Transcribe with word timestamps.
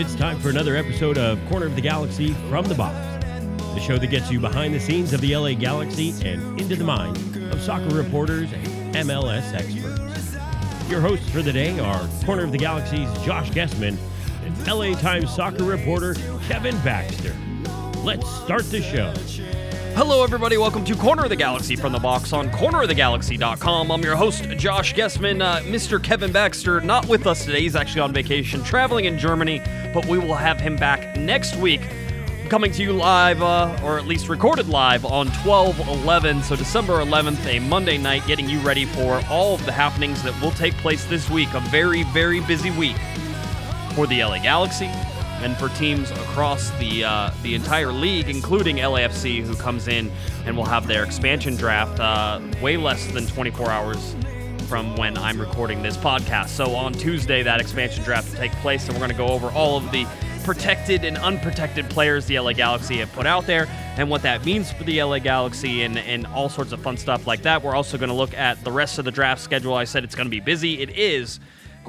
It's 0.00 0.14
time 0.14 0.40
for 0.40 0.48
another 0.48 0.76
episode 0.76 1.18
of 1.18 1.38
Corner 1.50 1.66
of 1.66 1.74
the 1.74 1.82
Galaxy 1.82 2.32
from 2.48 2.64
the 2.64 2.74
Box, 2.74 2.96
the 3.74 3.80
show 3.80 3.98
that 3.98 4.06
gets 4.06 4.30
you 4.30 4.40
behind 4.40 4.72
the 4.72 4.80
scenes 4.80 5.12
of 5.12 5.20
the 5.20 5.36
LA 5.36 5.52
Galaxy 5.52 6.14
and 6.26 6.58
into 6.58 6.74
the 6.74 6.84
minds 6.84 7.20
of 7.52 7.60
soccer 7.60 7.94
reporters 7.94 8.50
and 8.50 8.94
MLS 8.94 9.52
experts. 9.52 10.90
Your 10.90 11.02
hosts 11.02 11.28
for 11.28 11.42
the 11.42 11.52
day 11.52 11.78
are 11.80 12.00
Corner 12.24 12.44
of 12.44 12.50
the 12.50 12.56
Galaxy's 12.56 13.12
Josh 13.26 13.50
Guessman 13.50 13.98
and 14.42 14.66
LA 14.66 14.94
Times 14.94 15.34
soccer 15.34 15.64
reporter 15.64 16.14
Kevin 16.48 16.78
Baxter. 16.78 17.36
Let's 18.02 18.26
start 18.36 18.64
the 18.70 18.80
show. 18.80 19.12
Hello, 19.94 20.22
everybody. 20.22 20.56
Welcome 20.56 20.84
to 20.84 20.94
Corner 20.94 21.24
of 21.24 21.30
the 21.30 21.36
Galaxy 21.36 21.74
from 21.74 21.92
the 21.92 21.98
box 21.98 22.32
on 22.32 22.48
cornerofthegalaxy.com. 22.50 23.90
I'm 23.90 24.02
your 24.02 24.16
host, 24.16 24.44
Josh 24.50 24.94
Guessman. 24.94 25.42
Uh, 25.42 25.60
Mr. 25.62 26.02
Kevin 26.02 26.30
Baxter, 26.32 26.80
not 26.80 27.06
with 27.08 27.26
us 27.26 27.44
today. 27.44 27.62
He's 27.62 27.74
actually 27.76 28.02
on 28.02 28.12
vacation, 28.12 28.62
traveling 28.62 29.06
in 29.06 29.18
Germany, 29.18 29.60
but 29.92 30.06
we 30.06 30.18
will 30.18 30.34
have 30.34 30.60
him 30.60 30.76
back 30.76 31.16
next 31.16 31.56
week. 31.56 31.80
Coming 32.48 32.72
to 32.72 32.82
you 32.82 32.92
live, 32.92 33.42
uh, 33.42 33.78
or 33.82 33.98
at 33.98 34.06
least 34.06 34.28
recorded 34.28 34.68
live, 34.68 35.04
on 35.04 35.30
12 35.42 35.80
11, 35.80 36.42
so 36.44 36.56
December 36.56 36.94
11th, 36.94 37.44
a 37.46 37.58
Monday 37.58 37.98
night, 37.98 38.26
getting 38.26 38.48
you 38.48 38.60
ready 38.60 38.86
for 38.86 39.20
all 39.28 39.54
of 39.54 39.66
the 39.66 39.72
happenings 39.72 40.22
that 40.22 40.40
will 40.40 40.52
take 40.52 40.74
place 40.74 41.04
this 41.06 41.28
week. 41.28 41.52
A 41.54 41.60
very, 41.60 42.04
very 42.04 42.40
busy 42.40 42.70
week 42.70 42.96
for 43.94 44.06
the 44.06 44.22
LA 44.22 44.38
Galaxy, 44.38 44.88
and 45.40 45.56
for 45.56 45.68
teams 45.70 46.10
across 46.10 46.70
the 46.78 47.04
uh, 47.04 47.30
the 47.42 47.54
entire 47.54 47.92
league, 47.92 48.28
including 48.28 48.76
LAFC, 48.76 49.42
who 49.42 49.54
comes 49.56 49.88
in 49.88 50.10
and 50.44 50.56
will 50.56 50.64
have 50.64 50.86
their 50.86 51.04
expansion 51.04 51.56
draft 51.56 51.98
uh, 52.00 52.40
way 52.62 52.76
less 52.76 53.06
than 53.12 53.26
24 53.26 53.70
hours 53.70 54.14
from 54.68 54.94
when 54.96 55.18
I'm 55.18 55.40
recording 55.40 55.82
this 55.82 55.96
podcast. 55.96 56.48
So 56.50 56.76
on 56.76 56.92
Tuesday, 56.92 57.42
that 57.42 57.60
expansion 57.60 58.04
draft 58.04 58.30
will 58.30 58.38
take 58.38 58.52
place, 58.56 58.84
and 58.84 58.94
we're 58.94 59.00
going 59.00 59.10
to 59.10 59.16
go 59.16 59.28
over 59.28 59.48
all 59.48 59.76
of 59.76 59.90
the 59.90 60.06
protected 60.44 61.04
and 61.04 61.18
unprotected 61.18 61.88
players 61.90 62.26
the 62.26 62.38
LA 62.38 62.52
Galaxy 62.52 62.98
have 62.98 63.12
put 63.12 63.26
out 63.26 63.46
there 63.46 63.68
and 63.96 64.08
what 64.08 64.22
that 64.22 64.44
means 64.44 64.72
for 64.72 64.84
the 64.84 65.02
LA 65.02 65.18
Galaxy 65.18 65.82
and, 65.82 65.98
and 65.98 66.26
all 66.28 66.48
sorts 66.48 66.72
of 66.72 66.80
fun 66.80 66.96
stuff 66.96 67.26
like 67.26 67.42
that. 67.42 67.62
We're 67.62 67.74
also 67.74 67.98
going 67.98 68.08
to 68.08 68.14
look 68.14 68.32
at 68.34 68.62
the 68.64 68.72
rest 68.72 68.98
of 68.98 69.04
the 69.04 69.10
draft 69.10 69.42
schedule. 69.42 69.74
I 69.74 69.84
said 69.84 70.04
it's 70.04 70.14
going 70.14 70.26
to 70.26 70.30
be 70.30 70.40
busy. 70.40 70.80
It 70.80 70.90
is 70.90 71.40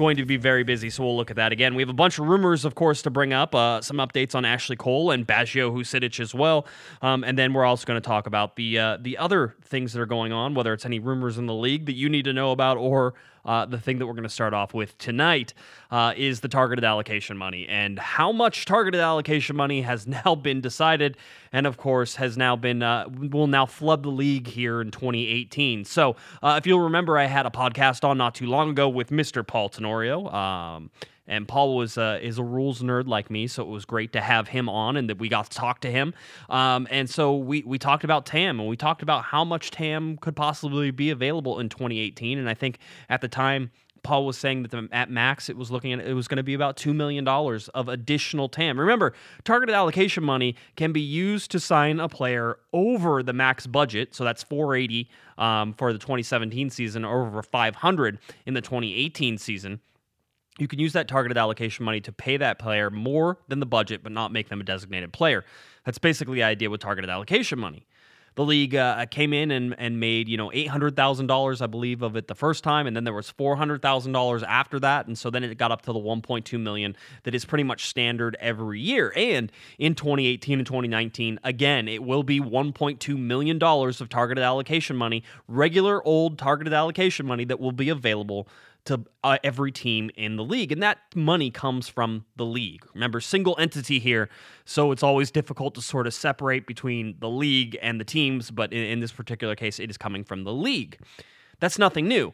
going 0.02 0.16
to 0.16 0.24
be 0.24 0.36
very 0.36 0.64
busy, 0.64 0.90
so 0.90 1.04
we'll 1.04 1.16
look 1.16 1.30
at 1.30 1.36
that 1.36 1.52
again. 1.52 1.76
We 1.76 1.82
have 1.82 1.88
a 1.88 1.94
bunch 1.94 2.18
of 2.18 2.26
rumors, 2.26 2.64
of 2.64 2.74
course, 2.74 3.02
to 3.02 3.10
bring 3.10 3.32
up, 3.32 3.54
uh, 3.54 3.80
some 3.80 3.98
updates 3.98 4.34
on 4.34 4.44
Ashley 4.44 4.74
Cole 4.74 5.12
and 5.12 5.24
Baggio 5.24 5.72
Husidic 5.72 6.18
as 6.18 6.34
well, 6.34 6.66
um, 7.02 7.22
and 7.22 7.38
then 7.38 7.52
we're 7.52 7.64
also 7.64 7.86
going 7.86 8.00
to 8.00 8.06
talk 8.06 8.26
about 8.26 8.56
the 8.56 8.78
uh, 8.78 8.98
the 9.00 9.16
other 9.16 9.54
things 9.62 9.92
that 9.92 10.00
are 10.00 10.06
going 10.06 10.32
on, 10.32 10.54
whether 10.54 10.72
it's 10.72 10.84
any 10.84 10.98
rumors 10.98 11.38
in 11.38 11.46
the 11.46 11.54
league 11.54 11.86
that 11.86 11.94
you 11.94 12.08
need 12.08 12.24
to 12.24 12.32
know 12.32 12.50
about 12.50 12.76
or 12.78 13.14
uh, 13.44 13.66
the 13.66 13.78
thing 13.78 13.98
that 13.98 14.06
we're 14.06 14.12
going 14.12 14.22
to 14.22 14.28
start 14.28 14.54
off 14.54 14.74
with 14.74 14.96
tonight 14.98 15.54
uh, 15.90 16.14
is 16.16 16.40
the 16.40 16.48
targeted 16.48 16.84
allocation 16.84 17.36
money 17.36 17.66
and 17.68 17.98
how 17.98 18.32
much 18.32 18.64
targeted 18.64 19.00
allocation 19.00 19.56
money 19.56 19.82
has 19.82 20.06
now 20.24 20.34
been 20.34 20.60
decided, 20.60 21.16
and 21.52 21.66
of 21.66 21.76
course 21.76 22.16
has 22.16 22.36
now 22.36 22.56
been 22.56 22.82
uh, 22.82 23.08
will 23.08 23.46
now 23.46 23.66
flood 23.66 24.02
the 24.02 24.10
league 24.10 24.46
here 24.46 24.80
in 24.80 24.90
2018. 24.90 25.84
So 25.84 26.16
uh, 26.42 26.56
if 26.58 26.66
you'll 26.66 26.80
remember, 26.80 27.18
I 27.18 27.26
had 27.26 27.46
a 27.46 27.50
podcast 27.50 28.04
on 28.04 28.18
not 28.18 28.34
too 28.34 28.46
long 28.46 28.70
ago 28.70 28.88
with 28.88 29.10
Mr. 29.10 29.46
Paul 29.46 29.68
Tenorio. 29.68 30.28
Um, 30.28 30.90
and 31.32 31.48
Paul 31.48 31.76
was 31.76 31.96
uh, 31.96 32.18
is 32.20 32.38
a 32.38 32.44
rules 32.44 32.82
nerd 32.82 33.08
like 33.08 33.30
me, 33.30 33.46
so 33.46 33.62
it 33.62 33.68
was 33.68 33.86
great 33.86 34.12
to 34.12 34.20
have 34.20 34.48
him 34.48 34.68
on 34.68 34.98
and 34.98 35.08
that 35.08 35.18
we 35.18 35.30
got 35.30 35.50
to 35.50 35.56
talk 35.56 35.80
to 35.80 35.90
him. 35.90 36.12
Um, 36.50 36.86
and 36.90 37.08
so 37.08 37.34
we 37.34 37.62
we 37.62 37.78
talked 37.78 38.04
about 38.04 38.26
TAM 38.26 38.60
and 38.60 38.68
we 38.68 38.76
talked 38.76 39.02
about 39.02 39.24
how 39.24 39.42
much 39.42 39.70
TAM 39.70 40.18
could 40.18 40.36
possibly 40.36 40.90
be 40.90 41.08
available 41.10 41.58
in 41.58 41.70
2018. 41.70 42.38
And 42.38 42.48
I 42.48 42.54
think 42.54 42.78
at 43.08 43.20
the 43.20 43.28
time. 43.28 43.70
Paul 44.04 44.26
was 44.26 44.36
saying 44.36 44.62
that 44.62 44.72
the, 44.72 44.88
at 44.90 45.10
max 45.10 45.48
it 45.48 45.56
was 45.56 45.70
looking 45.70 45.92
at 45.92 46.00
it 46.00 46.14
was 46.14 46.26
going 46.26 46.38
to 46.38 46.42
be 46.42 46.54
about 46.54 46.76
two 46.76 46.92
million 46.92 47.22
dollars 47.22 47.68
of 47.68 47.88
additional 47.88 48.48
TAM. 48.48 48.80
Remember, 48.80 49.12
targeted 49.44 49.76
allocation 49.76 50.24
money 50.24 50.56
can 50.74 50.90
be 50.92 51.00
used 51.00 51.52
to 51.52 51.60
sign 51.60 52.00
a 52.00 52.08
player 52.08 52.58
over 52.72 53.22
the 53.22 53.32
max 53.32 53.64
budget, 53.64 54.12
so 54.12 54.24
that's 54.24 54.42
480 54.42 55.08
um, 55.38 55.72
for 55.74 55.92
the 55.92 56.00
2017 56.00 56.70
season, 56.70 57.04
or 57.04 57.28
over 57.28 57.44
500 57.44 58.18
in 58.44 58.54
the 58.54 58.60
2018 58.60 59.38
season 59.38 59.80
you 60.58 60.68
can 60.68 60.78
use 60.78 60.92
that 60.92 61.08
targeted 61.08 61.38
allocation 61.38 61.84
money 61.84 62.00
to 62.00 62.12
pay 62.12 62.36
that 62.36 62.58
player 62.58 62.90
more 62.90 63.38
than 63.48 63.60
the 63.60 63.66
budget, 63.66 64.02
but 64.02 64.12
not 64.12 64.32
make 64.32 64.48
them 64.48 64.60
a 64.60 64.64
designated 64.64 65.12
player. 65.12 65.44
That's 65.84 65.98
basically 65.98 66.36
the 66.36 66.42
idea 66.42 66.70
with 66.70 66.80
targeted 66.80 67.10
allocation 67.10 67.58
money. 67.58 67.86
The 68.34 68.44
league 68.44 68.74
uh, 68.74 69.04
came 69.06 69.34
in 69.34 69.50
and, 69.50 69.74
and 69.76 70.00
made 70.00 70.26
you 70.26 70.38
know 70.38 70.50
eight 70.54 70.68
hundred 70.68 70.96
thousand 70.96 71.26
dollars, 71.26 71.60
I 71.60 71.66
believe, 71.66 72.00
of 72.00 72.16
it 72.16 72.28
the 72.28 72.34
first 72.34 72.64
time, 72.64 72.86
and 72.86 72.96
then 72.96 73.04
there 73.04 73.12
was 73.12 73.28
four 73.28 73.56
hundred 73.56 73.82
thousand 73.82 74.12
dollars 74.12 74.42
after 74.42 74.80
that, 74.80 75.06
and 75.06 75.18
so 75.18 75.28
then 75.28 75.44
it 75.44 75.58
got 75.58 75.70
up 75.70 75.82
to 75.82 75.92
the 75.92 75.98
one 75.98 76.22
point 76.22 76.46
two 76.46 76.58
million 76.58 76.96
that 77.24 77.34
is 77.34 77.44
pretty 77.44 77.64
much 77.64 77.88
standard 77.88 78.34
every 78.40 78.80
year. 78.80 79.12
And 79.14 79.52
in 79.78 79.94
2018 79.94 80.60
and 80.60 80.66
2019, 80.66 81.40
again, 81.44 81.88
it 81.88 82.02
will 82.02 82.22
be 82.22 82.40
1.2 82.40 83.18
million 83.18 83.58
dollars 83.58 84.00
of 84.00 84.08
targeted 84.08 84.42
allocation 84.42 84.96
money, 84.96 85.22
regular 85.46 86.02
old 86.06 86.38
targeted 86.38 86.72
allocation 86.72 87.26
money 87.26 87.44
that 87.44 87.60
will 87.60 87.72
be 87.72 87.90
available 87.90 88.48
to 88.84 89.04
uh, 89.22 89.38
every 89.44 89.70
team 89.70 90.10
in 90.16 90.36
the 90.36 90.44
league. 90.44 90.72
And 90.72 90.82
that 90.82 90.98
money 91.14 91.50
comes 91.50 91.88
from 91.88 92.24
the 92.36 92.44
league. 92.44 92.84
Remember, 92.94 93.20
single 93.20 93.56
entity 93.58 93.98
here. 93.98 94.28
So 94.64 94.90
it's 94.92 95.02
always 95.02 95.30
difficult 95.30 95.74
to 95.76 95.82
sort 95.82 96.06
of 96.06 96.14
separate 96.14 96.66
between 96.66 97.16
the 97.20 97.28
league 97.28 97.78
and 97.80 98.00
the 98.00 98.04
teams. 98.04 98.50
But 98.50 98.72
in, 98.72 98.82
in 98.84 99.00
this 99.00 99.12
particular 99.12 99.54
case, 99.54 99.78
it 99.78 99.90
is 99.90 99.96
coming 99.96 100.24
from 100.24 100.44
the 100.44 100.52
league. 100.52 100.98
That's 101.60 101.78
nothing 101.78 102.08
new. 102.08 102.32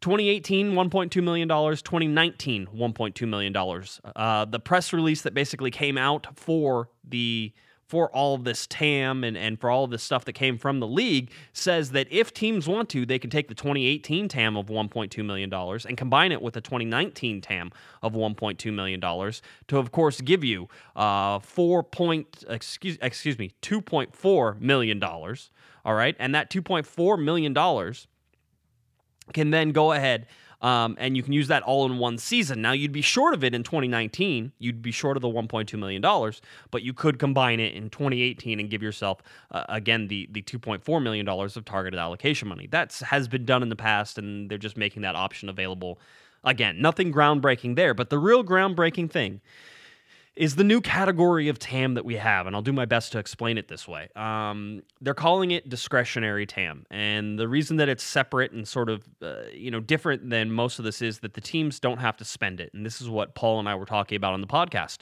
2018, 0.00 0.72
$1.2 0.72 1.22
million. 1.22 1.48
2019, 1.48 2.68
$1.2 2.74 3.28
million. 3.28 3.84
Uh, 4.16 4.44
the 4.46 4.58
press 4.60 4.92
release 4.94 5.22
that 5.22 5.34
basically 5.34 5.70
came 5.70 5.98
out 5.98 6.26
for 6.34 6.88
the 7.06 7.52
for 7.90 8.08
all 8.12 8.38
this 8.38 8.68
TAM 8.68 9.24
and, 9.24 9.36
and 9.36 9.60
for 9.60 9.68
all 9.68 9.82
of 9.82 9.90
this 9.90 10.00
stuff 10.00 10.24
that 10.24 10.34
came 10.34 10.56
from 10.56 10.78
the 10.78 10.86
league 10.86 11.32
says 11.52 11.90
that 11.90 12.06
if 12.08 12.32
teams 12.32 12.68
want 12.68 12.88
to, 12.90 13.04
they 13.04 13.18
can 13.18 13.30
take 13.30 13.48
the 13.48 13.54
2018 13.54 14.28
TAM 14.28 14.56
of 14.56 14.66
$1.2 14.66 15.24
million 15.24 15.52
and 15.52 15.98
combine 15.98 16.30
it 16.30 16.40
with 16.40 16.54
the 16.54 16.60
2019 16.60 17.40
TAM 17.40 17.72
of 18.00 18.12
$1.2 18.12 18.72
million 18.72 19.00
to, 19.00 19.76
of 19.76 19.90
course, 19.90 20.20
give 20.20 20.44
you 20.44 20.68
uh, 20.94 21.40
4 21.40 21.82
point, 21.82 22.44
excuse, 22.48 22.96
excuse 23.02 23.36
me, 23.40 23.50
$2.4 23.60 24.60
million. 24.60 25.02
All 25.02 25.94
right. 25.94 26.14
And 26.20 26.32
that 26.32 26.48
$2.4 26.48 27.20
million 27.20 27.54
can 29.32 29.50
then 29.50 29.72
go 29.72 29.90
ahead 29.90 30.28
um, 30.62 30.96
and 30.98 31.16
you 31.16 31.22
can 31.22 31.32
use 31.32 31.48
that 31.48 31.62
all 31.62 31.86
in 31.86 31.98
one 31.98 32.18
season. 32.18 32.60
Now, 32.60 32.72
you'd 32.72 32.92
be 32.92 33.00
short 33.00 33.32
of 33.32 33.42
it 33.42 33.54
in 33.54 33.62
2019. 33.62 34.52
You'd 34.58 34.82
be 34.82 34.90
short 34.90 35.16
of 35.16 35.22
the 35.22 35.28
$1.2 35.28 35.78
million, 35.78 36.32
but 36.70 36.82
you 36.82 36.92
could 36.92 37.18
combine 37.18 37.60
it 37.60 37.74
in 37.74 37.88
2018 37.88 38.60
and 38.60 38.68
give 38.68 38.82
yourself, 38.82 39.22
uh, 39.50 39.64
again, 39.68 40.08
the, 40.08 40.28
the 40.30 40.42
$2.4 40.42 41.02
million 41.02 41.28
of 41.28 41.64
targeted 41.64 41.98
allocation 41.98 42.48
money. 42.48 42.66
That 42.66 42.92
has 43.06 43.26
been 43.26 43.44
done 43.44 43.62
in 43.62 43.70
the 43.70 43.76
past, 43.76 44.18
and 44.18 44.50
they're 44.50 44.58
just 44.58 44.76
making 44.76 45.02
that 45.02 45.16
option 45.16 45.48
available. 45.48 45.98
Again, 46.44 46.80
nothing 46.80 47.12
groundbreaking 47.12 47.76
there, 47.76 47.94
but 47.94 48.10
the 48.10 48.18
real 48.18 48.44
groundbreaking 48.44 49.10
thing 49.10 49.40
is 50.36 50.56
the 50.56 50.64
new 50.64 50.80
category 50.80 51.48
of 51.48 51.58
TAM 51.58 51.94
that 51.94 52.04
we 52.04 52.16
have, 52.16 52.46
and 52.46 52.54
I'll 52.54 52.62
do 52.62 52.72
my 52.72 52.84
best 52.84 53.12
to 53.12 53.18
explain 53.18 53.58
it 53.58 53.68
this 53.68 53.88
way. 53.88 54.08
Um, 54.14 54.82
they're 55.00 55.12
calling 55.12 55.50
it 55.50 55.68
discretionary 55.68 56.46
TAM, 56.46 56.86
and 56.90 57.38
the 57.38 57.48
reason 57.48 57.76
that 57.78 57.88
it's 57.88 58.04
separate 58.04 58.52
and 58.52 58.66
sort 58.66 58.88
of 58.88 59.02
uh, 59.20 59.42
you 59.52 59.70
know 59.70 59.80
different 59.80 60.30
than 60.30 60.50
most 60.50 60.78
of 60.78 60.84
this 60.84 61.02
is 61.02 61.18
that 61.20 61.34
the 61.34 61.40
teams 61.40 61.80
don't 61.80 61.98
have 61.98 62.16
to 62.18 62.24
spend 62.24 62.60
it, 62.60 62.72
and 62.72 62.86
this 62.86 63.00
is 63.00 63.08
what 63.08 63.34
Paul 63.34 63.58
and 63.58 63.68
I 63.68 63.74
were 63.74 63.86
talking 63.86 64.16
about 64.16 64.34
on 64.34 64.40
the 64.40 64.46
podcast. 64.46 64.98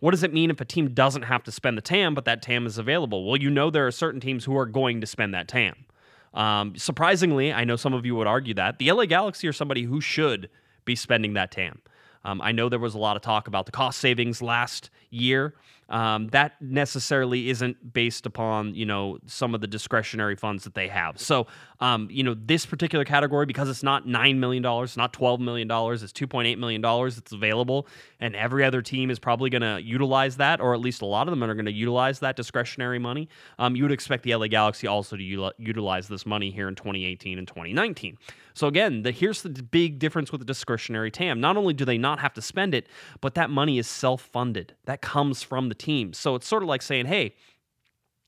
What 0.00 0.12
does 0.12 0.22
it 0.22 0.32
mean 0.32 0.50
if 0.50 0.60
a 0.60 0.64
team 0.64 0.94
doesn't 0.94 1.22
have 1.22 1.42
to 1.44 1.52
spend 1.52 1.76
the 1.76 1.82
TAM, 1.82 2.14
but 2.14 2.24
that 2.26 2.40
TAM 2.42 2.66
is 2.66 2.78
available? 2.78 3.24
Well, 3.24 3.36
you 3.36 3.50
know 3.50 3.70
there 3.70 3.86
are 3.86 3.90
certain 3.90 4.20
teams 4.20 4.44
who 4.44 4.56
are 4.56 4.66
going 4.66 5.00
to 5.00 5.06
spend 5.06 5.34
that 5.34 5.48
TAM. 5.48 5.86
Um, 6.34 6.76
surprisingly, 6.76 7.52
I 7.52 7.64
know 7.64 7.76
some 7.76 7.94
of 7.94 8.06
you 8.06 8.14
would 8.14 8.26
argue 8.26 8.54
that 8.54 8.78
the 8.78 8.92
LA 8.92 9.06
Galaxy 9.06 9.48
are 9.48 9.52
somebody 9.52 9.84
who 9.84 10.00
should 10.00 10.50
be 10.84 10.94
spending 10.94 11.34
that 11.34 11.50
TAM. 11.50 11.80
Um, 12.28 12.42
I 12.42 12.52
know 12.52 12.68
there 12.68 12.78
was 12.78 12.94
a 12.94 12.98
lot 12.98 13.16
of 13.16 13.22
talk 13.22 13.48
about 13.48 13.64
the 13.64 13.72
cost 13.72 14.00
savings 14.00 14.42
last 14.42 14.90
year. 15.08 15.54
Um, 15.88 16.28
that 16.28 16.60
necessarily 16.60 17.48
isn't 17.48 17.92
based 17.92 18.26
upon 18.26 18.74
you 18.74 18.84
know 18.84 19.18
some 19.26 19.54
of 19.54 19.60
the 19.60 19.66
discretionary 19.66 20.36
funds 20.36 20.64
that 20.64 20.74
they 20.74 20.88
have. 20.88 21.18
So 21.18 21.46
um, 21.80 22.08
you 22.10 22.22
know 22.22 22.34
this 22.34 22.66
particular 22.66 23.04
category 23.04 23.46
because 23.46 23.68
it's 23.68 23.82
not 23.82 24.06
nine 24.06 24.40
million 24.40 24.62
dollars, 24.62 24.96
not 24.96 25.12
twelve 25.12 25.40
million 25.40 25.68
dollars, 25.68 26.02
it's 26.02 26.12
two 26.12 26.26
point 26.26 26.46
eight 26.46 26.58
million 26.58 26.80
dollars. 26.80 27.18
It's 27.18 27.32
available, 27.32 27.86
and 28.20 28.36
every 28.36 28.64
other 28.64 28.82
team 28.82 29.10
is 29.10 29.18
probably 29.18 29.50
going 29.50 29.62
to 29.62 29.80
utilize 29.82 30.36
that, 30.36 30.60
or 30.60 30.74
at 30.74 30.80
least 30.80 31.02
a 31.02 31.06
lot 31.06 31.26
of 31.26 31.32
them 31.32 31.42
are 31.42 31.54
going 31.54 31.66
to 31.66 31.72
utilize 31.72 32.18
that 32.20 32.36
discretionary 32.36 32.98
money. 32.98 33.28
Um, 33.58 33.76
you 33.76 33.82
would 33.84 33.92
expect 33.92 34.24
the 34.24 34.34
LA 34.34 34.48
Galaxy 34.48 34.86
also 34.86 35.16
to 35.16 35.52
utilize 35.58 36.08
this 36.08 36.26
money 36.26 36.50
here 36.50 36.68
in 36.68 36.74
2018 36.74 37.38
and 37.38 37.48
2019. 37.48 38.18
So 38.58 38.66
again, 38.66 39.02
the, 39.02 39.12
here's 39.12 39.42
the 39.42 39.50
big 39.50 40.00
difference 40.00 40.32
with 40.32 40.40
the 40.40 40.44
discretionary 40.44 41.12
TAM. 41.12 41.40
Not 41.40 41.56
only 41.56 41.74
do 41.74 41.84
they 41.84 41.96
not 41.96 42.18
have 42.18 42.34
to 42.34 42.42
spend 42.42 42.74
it, 42.74 42.88
but 43.20 43.34
that 43.34 43.50
money 43.50 43.78
is 43.78 43.86
self-funded. 43.86 44.74
That 44.84 45.00
comes 45.00 45.44
from 45.44 45.68
the 45.68 45.76
team. 45.78 46.12
So 46.12 46.34
it's 46.34 46.46
sort 46.46 46.62
of 46.62 46.68
like 46.68 46.82
saying, 46.82 47.06
hey, 47.06 47.34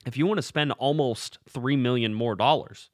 if 0.07 0.17
you 0.17 0.27
want 0.27 0.39
to 0.39 0.43
spend 0.43 0.73
almost 0.73 1.39
three 1.49 1.77
million 1.77 2.15
more 2.15 2.35
dollars, 2.35 2.91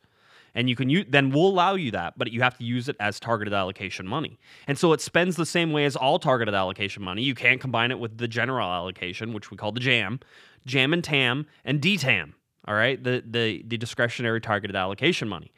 and 0.55 0.71
you 0.71 0.75
can 0.75 0.89
use 0.89 1.05
then 1.09 1.31
we'll 1.31 1.49
allow 1.49 1.75
you 1.75 1.91
that 1.91 2.15
but 2.17 2.33
you 2.33 2.41
have 2.41 2.57
to 2.57 2.65
use 2.65 2.89
it 2.89 2.97
as 2.99 3.21
targeted 3.21 3.53
allocation 3.53 4.07
money. 4.07 4.39
And 4.67 4.79
so 4.79 4.93
it 4.93 5.01
spends 5.01 5.37
the 5.37 5.47
same 5.47 5.73
way 5.73 5.85
as 5.85 5.95
all 5.95 6.19
targeted 6.19 6.55
allocation 6.55 7.03
money. 7.03 7.23
You 7.23 7.35
can't 7.35 7.61
combine 7.61 7.91
it 7.91 7.99
with 7.99 8.17
the 8.17 8.27
general 8.27 8.69
allocation 8.69 9.33
which 9.33 9.51
we 9.51 9.57
call 9.57 9.71
the 9.71 9.81
jam 9.81 10.19
jam 10.65 10.93
and 10.93 11.05
tam 11.05 11.47
and 11.65 11.81
dtam 11.81 12.33
all 12.67 12.75
right? 12.75 13.03
The 13.03 13.23
the, 13.25 13.63
the 13.67 13.77
discretionary 13.77 14.41
targeted 14.41 14.77
allocation 14.77 15.29
money 15.29 15.53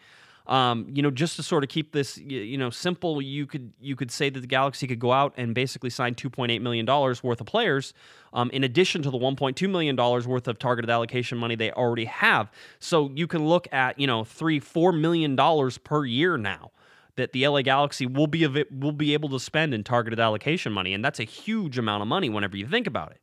um, 0.48 0.86
you 0.92 1.02
know, 1.02 1.10
just 1.10 1.36
to 1.36 1.42
sort 1.42 1.62
of 1.62 1.68
keep 1.68 1.92
this, 1.92 2.16
you 2.16 2.56
know, 2.56 2.70
simple, 2.70 3.20
you 3.20 3.46
could 3.46 3.72
you 3.80 3.94
could 3.94 4.10
say 4.10 4.30
that 4.30 4.40
the 4.40 4.46
Galaxy 4.46 4.86
could 4.86 4.98
go 4.98 5.12
out 5.12 5.34
and 5.36 5.54
basically 5.54 5.90
sign 5.90 6.14
2.8 6.14 6.60
million 6.62 6.86
dollars 6.86 7.22
worth 7.22 7.40
of 7.40 7.46
players, 7.46 7.92
um, 8.32 8.50
in 8.50 8.64
addition 8.64 9.02
to 9.02 9.10
the 9.10 9.18
1.2 9.18 9.70
million 9.70 9.94
dollars 9.94 10.26
worth 10.26 10.48
of 10.48 10.58
targeted 10.58 10.88
allocation 10.90 11.36
money 11.36 11.54
they 11.54 11.70
already 11.72 12.06
have. 12.06 12.50
So 12.78 13.10
you 13.14 13.26
can 13.26 13.46
look 13.46 13.68
at, 13.72 13.98
you 14.00 14.06
know, 14.06 14.24
three, 14.24 14.58
four 14.58 14.90
million 14.90 15.36
dollars 15.36 15.76
per 15.76 16.06
year 16.06 16.38
now 16.38 16.70
that 17.16 17.32
the 17.32 17.46
LA 17.46 17.60
Galaxy 17.60 18.06
will 18.06 18.26
be 18.26 18.46
will 18.46 18.92
be 18.92 19.12
able 19.12 19.28
to 19.28 19.40
spend 19.40 19.74
in 19.74 19.84
targeted 19.84 20.18
allocation 20.18 20.72
money, 20.72 20.94
and 20.94 21.04
that's 21.04 21.20
a 21.20 21.24
huge 21.24 21.76
amount 21.76 22.00
of 22.00 22.08
money 22.08 22.30
whenever 22.30 22.56
you 22.56 22.66
think 22.66 22.86
about 22.86 23.10
it. 23.10 23.20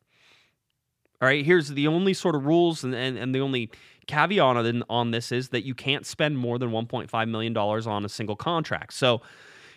All 1.21 1.29
right, 1.29 1.45
here's 1.45 1.69
the 1.69 1.87
only 1.87 2.13
sort 2.13 2.35
of 2.35 2.45
rules 2.45 2.83
and, 2.83 2.93
and, 2.93 3.17
and 3.17 3.33
the 3.33 3.39
only 3.39 3.71
caveat 4.07 4.57
on, 4.57 4.83
on 4.89 5.11
this 5.11 5.31
is 5.31 5.49
that 5.49 5.65
you 5.65 5.75
can't 5.75 6.05
spend 6.05 6.37
more 6.37 6.57
than 6.57 6.71
$1.5 6.71 7.29
million 7.29 7.55
on 7.57 8.05
a 8.05 8.09
single 8.09 8.35
contract. 8.35 8.93
So 8.93 9.21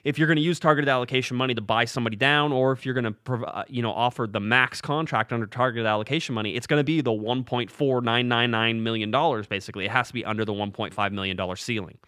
if 0.05 0.19
you're 0.19 0.29
going 0.29 0.37
to 0.37 0.43
use 0.43 0.61
targeted 0.61 0.89
allocation 0.89 1.37
money 1.37 1.55
to 1.55 1.61
buy 1.61 1.85
somebody 1.85 2.17
down, 2.17 2.53
or 2.53 2.73
if 2.73 2.85
you're 2.87 2.95
going 2.95 3.15
to 3.15 3.35
uh, 3.47 3.65
you 3.69 3.83
know 3.83 3.93
offer 3.93 4.27
the 4.27 4.41
max 4.41 4.81
contract 4.81 5.33
under 5.33 5.47
targeted 5.47 5.87
allocation 5.87 6.35
money, 6.35 6.55
it's 6.55 6.67
going 6.67 6.81
to 6.81 6.85
be 6.85 7.01
the 7.01 7.11
1.4999 7.11 8.81
million 8.81 9.11
dollars. 9.11 9.47
Basically, 9.47 9.85
it 9.85 9.91
has 9.91 10.09
to 10.09 10.15
be 10.15 10.25
under 10.25 10.45
the 10.45 10.53
1.5 10.53 11.13
million 11.13 11.37
dollar 11.37 11.57
ceiling 11.57 11.99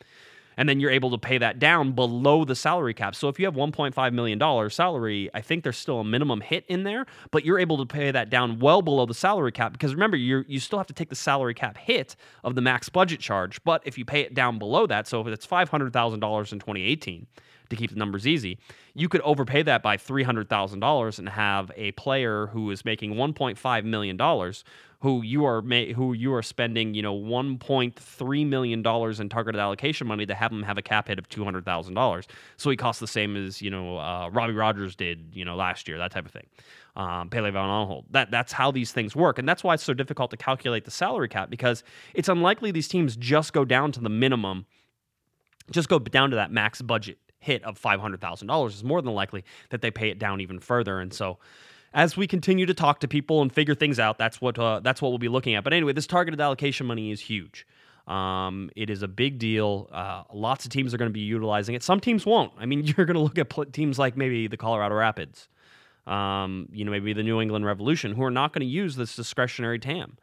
and 0.61 0.69
then 0.69 0.79
you're 0.79 0.91
able 0.91 1.11
to 1.11 1.17
pay 1.17 1.39
that 1.39 1.59
down 1.59 1.93
below 1.93 2.45
the 2.45 2.55
salary 2.55 2.93
cap. 2.93 3.15
So 3.15 3.29
if 3.29 3.39
you 3.39 3.47
have 3.47 3.55
$1.5 3.55 4.12
million 4.12 4.71
salary, 4.71 5.31
I 5.33 5.41
think 5.41 5.62
there's 5.65 5.79
still 5.79 6.01
a 6.01 6.05
minimum 6.05 6.43
hit 6.43 6.67
in 6.69 6.83
there, 6.83 7.07
but 7.31 7.47
you're 7.47 7.59
able 7.59 7.79
to 7.79 7.87
pay 7.87 8.11
that 8.11 8.29
down 8.29 8.59
well 8.59 8.83
below 8.83 9.07
the 9.07 9.15
salary 9.15 9.53
cap 9.53 9.73
because 9.73 9.95
remember, 9.95 10.19
you 10.19 10.45
you 10.47 10.61
still 10.61 10.79
have 10.79 10.87
to 10.89 10.93
take 10.93 11.09
the 11.09 11.17
salary 11.17 11.55
cap 11.55 11.79
hit 11.79 12.15
of 12.45 12.57
the 12.57 12.61
max 12.61 12.91
budget 12.91 13.21
charge. 13.21 13.65
But 13.65 13.81
if 13.87 13.97
you 13.97 14.05
pay 14.05 14.21
it 14.21 14.35
down 14.35 14.59
below 14.59 14.87
that, 14.87 15.09
so 15.09 15.23
if 15.23 15.29
it's 15.29 15.47
$500,000 15.47 16.12
in 16.53 16.59
2018, 16.59 17.27
to 17.71 17.77
keep 17.77 17.91
the 17.91 17.97
numbers 17.97 18.27
easy, 18.27 18.59
you 18.95 19.09
could 19.09 19.21
overpay 19.23 19.62
that 19.62 19.83
by 19.83 19.97
$300,000 19.97 21.19
and 21.19 21.29
have 21.31 21.71
a 21.77 21.93
player 21.93 22.49
who 22.49 22.71
is 22.71 22.85
making 22.85 23.15
$1.5 23.15 23.85
million 23.85 24.19
who 25.00 25.23
you 25.23 25.47
are 25.47 25.62
ma- 25.62 25.93
who 25.97 26.12
you 26.12 26.32
are 26.35 26.43
spending, 26.43 26.94
you 26.94 27.02
know, 27.02 27.14
1.3 27.14 28.47
million 28.47 28.82
dollars 28.82 29.19
in 29.19 29.29
targeted 29.29 29.58
allocation 29.58 30.06
money 30.06 30.26
to 30.26 30.35
have 30.35 30.52
him 30.52 30.62
have 30.62 30.76
a 30.76 30.82
cap 30.82 31.08
hit 31.08 31.19
of 31.19 31.29
$200,000. 31.29 32.26
So 32.58 32.70
he 32.70 32.76
costs 32.76 33.00
the 33.00 33.06
same 33.06 33.35
as, 33.35 33.62
you 33.62 33.70
know, 33.70 33.99
uh, 33.99 34.29
Robbie 34.31 34.52
Rogers 34.52 34.94
did, 34.94 35.31
you 35.32 35.44
know, 35.44 35.56
last 35.56 35.88
year, 35.88 35.97
that 35.99 36.12
type 36.12 36.26
of 36.26 36.32
thing. 36.32 36.47
Um, 36.97 37.31
Pele 37.31 37.50
Van 37.50 37.69
Anholt. 37.69 38.05
That 38.11 38.31
that's 38.31 38.52
how 38.52 38.70
these 38.70 38.93
things 38.93 39.17
work, 39.17 39.38
and 39.38 39.49
that's 39.49 39.64
why 39.64 39.75
it's 39.75 39.82
so 39.82 39.94
difficult 39.94 40.31
to 40.32 40.37
calculate 40.37 40.85
the 40.85 40.91
salary 40.91 41.29
cap 41.29 41.49
because 41.49 41.82
it's 42.14 42.29
unlikely 42.29 42.70
these 42.70 42.88
teams 42.88 43.17
just 43.17 43.52
go 43.52 43.64
down 43.64 43.93
to 43.93 44.00
the 44.00 44.08
minimum, 44.08 44.67
just 45.70 45.88
go 45.88 45.99
down 45.99 46.31
to 46.31 46.37
that 46.37 46.50
max 46.50 46.82
budget 46.82 47.19
hit 47.38 47.64
of 47.64 47.81
$500,000 47.81 48.69
is 48.69 48.85
more 48.85 49.00
than 49.00 49.14
likely 49.14 49.44
that 49.70 49.81
they 49.81 49.91
pay 49.91 50.11
it 50.11 50.19
down 50.19 50.43
even 50.43 50.58
further. 50.58 51.00
And 51.00 51.12
so 51.12 51.38
as 51.92 52.16
we 52.16 52.26
continue 52.26 52.66
to 52.66 52.75
talk 52.75 53.00
to 53.00 53.08
people 53.08 53.42
and 53.42 53.52
figure 53.52 53.75
things 53.75 53.98
out, 53.98 54.19
that's 54.19 54.40
what 54.40 54.58
uh, 54.58 54.81
that's 54.81 55.02
what 55.02 55.10
we'll 55.10 55.19
be 55.19 55.28
looking 55.28 55.54
at. 55.54 55.64
But 55.64 55.72
anyway, 55.72 55.92
this 55.92 56.06
targeted 56.06 56.40
allocation 56.40 56.87
money 56.87 57.10
is 57.10 57.20
huge. 57.20 57.66
Um, 58.06 58.70
it 58.75 58.90
is 58.90 59.02
a 59.02 59.08
big 59.08 59.38
deal. 59.38 59.88
Uh, 59.92 60.25
lots 60.32 60.64
of 60.64 60.70
teams 60.70 60.92
are 60.92 60.98
going 60.98 61.10
to 61.10 61.12
be 61.12 61.20
utilizing 61.20 61.75
it. 61.75 61.82
Some 61.82 62.00
teams 62.00 62.26
won't. 62.26 62.52
I 62.58 62.66
mean, 62.66 62.84
you're 62.96 63.06
going 63.06 63.14
to 63.14 63.20
look 63.20 63.38
at 63.38 63.48
pl- 63.50 63.66
teams 63.66 63.98
like 63.98 64.16
maybe 64.16 64.48
the 64.48 64.56
Colorado 64.56 64.94
Rapids, 64.96 65.48
um, 66.06 66.69
you 66.72 66.84
know, 66.84 66.90
maybe 66.90 67.12
the 67.12 67.22
New 67.22 67.40
England 67.40 67.64
Revolution, 67.64 68.14
who 68.14 68.25
are 68.25 68.31
not 68.31 68.52
going 68.52 68.66
to 68.66 68.72
use 68.72 68.96
this 68.96 69.14
discretionary 69.14 69.78
TAM 69.78 70.16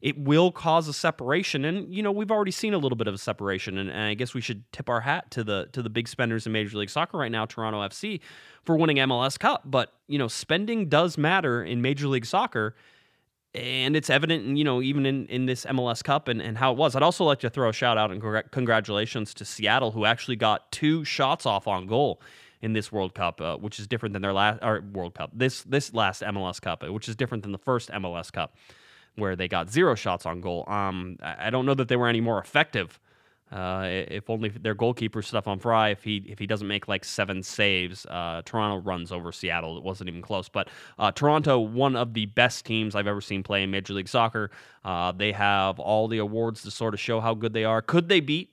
it 0.00 0.18
will 0.18 0.50
cause 0.50 0.88
a 0.88 0.92
separation. 0.92 1.64
And 1.64 1.94
you 1.94 2.02
know 2.02 2.12
we've 2.12 2.30
already 2.30 2.50
seen 2.50 2.74
a 2.74 2.78
little 2.78 2.96
bit 2.96 3.06
of 3.06 3.14
a 3.14 3.18
separation 3.18 3.78
and, 3.78 3.90
and, 3.90 4.00
i 4.00 4.14
guess 4.14 4.34
we 4.34 4.40
should 4.40 4.70
tip 4.72 4.88
our 4.88 5.00
hat 5.00 5.30
to 5.32 5.44
the 5.44 5.68
to 5.72 5.82
the 5.82 5.90
big 5.90 6.08
spenders 6.08 6.46
in 6.46 6.52
major 6.52 6.78
league 6.78 6.90
soccer 6.90 7.18
right 7.18 7.30
now 7.30 7.44
toronto 7.44 7.80
fc 7.88 8.20
for 8.64 8.76
winning 8.76 8.96
mls 8.96 9.38
cup. 9.38 9.62
But 9.64 9.92
you 10.06 10.18
know 10.18 10.28
spending 10.28 10.88
does 10.88 11.18
matter 11.18 11.62
in 11.62 11.82
major 11.82 12.08
league 12.08 12.26
soccer 12.26 12.74
and 13.54 13.96
it's 13.96 14.08
evident 14.08 14.56
you 14.56 14.64
know 14.64 14.80
even 14.80 15.06
in, 15.06 15.26
in 15.26 15.46
this 15.46 15.64
mls 15.66 16.02
cup 16.02 16.28
and, 16.28 16.40
and 16.40 16.56
how 16.56 16.72
it 16.72 16.78
was. 16.78 16.96
I'd 16.96 17.02
also 17.02 17.24
like 17.24 17.40
to 17.40 17.50
throw 17.50 17.68
a 17.68 17.72
shout 17.72 17.98
out 17.98 18.10
and 18.10 18.22
congratulations 18.50 19.34
to 19.34 19.44
seattle 19.44 19.90
who 19.90 20.04
actually 20.04 20.36
got 20.36 20.70
two 20.72 21.04
shots 21.04 21.46
off 21.46 21.68
on 21.68 21.86
goal 21.86 22.20
in 22.62 22.74
this 22.74 22.92
World 22.92 23.14
Cup, 23.14 23.40
uh, 23.40 23.56
which 23.56 23.80
is 23.80 23.86
different 23.86 24.12
than 24.12 24.20
their 24.20 24.34
last 24.34 24.58
or 24.62 24.84
World 24.92 25.14
Cup. 25.14 25.30
This 25.32 25.62
this 25.62 25.94
last 25.94 26.20
MLS 26.20 26.60
Cup, 26.60 26.86
which 26.86 27.08
is 27.08 27.16
different 27.16 27.42
than 27.42 27.52
the 27.52 27.58
first 27.58 27.90
MLS 27.90 28.30
Cup 28.30 28.54
where 29.16 29.36
they 29.36 29.48
got 29.48 29.70
zero 29.70 29.94
shots 29.94 30.26
on 30.26 30.40
goal. 30.40 30.64
Um, 30.68 31.16
I 31.22 31.50
don't 31.50 31.66
know 31.66 31.74
that 31.74 31.88
they 31.88 31.96
were 31.96 32.08
any 32.08 32.20
more 32.20 32.38
effective. 32.38 32.98
Uh, 33.52 33.84
if 34.08 34.30
only 34.30 34.48
their 34.48 34.74
goalkeeper 34.74 35.22
Stefan 35.22 35.58
Frei, 35.58 35.90
if 35.90 36.04
he 36.04 36.18
if 36.28 36.38
he 36.38 36.46
doesn't 36.46 36.68
make 36.68 36.86
like 36.86 37.04
seven 37.04 37.42
saves, 37.42 38.06
uh, 38.06 38.42
Toronto 38.44 38.80
runs 38.80 39.10
over 39.10 39.32
Seattle. 39.32 39.76
It 39.76 39.82
wasn't 39.82 40.08
even 40.08 40.22
close. 40.22 40.48
But 40.48 40.68
uh, 41.00 41.10
Toronto, 41.10 41.58
one 41.58 41.96
of 41.96 42.14
the 42.14 42.26
best 42.26 42.64
teams 42.64 42.94
I've 42.94 43.08
ever 43.08 43.20
seen 43.20 43.42
play 43.42 43.64
in 43.64 43.70
Major 43.72 43.94
League 43.94 44.08
Soccer. 44.08 44.52
Uh, 44.84 45.10
they 45.10 45.32
have 45.32 45.80
all 45.80 46.06
the 46.06 46.18
awards 46.18 46.62
to 46.62 46.70
sort 46.70 46.94
of 46.94 47.00
show 47.00 47.20
how 47.20 47.34
good 47.34 47.52
they 47.52 47.64
are. 47.64 47.82
Could 47.82 48.08
they 48.08 48.20
beat 48.20 48.50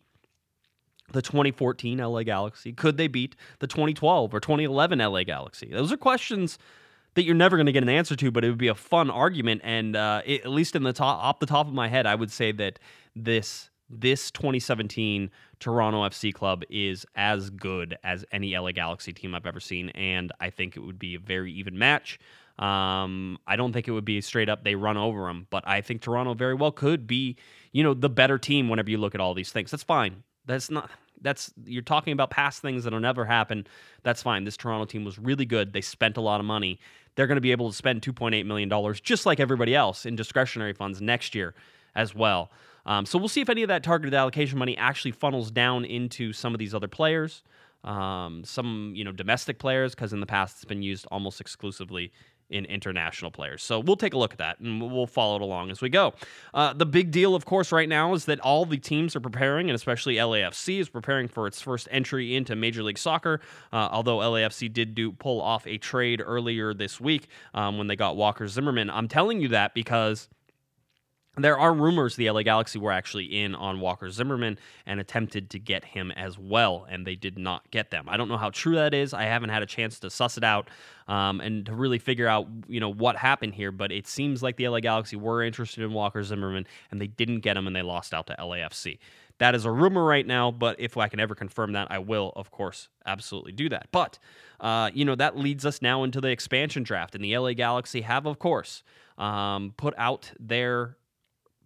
the 1.12 1.22
2014 1.22 2.00
LA 2.00 2.24
Galaxy? 2.24 2.74
Could 2.74 2.98
they 2.98 3.08
beat 3.08 3.36
the 3.60 3.68
2012 3.68 4.34
or 4.34 4.40
2011 4.40 4.98
LA 4.98 5.24
Galaxy? 5.24 5.70
Those 5.72 5.92
are 5.92 5.98
questions 5.98 6.58
that 7.18 7.24
you're 7.24 7.34
never 7.34 7.58
going 7.58 7.66
to 7.66 7.72
get 7.72 7.82
an 7.82 7.90
answer 7.90 8.16
to, 8.16 8.30
but 8.30 8.46
it 8.46 8.50
would 8.50 8.60
be 8.60 8.68
a 8.68 8.76
fun 8.76 9.10
argument. 9.10 9.60
And 9.64 9.96
uh, 9.96 10.22
it, 10.24 10.42
at 10.42 10.52
least 10.52 10.76
in 10.76 10.84
the 10.84 10.94
top, 10.94 11.18
off 11.24 11.40
the 11.40 11.48
top 11.48 11.68
of 11.68 11.74
my 11.74 11.88
head, 11.88 12.06
I 12.06 12.14
would 12.14 12.32
say 12.32 12.52
that 12.54 12.78
this 13.16 13.72
this 13.90 14.30
2017 14.32 15.32
Toronto 15.60 16.04
FC 16.04 16.32
club 16.32 16.64
is 16.70 17.06
as 17.16 17.50
good 17.50 17.98
as 18.04 18.24
any 18.32 18.56
LA 18.56 18.72
Galaxy 18.72 19.14
team 19.14 19.34
I've 19.34 19.48
ever 19.48 19.60
seen, 19.60 19.90
and 19.90 20.32
I 20.40 20.52
think 20.52 20.78
it 20.78 20.82
would 20.82 21.00
be 21.00 21.16
a 21.16 21.20
very 21.20 21.52
even 21.54 21.80
match. 21.80 22.20
Um, 22.60 23.40
I 23.48 23.56
don't 23.56 23.74
think 23.74 23.88
it 23.88 23.92
would 23.92 24.06
be 24.06 24.22
straight 24.22 24.50
up 24.50 24.64
they 24.64 24.76
run 24.76 24.98
over 24.98 25.26
them, 25.26 25.48
but 25.50 25.64
I 25.66 25.82
think 25.82 26.02
Toronto 26.02 26.36
very 26.36 26.54
well 26.54 26.72
could 26.72 27.08
be, 27.08 27.38
you 27.72 27.82
know, 27.82 27.96
the 27.96 28.10
better 28.10 28.38
team 28.38 28.70
whenever 28.70 28.92
you 28.92 28.98
look 28.98 29.16
at 29.16 29.22
all 29.22 29.34
these 29.34 29.52
things. 29.52 29.72
That's 29.72 29.84
fine. 29.84 30.24
That's 30.46 30.70
not 30.70 30.92
that's 31.22 31.54
you're 31.66 31.82
talking 31.82 32.14
about 32.14 32.30
past 32.30 32.62
things 32.62 32.84
that'll 32.84 33.00
never 33.00 33.26
happen. 33.26 33.68
That's 34.04 34.22
fine. 34.22 34.44
This 34.44 34.58
Toronto 34.58 34.86
team 34.86 35.04
was 35.04 35.18
really 35.18 35.46
good. 35.46 35.74
They 35.74 35.82
spent 35.82 36.18
a 36.18 36.22
lot 36.22 36.40
of 36.40 36.46
money 36.46 36.80
they're 37.18 37.28
going 37.28 37.38
to 37.38 37.42
be 37.42 37.52
able 37.52 37.70
to 37.70 37.76
spend 37.76 38.04
$2.8 38.04 38.46
million, 38.46 38.94
just 39.04 39.26
like 39.26 39.40
everybody 39.40 39.76
else, 39.76 40.06
in 40.06 40.16
discretionary 40.16 40.72
funds 40.72 41.02
next 41.02 41.36
year 41.36 41.54
as 41.96 42.16
well. 42.16 42.52
Um, 42.86 43.06
so 43.06 43.18
we'll 43.18 43.28
see 43.28 43.42
if 43.42 43.50
any 43.50 43.64
of 43.64 43.68
that 43.68 43.84
targeted 43.84 44.14
allocation 44.14 44.58
money 44.58 44.78
actually 44.78 45.12
funnels 45.12 45.52
down 45.52 45.84
into 45.84 46.32
some 46.32 46.54
of 46.54 46.60
these 46.60 46.76
other 46.76 46.88
players, 46.88 47.44
um, 47.84 48.44
some 48.46 48.94
you 48.96 49.04
know 49.04 49.12
domestic 49.12 49.58
players, 49.58 49.94
because 49.94 50.14
in 50.14 50.20
the 50.22 50.26
past 50.26 50.58
it's 50.58 50.66
been 50.66 50.84
used 50.84 51.06
almost 51.12 51.42
exclusively 51.42 52.14
in 52.50 52.66
international 52.66 53.32
players. 53.32 53.62
So 53.64 53.80
we'll 53.80 53.98
take 53.98 54.14
a 54.14 54.18
look 54.18 54.32
at 54.32 54.38
that 54.38 54.60
and 54.60 54.92
we'll 54.92 55.08
follow 55.08 55.36
it 55.36 55.42
along 55.42 55.72
as 55.72 55.82
we 55.82 55.90
go. 55.90 56.14
Uh, 56.54 56.74
the 56.74 56.86
big 56.86 57.12
deal, 57.12 57.36
of 57.36 57.46
course, 57.46 57.72
right 57.72 57.90
now 57.90 58.14
is 58.14 58.26
that 58.26 58.40
all 58.40 58.66
the 58.66 58.78
teams 58.78 59.16
are 59.16 59.20
preparing, 59.20 59.70
and 59.70 59.76
especially 59.76 60.16
LAFC 60.16 60.80
is 60.80 60.90
preparing 60.90 61.28
for 61.28 61.48
its 61.48 61.62
first 61.62 61.88
entry 61.92 62.36
into 62.36 62.56
Major 62.56 62.84
League 62.84 62.98
Soccer. 62.98 63.42
Uh, 63.74 63.90
although 63.92 64.18
LAFC 64.18 64.72
did 64.72 64.96
do 64.96 65.12
pull 65.12 65.42
off 65.42 65.68
a 65.68 65.78
trade 65.78 66.22
earlier 66.26 66.74
this 66.74 67.00
week 67.00 67.28
um, 67.54 67.78
when 67.78 67.88
they 67.88 67.96
got 67.96 68.16
Walker 68.16 68.48
Zimmerman. 68.48 68.90
I'm 68.90 69.08
telling 69.08 69.42
you 69.42 69.50
that 69.50 69.74
because 69.74 70.30
there 71.44 71.58
are 71.58 71.74
rumors 71.74 72.16
the 72.16 72.30
LA 72.30 72.44
Galaxy 72.44 72.80
were 72.80 72.92
actually 72.92 73.26
in 73.26 73.54
on 73.56 73.80
Walker 73.80 74.10
Zimmerman 74.10 74.58
and 74.86 75.00
attempted 75.00 75.50
to 75.52 75.60
get 75.60 75.86
him 75.86 76.12
as 76.12 76.38
well, 76.38 76.88
and 76.90 77.06
they 77.06 77.16
did 77.16 77.38
not 77.38 77.70
get 77.72 77.92
them. 77.92 78.06
I 78.08 78.18
don't 78.18 78.28
know 78.28 78.38
how 78.38 78.50
true 78.50 78.76
that 78.76 78.94
is. 78.94 79.14
I 79.14 79.24
haven't 79.24 79.50
had 79.50 79.62
a 79.62 79.68
chance 79.68 80.00
to 80.00 80.10
suss 80.10 80.38
it 80.38 80.44
out 80.44 80.70
um, 81.08 81.40
and 81.40 81.66
to 81.66 81.74
really 81.74 82.00
figure 82.00 82.28
out, 82.28 82.48
you 82.68 82.80
know, 82.80 82.92
what 82.92 83.16
happened 83.16 83.54
here. 83.54 83.72
But 83.72 83.92
it 83.92 84.08
seems 84.08 84.42
like 84.42 84.58
the 84.58 84.68
LA 84.68 84.80
Galaxy 84.80 85.16
were 85.16 85.44
interested 85.44 85.84
in 85.84 85.94
Walker 85.94 86.24
Zimmerman, 86.24 86.66
and 86.92 87.00
they 87.00 87.08
didn't 87.08 87.40
get 87.40 87.58
him, 87.58 87.68
and 87.68 87.76
they 87.76 87.84
lost 87.84 88.14
out 88.14 88.28
to 88.28 88.36
LAFC. 88.40 88.98
That 89.40 89.54
is 89.54 89.66
a 89.66 89.72
rumor 89.72 90.04
right 90.04 90.26
now, 90.26 90.50
but 90.50 90.80
if 90.80 90.98
I 90.98 91.08
can 91.08 91.20
ever 91.20 91.36
confirm 91.36 91.74
that, 91.74 91.92
I 91.92 92.00
will, 92.00 92.34
of 92.36 92.50
course, 92.50 92.90
absolutely 93.06 93.52
do 93.52 93.70
that. 93.70 93.90
But, 93.92 94.18
uh, 94.60 94.90
you 94.94 95.06
know, 95.06 95.14
that 95.16 95.38
leads 95.38 95.66
us 95.66 95.82
now 95.82 96.04
into 96.04 96.20
the 96.20 96.30
expansion 96.30 96.82
draft, 96.82 97.14
and 97.14 97.24
the 97.24 97.38
LA 97.38 97.54
Galaxy 97.54 98.02
have, 98.02 98.26
of 98.26 98.40
course, 98.40 98.82
um, 99.18 99.74
put 99.78 99.94
out 99.98 100.32
their 100.40 100.98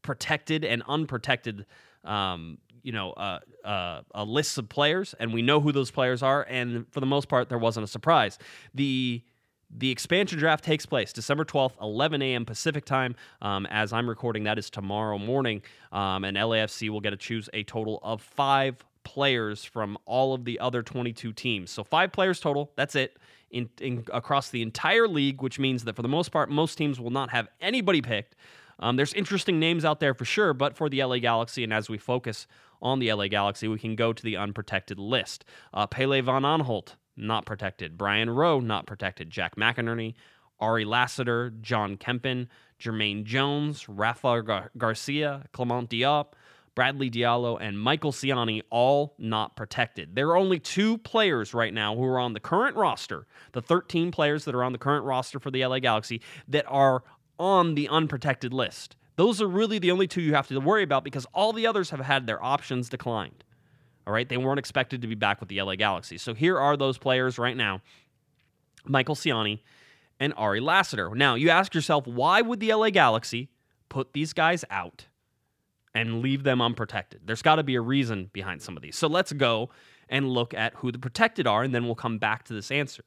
protected 0.01 0.63
and 0.63 0.83
unprotected 0.87 1.65
um, 2.03 2.57
you 2.83 2.91
know 2.91 3.11
uh, 3.13 3.39
uh, 3.65 4.01
a 4.15 4.23
list 4.23 4.57
of 4.57 4.69
players 4.69 5.13
and 5.19 5.33
we 5.33 5.41
know 5.41 5.59
who 5.59 5.71
those 5.71 5.91
players 5.91 6.23
are 6.23 6.45
and 6.49 6.85
for 6.91 6.99
the 6.99 7.05
most 7.05 7.27
part 7.27 7.49
there 7.49 7.59
wasn't 7.59 7.83
a 7.83 7.87
surprise 7.87 8.37
the 8.73 9.23
the 9.73 9.89
expansion 9.89 10.37
draft 10.37 10.63
takes 10.63 10.85
place 10.85 11.13
December 11.13 11.45
12th, 11.45 11.73
11 11.81 12.21
a.m. 12.21 12.45
Pacific 12.45 12.85
time. 12.85 13.15
Um, 13.41 13.65
as 13.67 13.93
I'm 13.93 14.09
recording, 14.09 14.43
that 14.43 14.59
is 14.59 14.69
tomorrow 14.69 15.17
morning. 15.17 15.61
Um, 15.91 16.25
and 16.25 16.35
LAFC 16.35 16.89
will 16.89 16.99
get 16.99 17.11
to 17.11 17.17
choose 17.17 17.49
a 17.53 17.63
total 17.63 17.99
of 18.03 18.21
five 18.21 18.83
players 19.03 19.63
from 19.63 19.97
all 20.05 20.33
of 20.33 20.45
the 20.45 20.59
other 20.59 20.83
22 20.83 21.33
teams. 21.33 21.71
So 21.71 21.83
five 21.83 22.11
players 22.11 22.39
total. 22.39 22.71
That's 22.75 22.95
it. 22.95 23.17
In, 23.49 23.69
in, 23.81 24.05
across 24.13 24.49
the 24.49 24.61
entire 24.61 25.07
league, 25.07 25.41
which 25.41 25.59
means 25.59 25.83
that 25.83 25.95
for 25.95 26.01
the 26.01 26.07
most 26.07 26.29
part, 26.29 26.49
most 26.49 26.77
teams 26.77 26.99
will 26.99 27.09
not 27.09 27.31
have 27.31 27.49
anybody 27.59 28.01
picked. 28.01 28.35
Um, 28.81 28.95
there's 28.95 29.13
interesting 29.13 29.59
names 29.59 29.85
out 29.85 29.99
there 29.99 30.13
for 30.13 30.25
sure, 30.25 30.53
but 30.53 30.75
for 30.75 30.89
the 30.89 31.03
LA 31.03 31.19
Galaxy, 31.19 31.63
and 31.63 31.73
as 31.73 31.89
we 31.89 31.97
focus 31.97 32.47
on 32.81 32.99
the 32.99 33.13
LA 33.13 33.27
Galaxy, 33.27 33.67
we 33.67 33.79
can 33.79 33.95
go 33.95 34.11
to 34.11 34.23
the 34.23 34.37
unprotected 34.37 34.99
list. 34.99 35.45
Uh, 35.73 35.85
Pele 35.87 36.21
van 36.21 36.43
Anholt, 36.43 36.95
not 37.15 37.45
protected. 37.45 37.97
Brian 37.97 38.29
Rowe, 38.29 38.59
not 38.59 38.87
protected. 38.87 39.29
Jack 39.29 39.55
McInerney, 39.55 40.15
Ari 40.59 40.85
Lassiter, 40.85 41.51
Jon 41.61 41.97
Kempin, 41.97 42.47
Jermaine 42.79 43.23
Jones, 43.23 43.87
Rafa 43.87 44.41
Gar- 44.41 44.71
Garcia, 44.77 45.45
Clement 45.51 45.89
Diop, 45.89 46.33
Bradley 46.73 47.11
Diallo, 47.11 47.57
and 47.59 47.79
Michael 47.79 48.11
Ciani, 48.11 48.61
all 48.69 49.13
not 49.17 49.55
protected. 49.55 50.15
There 50.15 50.29
are 50.29 50.37
only 50.37 50.57
two 50.57 50.97
players 50.99 51.53
right 51.53 51.73
now 51.73 51.95
who 51.95 52.03
are 52.05 52.19
on 52.19 52.33
the 52.33 52.39
current 52.39 52.75
roster, 52.75 53.27
the 53.51 53.61
13 53.61 54.11
players 54.11 54.45
that 54.45 54.55
are 54.55 54.63
on 54.63 54.71
the 54.71 54.77
current 54.77 55.05
roster 55.05 55.39
for 55.39 55.51
the 55.51 55.65
LA 55.65 55.79
Galaxy, 55.79 56.21
that 56.47 56.65
are 56.67 57.03
on 57.41 57.73
the 57.73 57.89
unprotected 57.89 58.53
list. 58.53 58.95
Those 59.15 59.41
are 59.41 59.47
really 59.47 59.79
the 59.79 59.89
only 59.89 60.07
two 60.07 60.21
you 60.21 60.35
have 60.35 60.47
to 60.49 60.59
worry 60.59 60.83
about 60.83 61.03
because 61.03 61.25
all 61.33 61.53
the 61.53 61.65
others 61.65 61.89
have 61.89 61.99
had 61.99 62.27
their 62.27 62.41
options 62.41 62.87
declined. 62.87 63.43
All 64.05 64.13
right, 64.13 64.29
they 64.29 64.37
weren't 64.37 64.59
expected 64.59 65.01
to 65.01 65.07
be 65.07 65.15
back 65.15 65.39
with 65.39 65.49
the 65.49 65.59
LA 65.59 65.75
Galaxy. 65.75 66.19
So 66.19 66.35
here 66.35 66.59
are 66.59 66.77
those 66.77 66.97
players 66.97 67.39
right 67.39 67.57
now 67.57 67.81
Michael 68.85 69.15
Ciani 69.15 69.59
and 70.19 70.33
Ari 70.37 70.59
Lassiter. 70.59 71.13
Now, 71.15 71.33
you 71.33 71.49
ask 71.49 71.73
yourself, 71.73 72.05
why 72.05 72.41
would 72.41 72.59
the 72.59 72.73
LA 72.73 72.91
Galaxy 72.91 73.49
put 73.89 74.13
these 74.13 74.33
guys 74.33 74.63
out 74.69 75.07
and 75.95 76.21
leave 76.21 76.43
them 76.43 76.61
unprotected? 76.61 77.21
There's 77.25 77.41
got 77.41 77.55
to 77.55 77.63
be 77.63 77.75
a 77.75 77.81
reason 77.81 78.29
behind 78.33 78.61
some 78.61 78.77
of 78.77 78.83
these. 78.83 78.95
So 78.95 79.07
let's 79.07 79.33
go 79.33 79.71
and 80.09 80.29
look 80.29 80.53
at 80.53 80.75
who 80.75 80.91
the 80.91 80.99
protected 80.99 81.47
are, 81.47 81.63
and 81.63 81.73
then 81.73 81.85
we'll 81.85 81.95
come 81.95 82.19
back 82.19 82.43
to 82.45 82.53
this 82.53 82.69
answer. 82.69 83.03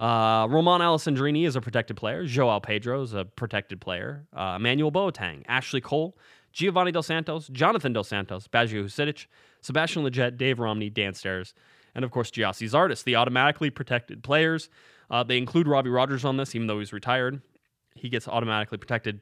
Uh, 0.00 0.46
Romain 0.48 0.80
Alessandrini 0.80 1.46
is 1.46 1.56
a 1.56 1.60
protected 1.60 1.94
player. 1.94 2.24
Joao 2.24 2.58
Pedro 2.58 3.02
is 3.02 3.12
a 3.12 3.26
protected 3.26 3.82
player. 3.82 4.26
Uh, 4.34 4.54
Emmanuel 4.56 4.90
Boateng, 4.90 5.42
Ashley 5.46 5.82
Cole, 5.82 6.16
Giovanni 6.52 6.90
Dos 6.90 7.06
Santos, 7.06 7.48
Jonathan 7.48 7.92
Dos 7.92 8.08
Santos, 8.08 8.48
Baggio 8.48 8.82
Husidic, 8.82 9.26
Sebastian 9.60 10.02
Lletget, 10.02 10.38
Dave 10.38 10.58
Romney, 10.58 10.88
Dan 10.88 11.12
Steres, 11.12 11.52
and 11.94 12.02
of 12.02 12.10
course 12.10 12.30
Gyasi 12.30 12.66
Zardes, 12.66 13.04
the 13.04 13.14
automatically 13.14 13.68
protected 13.68 14.22
players. 14.22 14.70
Uh, 15.10 15.22
they 15.22 15.36
include 15.36 15.68
Robbie 15.68 15.90
Rogers 15.90 16.24
on 16.24 16.38
this, 16.38 16.54
even 16.54 16.66
though 16.66 16.78
he's 16.78 16.94
retired. 16.94 17.42
He 17.94 18.08
gets 18.08 18.26
automatically 18.26 18.78
protected. 18.78 19.20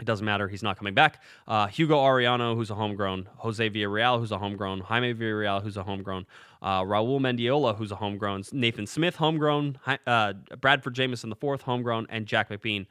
It 0.00 0.06
doesn't 0.06 0.24
matter. 0.24 0.48
He's 0.48 0.62
not 0.62 0.78
coming 0.78 0.94
back. 0.94 1.22
Uh, 1.46 1.66
Hugo 1.66 1.96
Arellano, 1.96 2.56
who's 2.56 2.70
a 2.70 2.74
homegrown. 2.74 3.28
Jose 3.36 3.70
Villarreal, 3.70 4.18
who's 4.18 4.32
a 4.32 4.38
homegrown. 4.38 4.80
Jaime 4.80 5.14
Villarreal, 5.14 5.62
who's 5.62 5.76
a 5.76 5.82
homegrown. 5.82 6.26
Uh, 6.60 6.82
Raul 6.82 7.20
Mendiola, 7.20 7.76
who's 7.76 7.92
a 7.92 7.96
homegrown. 7.96 8.42
Nathan 8.52 8.86
Smith, 8.86 9.16
homegrown. 9.16 9.78
Uh, 10.06 10.32
Bradford 10.60 10.94
Jamieson, 10.94 11.30
the 11.30 11.36
fourth, 11.36 11.62
homegrown. 11.62 12.06
And 12.08 12.26
Jack 12.26 12.48
McBean, 12.48 12.86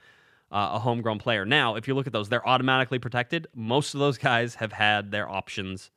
uh, 0.51 0.71
a 0.73 0.79
homegrown 0.79 1.17
player. 1.19 1.43
Now, 1.45 1.75
if 1.75 1.87
you 1.87 1.95
look 1.95 2.07
at 2.07 2.13
those, 2.13 2.29
they're 2.29 2.47
automatically 2.47 2.99
protected. 2.99 3.47
Most 3.55 3.93
of 3.93 3.99
those 3.99 4.17
guys 4.17 4.55
have 4.55 4.71
had 4.71 5.11
their 5.11 5.27
options 5.27 5.89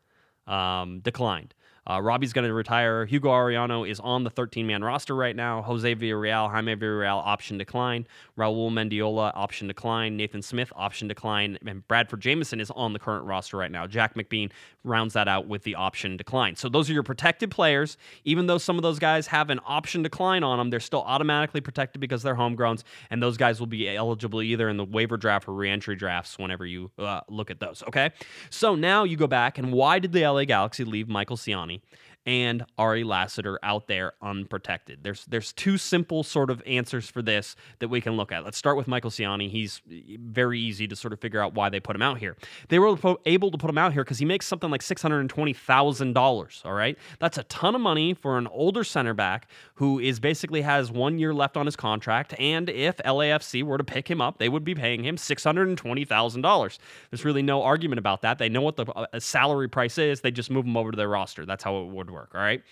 um, 0.46 1.00
declined. 1.00 1.54
Uh, 1.88 2.00
Robbie's 2.00 2.32
going 2.32 2.46
to 2.46 2.54
retire. 2.54 3.04
Hugo 3.04 3.28
Arellano 3.28 3.88
is 3.88 4.00
on 4.00 4.24
the 4.24 4.30
13 4.30 4.66
man 4.66 4.82
roster 4.82 5.14
right 5.14 5.36
now. 5.36 5.62
Jose 5.62 5.94
Villarreal, 5.94 6.50
Jaime 6.50 6.76
Villarreal, 6.76 7.24
option 7.24 7.58
decline. 7.58 8.06
Raul 8.38 8.70
Mendiola, 8.70 9.32
option 9.34 9.68
decline. 9.68 10.16
Nathan 10.16 10.42
Smith, 10.42 10.72
option 10.76 11.08
decline. 11.08 11.58
And 11.66 11.86
Bradford 11.86 12.20
Jamieson 12.20 12.60
is 12.60 12.70
on 12.70 12.92
the 12.92 12.98
current 12.98 13.26
roster 13.26 13.56
right 13.56 13.70
now. 13.70 13.86
Jack 13.86 14.14
McBean 14.14 14.50
rounds 14.82 15.14
that 15.14 15.28
out 15.28 15.46
with 15.46 15.62
the 15.62 15.74
option 15.74 16.16
decline. 16.16 16.56
So 16.56 16.68
those 16.68 16.88
are 16.88 16.92
your 16.92 17.02
protected 17.02 17.50
players. 17.50 17.96
Even 18.24 18.46
though 18.46 18.58
some 18.58 18.76
of 18.76 18.82
those 18.82 18.98
guys 18.98 19.26
have 19.26 19.50
an 19.50 19.60
option 19.66 20.02
decline 20.02 20.42
on 20.42 20.58
them, 20.58 20.70
they're 20.70 20.80
still 20.80 21.02
automatically 21.02 21.60
protected 21.60 22.00
because 22.00 22.22
they're 22.22 22.34
homegrowns. 22.34 22.82
And 23.10 23.22
those 23.22 23.36
guys 23.36 23.60
will 23.60 23.66
be 23.66 23.94
eligible 23.94 24.42
either 24.42 24.68
in 24.68 24.76
the 24.76 24.84
waiver 24.84 25.16
draft 25.16 25.48
or 25.48 25.52
reentry 25.52 25.96
drafts 25.96 26.38
whenever 26.38 26.64
you 26.64 26.90
uh, 26.98 27.20
look 27.28 27.50
at 27.50 27.60
those. 27.60 27.82
Okay. 27.88 28.10
So 28.48 28.74
now 28.74 29.04
you 29.04 29.16
go 29.16 29.26
back 29.26 29.58
and 29.58 29.72
why 29.72 29.98
did 29.98 30.12
the 30.12 30.26
LA 30.26 30.44
Galaxy 30.44 30.84
leave 30.84 31.08
Michael 31.08 31.36
Ciani? 31.36 31.74
me 31.75 31.81
and 32.26 32.64
Ari 32.78 33.04
Lassiter 33.04 33.59
out 33.62 33.87
there 33.87 34.14
unprotected. 34.23 35.00
There's 35.02 35.25
there's 35.26 35.52
two 35.52 35.76
simple 35.76 36.23
sort 36.23 36.50
of 36.50 36.62
answers 36.66 37.09
for 37.09 37.23
this 37.23 37.57
that 37.81 37.88
we 37.88 38.00
can 38.00 38.16
look 38.16 38.33
at. 38.33 38.45
Let's 38.45 38.57
start 38.57 38.76
with 38.76 38.88
Michael 38.88 39.11
Ciani. 39.11 39.50
He's 39.50 39.83
very 39.87 40.59
easy 40.59 40.88
to 40.88 40.97
sort 40.97 41.12
of 41.12 41.21
figure 41.21 41.40
out 41.40 41.54
why 41.54 41.69
they 41.69 41.81
put 41.81 41.95
him 41.95 42.02
out 42.02 42.19
here. 42.19 42.37
They 42.69 42.78
were 42.78 42.97
able 43.26 43.50
to 43.50 43.59
put 43.59 43.69
him 43.69 43.78
out 43.78 43.93
here 43.93 44.04
because 44.04 44.19
he 44.19 44.25
makes 44.25 44.47
something 44.47 44.71
like 44.71 44.83
six 44.83 45.02
hundred 45.02 45.21
and 45.21 45.31
twenty 45.31 45.52
thousand 45.52 46.14
dollars. 46.14 46.62
All 46.64 46.73
right, 46.73 46.97
that's 47.19 47.38
a 47.38 47.45
ton 47.45 47.75
of 47.75 47.81
money 47.81 48.14
for 48.14 48.38
an 48.38 48.47
older 48.47 48.85
center 48.85 49.14
back 49.14 49.49
who 49.75 49.99
is 49.99 50.19
basically 50.21 50.62
has 50.62 50.90
one 50.90 51.19
year 51.19 51.35
left 51.35 51.57
on 51.57 51.66
his 51.66 51.76
contract. 51.76 52.35
And 52.38 52.69
if 52.71 52.97
LAFC 52.99 53.62
were 53.62 53.78
to 53.78 53.85
pick 53.85 54.09
him 54.09 54.21
up, 54.21 54.38
they 54.38 54.49
would 54.49 54.64
be 54.64 54.75
paying 54.75 55.04
him 55.04 55.16
six 55.16 55.45
hundred 55.45 55.69
and 55.69 55.76
twenty 55.76 56.04
thousand 56.04 56.40
dollars. 56.43 56.78
There's 57.11 57.25
really 57.25 57.43
no 57.43 57.62
argument 57.62 57.99
about 57.99 58.23
that. 58.23 58.38
They 58.38 58.49
know 58.49 58.62
what 58.62 58.76
the 58.76 58.87
uh, 58.87 59.21
salary 59.21 59.69
price 59.69 59.99
is. 59.99 60.21
They 60.23 60.31
just 60.31 60.50
move 60.50 60.64
him 60.64 60.76
over 60.76 60.90
to 60.90 60.97
their 60.97 61.09
roster. 61.09 61.45
That's 61.45 61.62
how 61.62 61.83
it 61.83 61.88
would 61.88 62.13
work. 62.14 62.30
All 62.35 62.40
right. 62.40 62.62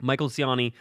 Michael 0.00 0.28
Ciani, 0.28 0.72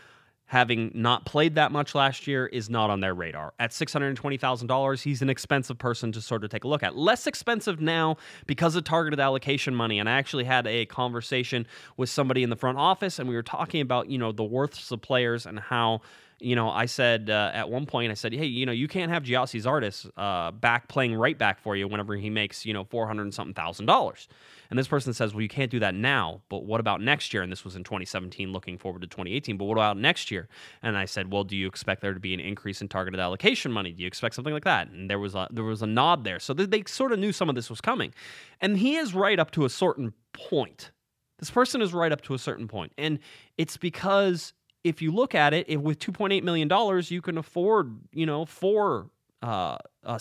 having 0.46 0.92
not 0.94 1.26
played 1.26 1.56
that 1.56 1.72
much 1.72 1.96
last 1.96 2.28
year, 2.28 2.46
is 2.48 2.70
not 2.70 2.90
on 2.90 3.00
their 3.00 3.14
radar. 3.14 3.54
At 3.58 3.72
$620,000, 3.72 5.02
he's 5.02 5.22
an 5.22 5.30
expensive 5.30 5.78
person 5.78 6.12
to 6.12 6.20
sort 6.20 6.44
of 6.44 6.50
take 6.50 6.66
a 6.66 6.68
look 6.68 6.84
at. 6.84 6.98
Less 6.98 7.26
expensive 7.28 7.80
now 7.80 8.18
because 8.48 8.76
of 8.76 8.84
targeted 8.84 9.22
allocation 9.22 9.74
money. 9.74 10.00
And 10.00 10.10
I 10.10 10.14
actually 10.14 10.44
had 10.44 10.68
a 10.68 10.86
conversation 10.88 11.66
with 11.96 12.10
somebody 12.10 12.44
in 12.44 12.50
the 12.50 12.58
front 12.58 12.78
office, 12.78 13.18
and 13.18 13.30
we 13.30 13.36
were 13.36 13.44
talking 13.44 13.80
about, 13.80 14.10
you 14.10 14.18
know, 14.18 14.34
the 14.34 14.44
worths 14.44 14.92
of 14.92 15.02
players 15.02 15.46
and 15.46 15.60
how 15.60 16.02
you 16.42 16.56
know, 16.56 16.70
I 16.70 16.88
said 16.88 17.30
uh, 17.30 17.52
at 17.54 17.70
one 17.70 17.86
point, 17.86 18.12
I 18.12 18.16
said, 18.16 18.34
hey, 18.34 18.46
you 18.46 18.66
know, 18.66 18.72
you 18.72 18.88
can't 18.88 19.12
have 19.12 19.24
Gyasi 19.24 19.62
Zardes 19.62 20.10
uh, 20.18 20.52
back 20.52 20.88
playing 20.88 21.14
right 21.14 21.38
back 21.38 21.60
for 21.60 21.76
you 21.76 21.88
whenever 21.88 22.16
he 22.16 22.30
makes, 22.30 22.66
you 22.66 22.74
know, 22.74 22.84
400 22.84 23.22
and 23.22 23.34
something 23.34 23.54
thousand 23.54 23.86
dollars. 23.86 24.28
And 24.70 24.80
this 24.80 24.88
person 24.88 25.14
says, 25.14 25.34
well, 25.34 25.42
you 25.42 25.48
can't 25.48 25.70
do 25.70 25.80
that 25.80 25.94
now, 25.94 26.42
but 26.50 26.66
what 26.66 26.80
about 26.80 27.00
next 27.00 27.34
year? 27.34 27.44
And 27.44 27.52
this 27.52 27.64
was 27.64 27.76
in 27.76 27.84
2017, 27.84 28.52
looking 28.52 28.78
forward 28.78 29.02
to 29.02 29.08
2018, 29.08 29.58
but 29.58 29.66
what 29.66 29.74
about 29.78 29.98
next 29.98 30.32
year? 30.32 30.48
And 30.82 30.98
I 30.98 31.06
said, 31.06 31.32
well, 31.32 31.44
do 31.44 31.56
you 31.56 31.68
expect 31.68 32.02
there 32.02 32.14
to 32.14 32.20
be 32.20 32.34
an 32.34 32.40
increase 32.40 32.82
in 32.82 32.88
targeted 32.88 33.20
allocation 33.20 33.72
money? 33.72 33.92
Do 33.92 34.02
you 34.02 34.08
expect 34.08 34.34
something 34.34 34.54
like 34.54 34.64
that? 34.64 34.90
And 34.90 35.10
there 35.10 35.20
was 35.20 35.36
a, 35.36 35.48
there 35.52 35.64
was 35.64 35.84
a 35.84 35.88
nod 35.88 36.24
there. 36.24 36.40
So 36.40 36.54
they 36.54 36.84
sort 36.88 37.12
of 37.12 37.20
knew 37.20 37.32
some 37.32 37.50
of 37.50 37.56
this 37.56 37.70
was 37.70 37.82
coming. 37.82 38.14
And 38.60 38.78
he 38.78 38.96
is 38.96 39.14
right 39.14 39.38
up 39.38 39.52
to 39.52 39.66
a 39.66 39.70
certain 39.70 40.14
point. 40.34 40.92
This 41.38 41.52
person 41.52 41.82
is 41.82 41.94
right 41.94 42.12
up 42.12 42.22
to 42.22 42.34
a 42.34 42.40
certain 42.40 42.68
point. 42.68 42.94
And 42.98 43.20
it's 43.58 43.76
because 43.76 44.54
if 44.84 45.02
you 45.02 45.12
look 45.12 45.36
at 45.36 45.54
it, 45.54 45.68
if 45.70 45.80
with 45.80 46.00
$2.8 46.00 46.44
million, 46.44 47.04
you 47.08 47.22
can 47.22 47.38
afford, 47.38 47.98
you 48.12 48.26
know, 48.26 48.46
four 48.46 49.10
uh, 49.42 49.78
uh, 50.04 50.20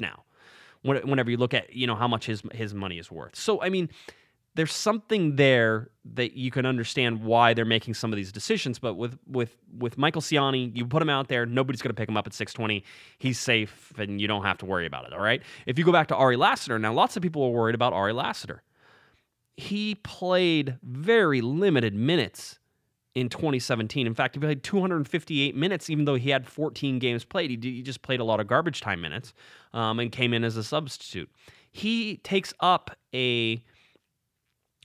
now. 0.00 0.24
Whenever 0.82 1.30
you 1.30 1.36
look 1.36 1.52
at, 1.52 1.74
you 1.74 1.86
know, 1.86 1.94
how 1.94 2.08
much 2.08 2.24
his 2.24 2.42
his 2.54 2.72
money 2.72 2.98
is 2.98 3.10
worth. 3.10 3.36
So, 3.36 3.60
I 3.60 3.68
mean, 3.68 3.90
there's 4.54 4.72
something 4.72 5.36
there 5.36 5.90
that 6.14 6.32
you 6.32 6.50
can 6.50 6.64
understand 6.64 7.22
why 7.22 7.52
they're 7.52 7.66
making 7.66 7.92
some 7.92 8.12
of 8.12 8.16
these 8.16 8.32
decisions. 8.32 8.78
But 8.78 8.94
with 8.94 9.18
with 9.26 9.58
with 9.76 9.98
Michael 9.98 10.22
Ciani, 10.22 10.74
you 10.74 10.86
put 10.86 11.02
him 11.02 11.10
out 11.10 11.28
there, 11.28 11.44
nobody's 11.44 11.82
going 11.82 11.94
to 11.94 12.00
pick 12.00 12.08
him 12.08 12.16
up 12.16 12.26
at 12.26 12.32
620. 12.32 12.82
He's 13.18 13.38
safe, 13.38 13.92
and 13.98 14.18
you 14.18 14.26
don't 14.26 14.42
have 14.42 14.56
to 14.58 14.64
worry 14.64 14.86
about 14.86 15.06
it. 15.06 15.12
All 15.12 15.20
right. 15.20 15.42
If 15.66 15.78
you 15.78 15.84
go 15.84 15.92
back 15.92 16.08
to 16.08 16.16
Ari 16.16 16.36
Lassiter, 16.36 16.78
now 16.78 16.94
lots 16.94 17.14
of 17.14 17.22
people 17.22 17.42
are 17.42 17.50
worried 17.50 17.74
about 17.74 17.92
Ari 17.92 18.14
Lassiter. 18.14 18.62
He 19.56 19.96
played 19.96 20.78
very 20.82 21.42
limited 21.42 21.94
minutes 21.94 22.59
in 23.14 23.28
2017. 23.28 24.06
In 24.06 24.14
fact, 24.14 24.34
he 24.34 24.40
played 24.40 24.62
258 24.62 25.56
minutes, 25.56 25.90
even 25.90 26.04
though 26.04 26.14
he 26.14 26.30
had 26.30 26.46
14 26.46 26.98
games 26.98 27.24
played. 27.24 27.50
He, 27.64 27.72
he 27.72 27.82
just 27.82 28.02
played 28.02 28.20
a 28.20 28.24
lot 28.24 28.40
of 28.40 28.46
garbage 28.46 28.80
time 28.80 29.00
minutes 29.00 29.34
um, 29.72 29.98
and 29.98 30.12
came 30.12 30.32
in 30.32 30.44
as 30.44 30.56
a 30.56 30.64
substitute. 30.64 31.30
He 31.72 32.18
takes 32.18 32.52
up 32.60 32.96
a 33.14 33.62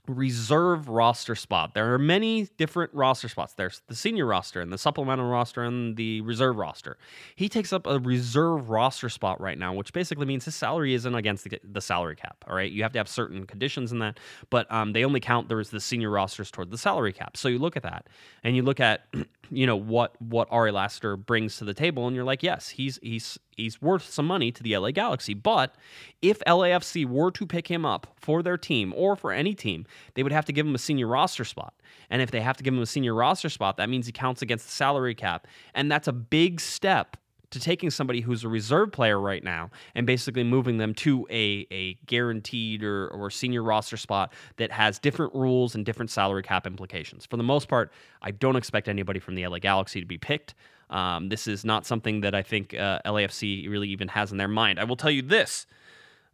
reserve 0.08 0.88
roster 0.88 1.34
spot. 1.34 1.74
There 1.74 1.92
are 1.94 1.98
many 1.98 2.48
different 2.56 2.92
roster 2.94 3.28
spots. 3.28 3.54
There's 3.54 3.82
the 3.88 3.94
senior 3.94 4.26
roster 4.26 4.60
and 4.60 4.72
the 4.72 4.78
supplemental 4.78 5.28
roster 5.28 5.62
and 5.62 5.96
the 5.96 6.20
reserve 6.22 6.56
roster. 6.56 6.98
He 7.34 7.48
takes 7.48 7.72
up 7.72 7.86
a 7.86 7.98
reserve 7.98 8.70
roster 8.70 9.08
spot 9.08 9.40
right 9.40 9.58
now, 9.58 9.72
which 9.74 9.92
basically 9.92 10.26
means 10.26 10.44
his 10.44 10.54
salary 10.54 10.94
isn't 10.94 11.14
against 11.14 11.44
the, 11.44 11.58
the 11.64 11.80
salary 11.80 12.16
cap. 12.16 12.44
All 12.48 12.54
right, 12.54 12.70
you 12.70 12.82
have 12.82 12.92
to 12.92 12.98
have 12.98 13.08
certain 13.08 13.46
conditions 13.46 13.92
in 13.92 13.98
that, 14.00 14.18
but 14.50 14.70
um, 14.72 14.92
they 14.92 15.04
only 15.04 15.20
count 15.20 15.48
there 15.48 15.60
is 15.60 15.70
the 15.70 15.80
senior 15.80 16.10
rosters 16.10 16.50
toward 16.50 16.70
the 16.70 16.78
salary 16.78 17.12
cap. 17.12 17.36
So 17.36 17.48
you 17.48 17.58
look 17.58 17.76
at 17.76 17.82
that 17.82 18.06
and 18.44 18.56
you 18.56 18.62
look 18.62 18.80
at 18.80 19.06
you 19.50 19.66
know 19.66 19.76
what 19.76 20.20
what 20.20 20.48
Ari 20.50 20.72
Lassiter 20.72 21.16
brings 21.16 21.58
to 21.58 21.64
the 21.64 21.74
table, 21.74 22.06
and 22.06 22.14
you're 22.14 22.24
like, 22.24 22.42
yes, 22.42 22.68
he's 22.68 22.98
he's 23.02 23.38
he's 23.56 23.80
worth 23.80 24.08
some 24.08 24.26
money 24.26 24.52
to 24.52 24.62
the 24.62 24.76
LA 24.76 24.90
Galaxy. 24.90 25.34
But 25.34 25.74
if 26.22 26.38
LAFC 26.40 27.06
were 27.06 27.30
to 27.32 27.46
pick 27.46 27.68
him 27.68 27.84
up 27.84 28.06
for 28.16 28.42
their 28.42 28.58
team 28.58 28.92
or 28.96 29.16
for 29.16 29.32
any 29.32 29.54
team, 29.54 29.86
they 30.14 30.22
would 30.22 30.32
have 30.32 30.44
to 30.46 30.52
give 30.52 30.66
him 30.66 30.74
a 30.74 30.78
senior 30.78 31.06
roster 31.06 31.44
spot. 31.44 31.74
And 32.10 32.22
if 32.22 32.30
they 32.30 32.40
have 32.40 32.56
to 32.58 32.62
give 32.62 32.74
him 32.74 32.82
a 32.82 32.86
senior 32.86 33.14
roster 33.14 33.48
spot, 33.48 33.76
that 33.78 33.88
means 33.88 34.06
he 34.06 34.12
counts 34.12 34.42
against 34.42 34.66
the 34.66 34.72
salary 34.72 35.14
cap, 35.14 35.46
and 35.74 35.90
that's 35.90 36.08
a 36.08 36.12
big 36.12 36.60
step 36.60 37.16
to 37.50 37.60
taking 37.60 37.90
somebody 37.90 38.20
who's 38.20 38.44
a 38.44 38.48
reserve 38.48 38.92
player 38.92 39.20
right 39.20 39.44
now 39.44 39.70
and 39.94 40.06
basically 40.06 40.42
moving 40.42 40.78
them 40.78 40.92
to 40.92 41.26
a, 41.30 41.66
a 41.70 41.94
guaranteed 42.06 42.82
or, 42.82 43.08
or 43.08 43.30
senior 43.30 43.62
roster 43.62 43.96
spot 43.96 44.32
that 44.56 44.72
has 44.72 44.98
different 44.98 45.32
rules 45.34 45.74
and 45.74 45.86
different 45.86 46.10
salary 46.10 46.42
cap 46.42 46.66
implications. 46.66 47.24
For 47.24 47.36
the 47.36 47.44
most 47.44 47.68
part, 47.68 47.92
I 48.20 48.32
don't 48.32 48.56
expect 48.56 48.88
anybody 48.88 49.20
from 49.20 49.36
the 49.36 49.46
LA 49.46 49.58
Galaxy 49.58 50.00
to 50.00 50.06
be 50.06 50.18
picked. 50.18 50.54
Um, 50.90 51.28
this 51.28 51.46
is 51.46 51.64
not 51.64 51.84
something 51.84 52.20
that 52.20 52.34
I 52.34 52.42
think 52.42 52.74
uh, 52.74 53.00
LAFC 53.04 53.68
really 53.68 53.88
even 53.88 54.08
has 54.08 54.30
in 54.30 54.38
their 54.38 54.48
mind. 54.48 54.78
I 54.78 54.84
will 54.84 54.96
tell 54.96 55.10
you 55.10 55.22
this. 55.22 55.66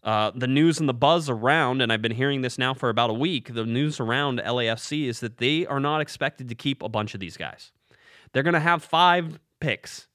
Uh, 0.02 0.32
the 0.34 0.48
news 0.48 0.80
and 0.80 0.88
the 0.88 0.94
buzz 0.94 1.30
around, 1.30 1.80
and 1.80 1.92
I've 1.92 2.02
been 2.02 2.12
hearing 2.12 2.42
this 2.42 2.58
now 2.58 2.74
for 2.74 2.88
about 2.88 3.10
a 3.10 3.14
week, 3.14 3.54
the 3.54 3.64
news 3.64 4.00
around 4.00 4.40
LAFC 4.40 5.06
is 5.06 5.20
that 5.20 5.38
they 5.38 5.64
are 5.66 5.78
not 5.78 6.00
expected 6.00 6.48
to 6.48 6.54
keep 6.56 6.82
a 6.82 6.88
bunch 6.88 7.14
of 7.14 7.20
these 7.20 7.36
guys. 7.36 7.70
They're 8.32 8.42
going 8.42 8.54
to 8.54 8.60
have 8.60 8.82
five 8.82 9.38
picks 9.60 10.08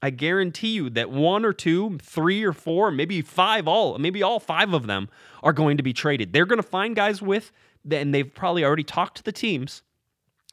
I 0.00 0.10
guarantee 0.10 0.68
you 0.68 0.90
that 0.90 1.10
one 1.10 1.44
or 1.44 1.52
two, 1.52 1.98
three 2.00 2.44
or 2.44 2.52
four, 2.52 2.90
maybe 2.90 3.20
five, 3.20 3.66
all 3.66 3.98
maybe 3.98 4.22
all 4.22 4.38
five 4.38 4.72
of 4.72 4.86
them 4.86 5.08
are 5.42 5.52
going 5.52 5.76
to 5.76 5.82
be 5.82 5.92
traded. 5.92 6.32
They're 6.32 6.46
going 6.46 6.62
to 6.62 6.68
find 6.68 6.94
guys 6.94 7.20
with, 7.20 7.50
and 7.90 8.14
they've 8.14 8.32
probably 8.32 8.64
already 8.64 8.84
talked 8.84 9.16
to 9.16 9.22
the 9.24 9.32
teams. 9.32 9.82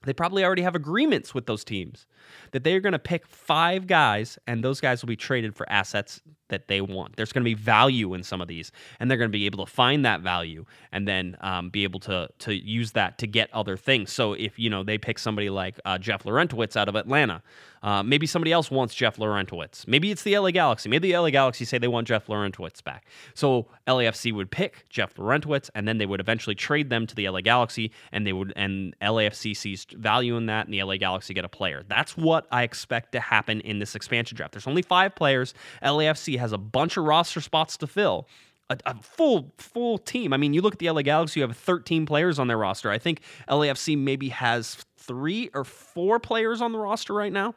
They 0.03 0.13
probably 0.13 0.43
already 0.43 0.61
have 0.61 0.75
agreements 0.75 1.33
with 1.33 1.45
those 1.47 1.63
teams 1.63 2.05
that 2.51 2.63
they're 2.63 2.79
going 2.79 2.93
to 2.93 2.99
pick 2.99 3.25
five 3.27 3.87
guys, 3.87 4.37
and 4.45 4.63
those 4.63 4.79
guys 4.79 5.01
will 5.01 5.07
be 5.07 5.15
traded 5.15 5.55
for 5.55 5.69
assets 5.69 6.21
that 6.49 6.67
they 6.67 6.81
want. 6.81 7.15
There's 7.15 7.31
going 7.31 7.43
to 7.43 7.49
be 7.49 7.53
value 7.53 8.13
in 8.13 8.23
some 8.23 8.41
of 8.41 8.47
these, 8.47 8.71
and 8.99 9.09
they're 9.09 9.17
going 9.17 9.29
to 9.29 9.37
be 9.37 9.45
able 9.45 9.65
to 9.65 9.71
find 9.71 10.05
that 10.05 10.21
value 10.21 10.65
and 10.91 11.07
then 11.07 11.37
um, 11.41 11.69
be 11.69 11.83
able 11.83 11.99
to 12.01 12.29
to 12.39 12.53
use 12.53 12.91
that 12.91 13.17
to 13.19 13.27
get 13.27 13.53
other 13.53 13.77
things. 13.77 14.11
So 14.11 14.33
if 14.33 14.59
you 14.59 14.69
know 14.69 14.83
they 14.83 14.97
pick 14.97 15.19
somebody 15.19 15.49
like 15.49 15.79
uh, 15.85 15.97
Jeff 15.97 16.23
Larentowicz 16.23 16.75
out 16.75 16.89
of 16.89 16.95
Atlanta, 16.95 17.41
uh, 17.85 18.01
maybe 18.01 18.25
somebody 18.25 18.51
else 18.51 18.71
wants 18.71 18.95
Jeff 18.95 19.17
Larentowicz. 19.17 19.87
Maybe 19.87 20.09
it's 20.09 20.23
the 20.23 20.37
LA 20.37 20.49
Galaxy. 20.49 20.89
Maybe 20.89 21.11
the 21.11 21.17
LA 21.19 21.29
Galaxy 21.29 21.65
say 21.65 21.77
they 21.77 21.87
want 21.87 22.07
Jeff 22.07 22.25
Larentowicz 22.25 22.83
back. 22.83 23.05
So 23.35 23.67
LAFC 23.87 24.33
would 24.33 24.49
pick 24.49 24.89
Jeff 24.89 25.13
Larentowicz, 25.15 25.69
and 25.75 25.87
then 25.87 25.99
they 25.99 26.07
would 26.07 26.19
eventually 26.19 26.55
trade 26.55 26.89
them 26.89 27.05
to 27.05 27.13
the 27.13 27.29
LA 27.29 27.41
Galaxy, 27.41 27.91
and 28.11 28.25
they 28.25 28.33
would 28.33 28.53
and 28.55 28.95
LAFC 29.01 29.55
sees 29.55 29.85
value 29.91 30.35
in 30.35 30.47
that, 30.47 30.65
and 30.65 30.73
the 30.73 30.81
LA 30.81 30.97
Galaxy 30.97 31.35
get 31.35 31.45
a 31.45 31.49
player. 31.49 31.83
That's 31.87 32.17
what 32.17 32.47
I 32.51 32.63
expect 32.63 33.11
to 33.11 33.19
happen 33.19 33.61
in 33.61 33.77
this 33.77 33.95
expansion 33.95 34.35
draft. 34.35 34.53
There's 34.53 34.67
only 34.67 34.81
five 34.81 35.13
players. 35.13 35.53
LAFC 35.83 36.34
has 36.37 36.51
a 36.51 36.57
bunch 36.57 36.97
of 36.97 37.05
roster 37.05 37.41
spots 37.41 37.77
to 37.77 37.87
fill. 37.87 38.27
A, 38.69 38.77
a, 38.85 38.95
full 39.01 39.53
full 39.59 39.99
team. 39.99 40.33
I 40.33 40.37
mean, 40.37 40.53
you 40.53 40.61
look 40.61 40.73
at 40.73 40.79
the 40.79 40.89
LA 40.89 41.03
Galaxy, 41.03 41.39
you 41.39 41.47
have 41.47 41.55
13 41.55 42.07
players 42.07 42.39
on 42.39 42.47
their 42.47 42.57
roster. 42.57 42.89
I 42.89 42.97
think 42.97 43.21
LAFC 43.47 43.95
maybe 43.95 44.29
has 44.29 44.77
three 44.97 45.51
or 45.53 45.63
four 45.63 46.19
players 46.19 46.61
on 46.61 46.71
the 46.71 46.79
roster 46.79 47.13
right 47.13 47.31
now. 47.31 47.53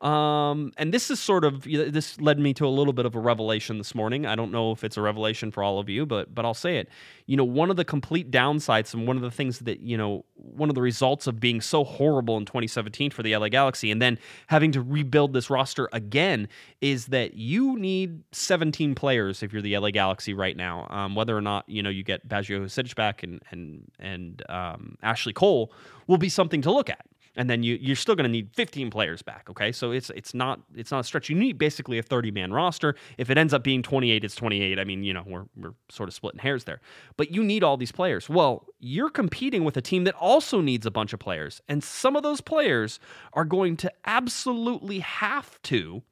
Um, 0.00 0.72
and 0.76 0.94
this 0.94 1.10
is 1.10 1.18
sort 1.18 1.44
of 1.44 1.64
this 1.64 2.20
led 2.20 2.38
me 2.38 2.54
to 2.54 2.66
a 2.66 2.68
little 2.68 2.92
bit 2.92 3.04
of 3.04 3.16
a 3.16 3.18
revelation 3.18 3.78
this 3.78 3.94
morning. 3.94 4.26
I 4.26 4.36
don't 4.36 4.52
know 4.52 4.70
if 4.70 4.84
it's 4.84 4.96
a 4.96 5.02
revelation 5.02 5.50
for 5.50 5.62
all 5.62 5.80
of 5.80 5.88
you, 5.88 6.06
but 6.06 6.32
but 6.34 6.44
I'll 6.44 6.54
say 6.54 6.78
it. 6.78 6.88
You 7.26 7.36
know, 7.36 7.44
one 7.44 7.68
of 7.68 7.76
the 7.76 7.84
complete 7.84 8.30
downsides 8.30 8.94
and 8.94 9.08
one 9.08 9.16
of 9.16 9.22
the 9.22 9.30
things 9.30 9.58
that 9.60 9.80
you 9.80 9.96
know, 9.96 10.24
one 10.34 10.68
of 10.68 10.76
the 10.76 10.82
results 10.82 11.26
of 11.26 11.40
being 11.40 11.60
so 11.60 11.82
horrible 11.82 12.36
in 12.36 12.44
2017 12.44 13.10
for 13.10 13.24
the 13.24 13.36
LA 13.36 13.48
Galaxy, 13.48 13.90
and 13.90 14.00
then 14.00 14.18
having 14.46 14.70
to 14.72 14.82
rebuild 14.82 15.32
this 15.32 15.50
roster 15.50 15.88
again, 15.92 16.48
is 16.80 17.06
that 17.06 17.34
you 17.34 17.76
need 17.76 18.22
17 18.30 18.94
players 18.94 19.42
if 19.42 19.52
you're 19.52 19.62
the 19.62 19.76
LA 19.76 19.90
Galaxy 19.90 20.32
right 20.32 20.56
now. 20.56 20.86
Um, 20.90 21.16
whether 21.16 21.36
or 21.36 21.42
not 21.42 21.68
you 21.68 21.82
know 21.82 21.90
you 21.90 22.04
get 22.04 22.28
Baggio 22.28 22.68
back 22.94 23.24
and 23.24 23.42
and 23.50 23.90
and 23.98 24.42
um, 24.48 24.96
Ashley 25.02 25.32
Cole 25.32 25.72
will 26.06 26.18
be 26.18 26.28
something 26.28 26.62
to 26.62 26.70
look 26.70 26.88
at 26.88 27.04
and 27.38 27.48
then 27.48 27.62
you 27.62 27.78
you're 27.80 27.96
still 27.96 28.16
going 28.16 28.24
to 28.24 28.30
need 28.30 28.50
15 28.54 28.90
players 28.90 29.22
back. 29.22 29.48
Okay, 29.48 29.72
so 29.72 29.92
it's 29.92 30.10
it's 30.10 30.34
not 30.34 30.60
it's 30.74 30.90
not 30.90 31.00
a 31.00 31.04
stretch. 31.04 31.30
You 31.30 31.36
need 31.36 31.56
basically 31.56 31.98
a 31.98 32.02
30 32.02 32.32
man 32.32 32.52
roster. 32.52 32.96
If 33.16 33.30
it 33.30 33.38
ends 33.38 33.54
up 33.54 33.62
being 33.62 33.82
28, 33.82 34.24
it's 34.24 34.34
28. 34.34 34.78
I 34.78 34.84
mean, 34.84 35.04
you 35.04 35.14
know, 35.14 35.22
we're 35.24 35.44
we're 35.56 35.74
sort 35.88 36.08
of 36.08 36.14
splitting 36.14 36.40
hairs 36.40 36.64
there, 36.64 36.80
but 37.16 37.30
you 37.30 37.42
need 37.42 37.62
all 37.62 37.76
these 37.76 37.92
players. 37.92 38.28
Well, 38.28 38.66
you're 38.80 39.08
competing 39.08 39.64
with 39.64 39.76
a 39.76 39.80
team 39.80 40.04
that 40.04 40.14
also 40.16 40.60
needs 40.60 40.84
a 40.84 40.90
bunch 40.90 41.12
of 41.12 41.20
players, 41.20 41.62
and 41.68 41.82
some 41.82 42.16
of 42.16 42.22
those 42.22 42.40
players 42.40 42.98
are 43.32 43.44
going 43.44 43.76
to 43.78 43.92
absolutely 44.04 44.98
have 44.98 45.62
to 45.62 46.02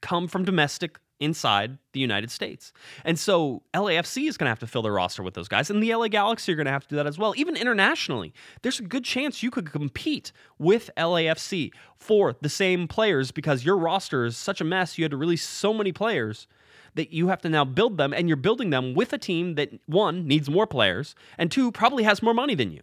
come 0.00 0.26
from 0.26 0.44
domestic 0.44 0.98
inside 1.20 1.78
the 1.92 2.00
United 2.00 2.30
States. 2.30 2.72
And 3.04 3.18
so 3.18 3.62
LAFC 3.74 4.28
is 4.28 4.36
going 4.36 4.46
to 4.46 4.50
have 4.50 4.58
to 4.60 4.66
fill 4.66 4.82
their 4.82 4.92
roster 4.92 5.22
with 5.22 5.34
those 5.34 5.48
guys, 5.48 5.70
and 5.70 5.82
the 5.82 5.94
LA 5.94 6.08
Galaxy 6.08 6.52
are 6.52 6.56
going 6.56 6.66
to 6.66 6.72
have 6.72 6.82
to 6.84 6.88
do 6.88 6.96
that 6.96 7.06
as 7.06 7.18
well. 7.18 7.34
Even 7.36 7.56
internationally, 7.56 8.32
there's 8.62 8.80
a 8.80 8.84
good 8.84 9.04
chance 9.04 9.42
you 9.42 9.50
could 9.50 9.72
compete 9.72 10.32
with 10.58 10.90
LAFC 10.96 11.70
for 11.98 12.34
the 12.40 12.48
same 12.48 12.86
players 12.88 13.30
because 13.30 13.64
your 13.64 13.76
roster 13.76 14.24
is 14.24 14.36
such 14.36 14.60
a 14.60 14.64
mess. 14.64 14.98
You 14.98 15.04
had 15.04 15.10
to 15.12 15.16
release 15.16 15.46
so 15.46 15.72
many 15.72 15.92
players 15.92 16.46
that 16.94 17.12
you 17.12 17.28
have 17.28 17.42
to 17.42 17.48
now 17.48 17.64
build 17.64 17.98
them, 17.98 18.12
and 18.12 18.28
you're 18.28 18.36
building 18.36 18.70
them 18.70 18.94
with 18.94 19.12
a 19.12 19.18
team 19.18 19.54
that, 19.54 19.70
one, 19.86 20.26
needs 20.26 20.48
more 20.48 20.66
players, 20.66 21.14
and 21.38 21.50
two, 21.50 21.70
probably 21.70 22.04
has 22.04 22.22
more 22.22 22.34
money 22.34 22.54
than 22.54 22.72
you. 22.72 22.80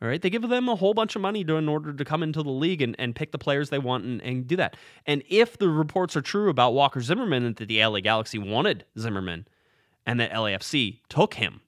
All 0.00 0.08
right. 0.08 0.22
They 0.22 0.30
give 0.30 0.48
them 0.48 0.68
a 0.68 0.76
whole 0.76 0.94
bunch 0.94 1.16
of 1.16 1.22
money 1.22 1.42
to, 1.44 1.56
in 1.56 1.68
order 1.68 1.92
to 1.92 2.04
come 2.04 2.22
into 2.22 2.42
the 2.42 2.50
league 2.50 2.82
and, 2.82 2.94
and 2.98 3.16
pick 3.16 3.32
the 3.32 3.38
players 3.38 3.70
they 3.70 3.78
want 3.78 4.04
and, 4.04 4.22
and 4.22 4.46
do 4.46 4.54
that. 4.56 4.76
And 5.06 5.24
if 5.28 5.58
the 5.58 5.68
reports 5.68 6.16
are 6.16 6.22
true 6.22 6.50
about 6.50 6.72
Walker 6.72 7.00
Zimmerman 7.00 7.44
and 7.44 7.56
that 7.56 7.66
the 7.66 7.84
LA 7.84 8.00
Galaxy 8.00 8.38
wanted 8.38 8.84
Zimmerman 8.96 9.48
and 10.06 10.20
that 10.20 10.32
LAFC 10.32 11.00
took 11.08 11.34
him, 11.34 11.62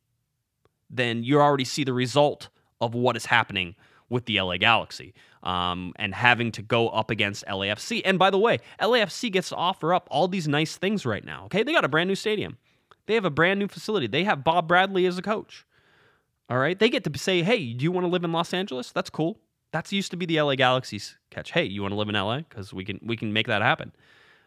then 0.88 1.24
you 1.24 1.40
already 1.40 1.64
see 1.64 1.82
the 1.82 1.92
result 1.92 2.48
of 2.80 2.94
what 2.94 3.16
is 3.16 3.26
happening 3.26 3.74
with 4.08 4.26
the 4.26 4.40
LA 4.40 4.56
Galaxy 4.58 5.14
um, 5.42 5.92
and 5.96 6.14
having 6.14 6.52
to 6.52 6.62
go 6.62 6.88
up 6.88 7.10
against 7.10 7.44
LAFC. 7.46 8.02
And 8.04 8.18
by 8.18 8.30
the 8.30 8.38
way, 8.38 8.58
LAFC 8.80 9.32
gets 9.32 9.50
to 9.50 9.56
offer 9.56 9.94
up 9.94 10.08
all 10.10 10.28
these 10.28 10.48
nice 10.48 10.76
things 10.76 11.06
right 11.06 11.24
now. 11.24 11.44
Okay. 11.46 11.62
They 11.62 11.72
got 11.72 11.84
a 11.84 11.88
brand 11.88 12.08
new 12.08 12.14
stadium, 12.14 12.58
they 13.06 13.14
have 13.14 13.24
a 13.24 13.30
brand 13.30 13.58
new 13.58 13.68
facility, 13.68 14.06
they 14.06 14.24
have 14.24 14.44
Bob 14.44 14.68
Bradley 14.68 15.06
as 15.06 15.16
a 15.16 15.22
coach. 15.22 15.64
All 16.50 16.58
right. 16.58 16.76
They 16.76 16.90
get 16.90 17.04
to 17.04 17.18
say, 17.18 17.42
hey, 17.42 17.72
do 17.72 17.84
you 17.84 17.92
want 17.92 18.04
to 18.04 18.10
live 18.10 18.24
in 18.24 18.32
Los 18.32 18.52
Angeles? 18.52 18.90
That's 18.90 19.08
cool. 19.08 19.38
That's 19.72 19.92
used 19.92 20.10
to 20.10 20.16
be 20.16 20.26
the 20.26 20.42
LA 20.42 20.56
Galaxy's 20.56 21.16
catch. 21.30 21.52
Hey, 21.52 21.64
you 21.64 21.82
want 21.82 21.92
to 21.92 21.96
live 21.96 22.08
in 22.08 22.16
LA? 22.16 22.38
Because 22.38 22.74
we 22.74 22.84
can 22.84 22.98
we 23.02 23.16
can 23.16 23.32
make 23.32 23.46
that 23.46 23.62
happen. 23.62 23.92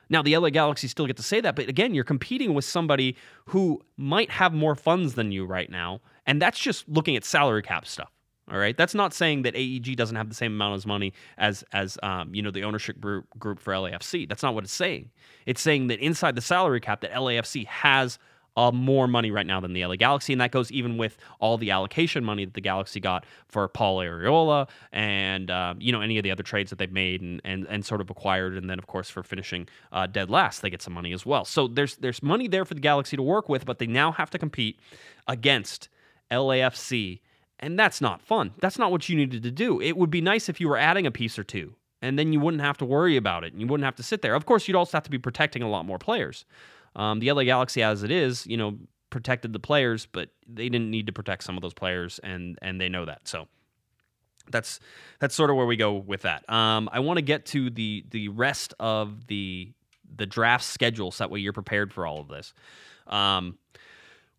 Now 0.09 0.21
the 0.21 0.37
LA 0.37 0.49
Galaxy 0.49 0.89
still 0.89 1.07
get 1.07 1.15
to 1.15 1.23
say 1.23 1.39
that, 1.39 1.55
but 1.55 1.69
again, 1.69 1.95
you're 1.95 2.03
competing 2.03 2.53
with 2.53 2.65
somebody 2.65 3.15
who 3.45 3.81
might 3.95 4.29
have 4.31 4.53
more 4.53 4.75
funds 4.75 5.15
than 5.15 5.31
you 5.31 5.45
right 5.45 5.69
now, 5.69 6.01
and 6.25 6.41
that's 6.41 6.59
just 6.59 6.87
looking 6.89 7.15
at 7.15 7.23
salary 7.23 7.61
cap 7.61 7.87
stuff. 7.87 8.11
All 8.51 8.57
right, 8.57 8.75
that's 8.75 8.93
not 8.93 9.13
saying 9.13 9.43
that 9.43 9.55
AEG 9.55 9.95
doesn't 9.95 10.17
have 10.17 10.27
the 10.27 10.35
same 10.35 10.51
amount 10.51 10.75
of 10.75 10.85
money 10.85 11.13
as 11.37 11.63
as 11.71 11.97
um, 12.03 12.35
you 12.35 12.41
know 12.41 12.51
the 12.51 12.65
ownership 12.65 12.99
group 12.99 13.25
group 13.39 13.59
for 13.59 13.71
LAFC. 13.71 14.27
That's 14.27 14.43
not 14.43 14.53
what 14.53 14.65
it's 14.65 14.73
saying. 14.73 15.09
It's 15.45 15.61
saying 15.61 15.87
that 15.87 15.99
inside 15.99 16.35
the 16.35 16.41
salary 16.41 16.81
cap, 16.81 16.99
that 17.01 17.13
LAFC 17.13 17.65
has 17.67 18.19
uh, 18.55 18.71
more 18.71 19.07
money 19.07 19.31
right 19.31 19.45
now 19.45 19.59
than 19.59 19.73
the 19.73 19.85
LA 19.85 19.95
Galaxy, 19.95 20.33
and 20.33 20.41
that 20.41 20.51
goes 20.51 20.71
even 20.71 20.97
with 20.97 21.17
all 21.39 21.57
the 21.57 21.71
allocation 21.71 22.23
money 22.23 22.45
that 22.45 22.53
the 22.53 22.61
Galaxy 22.61 22.99
got 22.99 23.25
for 23.47 23.67
Paul 23.67 23.99
Arriola 23.99 24.69
and 24.91 25.49
uh, 25.49 25.73
you 25.79 25.91
know 25.91 26.01
any 26.01 26.17
of 26.17 26.23
the 26.23 26.31
other 26.31 26.43
trades 26.43 26.69
that 26.69 26.79
they've 26.79 26.91
made 26.91 27.21
and 27.21 27.41
and, 27.43 27.65
and 27.67 27.85
sort 27.85 28.01
of 28.01 28.09
acquired, 28.09 28.55
and 28.55 28.69
then 28.69 28.79
of 28.79 28.87
course 28.87 29.09
for 29.09 29.23
finishing 29.23 29.67
uh, 29.91 30.07
dead 30.07 30.29
last, 30.29 30.61
they 30.61 30.69
get 30.69 30.81
some 30.81 30.93
money 30.93 31.13
as 31.13 31.25
well. 31.25 31.45
So 31.45 31.67
there's 31.67 31.95
there's 31.97 32.21
money 32.21 32.47
there 32.47 32.65
for 32.65 32.73
the 32.73 32.81
Galaxy 32.81 33.17
to 33.17 33.23
work 33.23 33.49
with, 33.49 33.65
but 33.65 33.79
they 33.79 33.87
now 33.87 34.11
have 34.11 34.29
to 34.31 34.39
compete 34.39 34.79
against 35.27 35.89
LAFC, 36.31 37.21
and 37.59 37.77
that's 37.77 38.01
not 38.01 38.21
fun. 38.21 38.53
That's 38.59 38.77
not 38.77 38.91
what 38.91 39.07
you 39.09 39.15
needed 39.15 39.43
to 39.43 39.51
do. 39.51 39.81
It 39.81 39.97
would 39.97 40.11
be 40.11 40.21
nice 40.21 40.49
if 40.49 40.59
you 40.59 40.69
were 40.69 40.77
adding 40.77 41.07
a 41.07 41.11
piece 41.11 41.37
or 41.39 41.43
two. 41.43 41.75
And 42.01 42.19
then 42.19 42.33
you 42.33 42.41
wouldn't 42.41 42.61
have 42.61 42.77
to 42.79 42.85
worry 42.85 43.15
about 43.15 43.45
it, 43.45 43.53
and 43.53 43.61
you 43.61 43.67
wouldn't 43.67 43.85
have 43.85 43.95
to 43.95 44.03
sit 44.03 44.21
there. 44.21 44.35
Of 44.35 44.45
course, 44.45 44.67
you'd 44.67 44.75
also 44.75 44.97
have 44.97 45.05
to 45.05 45.09
be 45.09 45.17
protecting 45.17 45.63
a 45.63 45.69
lot 45.69 45.85
more 45.85 45.97
players. 45.97 46.43
Um, 46.95 47.19
the 47.19 47.31
LA 47.31 47.43
Galaxy, 47.43 47.81
as 47.81 48.03
it 48.03 48.11
is, 48.11 48.45
you 48.47 48.57
know, 48.57 48.77
protected 49.09 49.53
the 49.53 49.59
players, 49.59 50.05
but 50.05 50.29
they 50.47 50.69
didn't 50.69 50.89
need 50.89 51.07
to 51.07 51.13
protect 51.13 51.43
some 51.43 51.55
of 51.55 51.61
those 51.61 51.73
players, 51.73 52.19
and 52.23 52.57
and 52.61 52.79
they 52.79 52.89
know 52.89 53.05
that. 53.05 53.27
So 53.27 53.47
that's 54.51 54.79
that's 55.19 55.35
sort 55.35 55.49
of 55.49 55.55
where 55.55 55.65
we 55.65 55.77
go 55.77 55.93
with 55.93 56.23
that. 56.23 56.49
Um, 56.49 56.89
I 56.91 56.99
want 56.99 57.17
to 57.17 57.21
get 57.21 57.45
to 57.47 57.69
the 57.69 58.05
the 58.09 58.29
rest 58.29 58.73
of 58.79 59.27
the 59.27 59.71
the 60.15 60.25
draft 60.25 60.65
schedule 60.65 61.11
so 61.11 61.23
that 61.23 61.31
way 61.31 61.39
you're 61.39 61.53
prepared 61.53 61.93
for 61.93 62.05
all 62.05 62.19
of 62.19 62.27
this. 62.27 62.53
Um, 63.07 63.57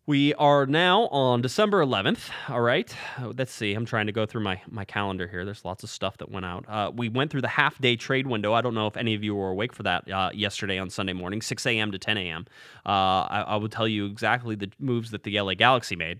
we 0.07 0.35
are 0.35 0.67
now 0.67 1.07
on 1.07 1.41
December 1.41 1.83
11th. 1.83 2.29
All 2.49 2.61
right. 2.61 2.93
Uh, 3.19 3.31
let's 3.35 3.51
see. 3.51 3.73
I'm 3.73 3.85
trying 3.85 4.05
to 4.05 4.11
go 4.11 4.25
through 4.27 4.43
my, 4.43 4.61
my 4.69 4.85
calendar 4.85 5.27
here. 5.27 5.45
There's 5.45 5.65
lots 5.65 5.83
of 5.83 5.89
stuff 5.89 6.17
that 6.17 6.29
went 6.29 6.45
out. 6.45 6.65
Uh, 6.67 6.91
we 6.93 7.09
went 7.09 7.31
through 7.31 7.41
the 7.41 7.47
half 7.47 7.79
day 7.79 7.95
trade 7.95 8.27
window. 8.27 8.53
I 8.53 8.61
don't 8.61 8.75
know 8.75 8.85
if 8.85 8.97
any 8.97 9.15
of 9.15 9.23
you 9.23 9.33
were 9.33 9.49
awake 9.49 9.73
for 9.73 9.81
that 9.83 10.09
uh, 10.11 10.29
yesterday 10.33 10.77
on 10.77 10.91
Sunday 10.91 11.13
morning, 11.13 11.41
6 11.41 11.65
a.m. 11.65 11.91
to 11.91 11.97
10 11.97 12.17
a.m. 12.17 12.45
Uh, 12.85 12.89
I, 12.89 13.43
I 13.47 13.55
will 13.55 13.69
tell 13.69 13.87
you 13.87 14.05
exactly 14.05 14.53
the 14.55 14.69
moves 14.79 15.09
that 15.09 15.23
the 15.23 15.39
LA 15.41 15.55
Galaxy 15.55 15.95
made. 15.95 16.19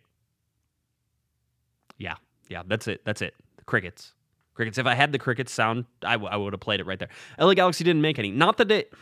Yeah. 2.00 2.16
Yeah. 2.50 2.64
That's 2.66 2.88
it. 2.88 3.02
That's 3.06 3.22
it. 3.22 3.36
The 3.58 3.66
crickets. 3.66 4.14
Crickets. 4.56 4.80
If 4.80 4.88
I 4.88 4.96
had 4.96 5.12
the 5.12 5.20
crickets 5.20 5.52
sound, 5.52 5.86
I, 6.04 6.14
w- 6.14 6.32
I 6.32 6.38
would 6.38 6.54
have 6.54 6.60
played 6.60 6.80
it 6.80 6.88
right 6.88 6.98
there. 6.98 7.10
LA 7.40 7.54
Galaxy 7.54 7.84
didn't 7.84 8.02
make 8.02 8.18
any. 8.18 8.32
Not 8.32 8.58
that 8.58 8.72
it. 8.72 8.94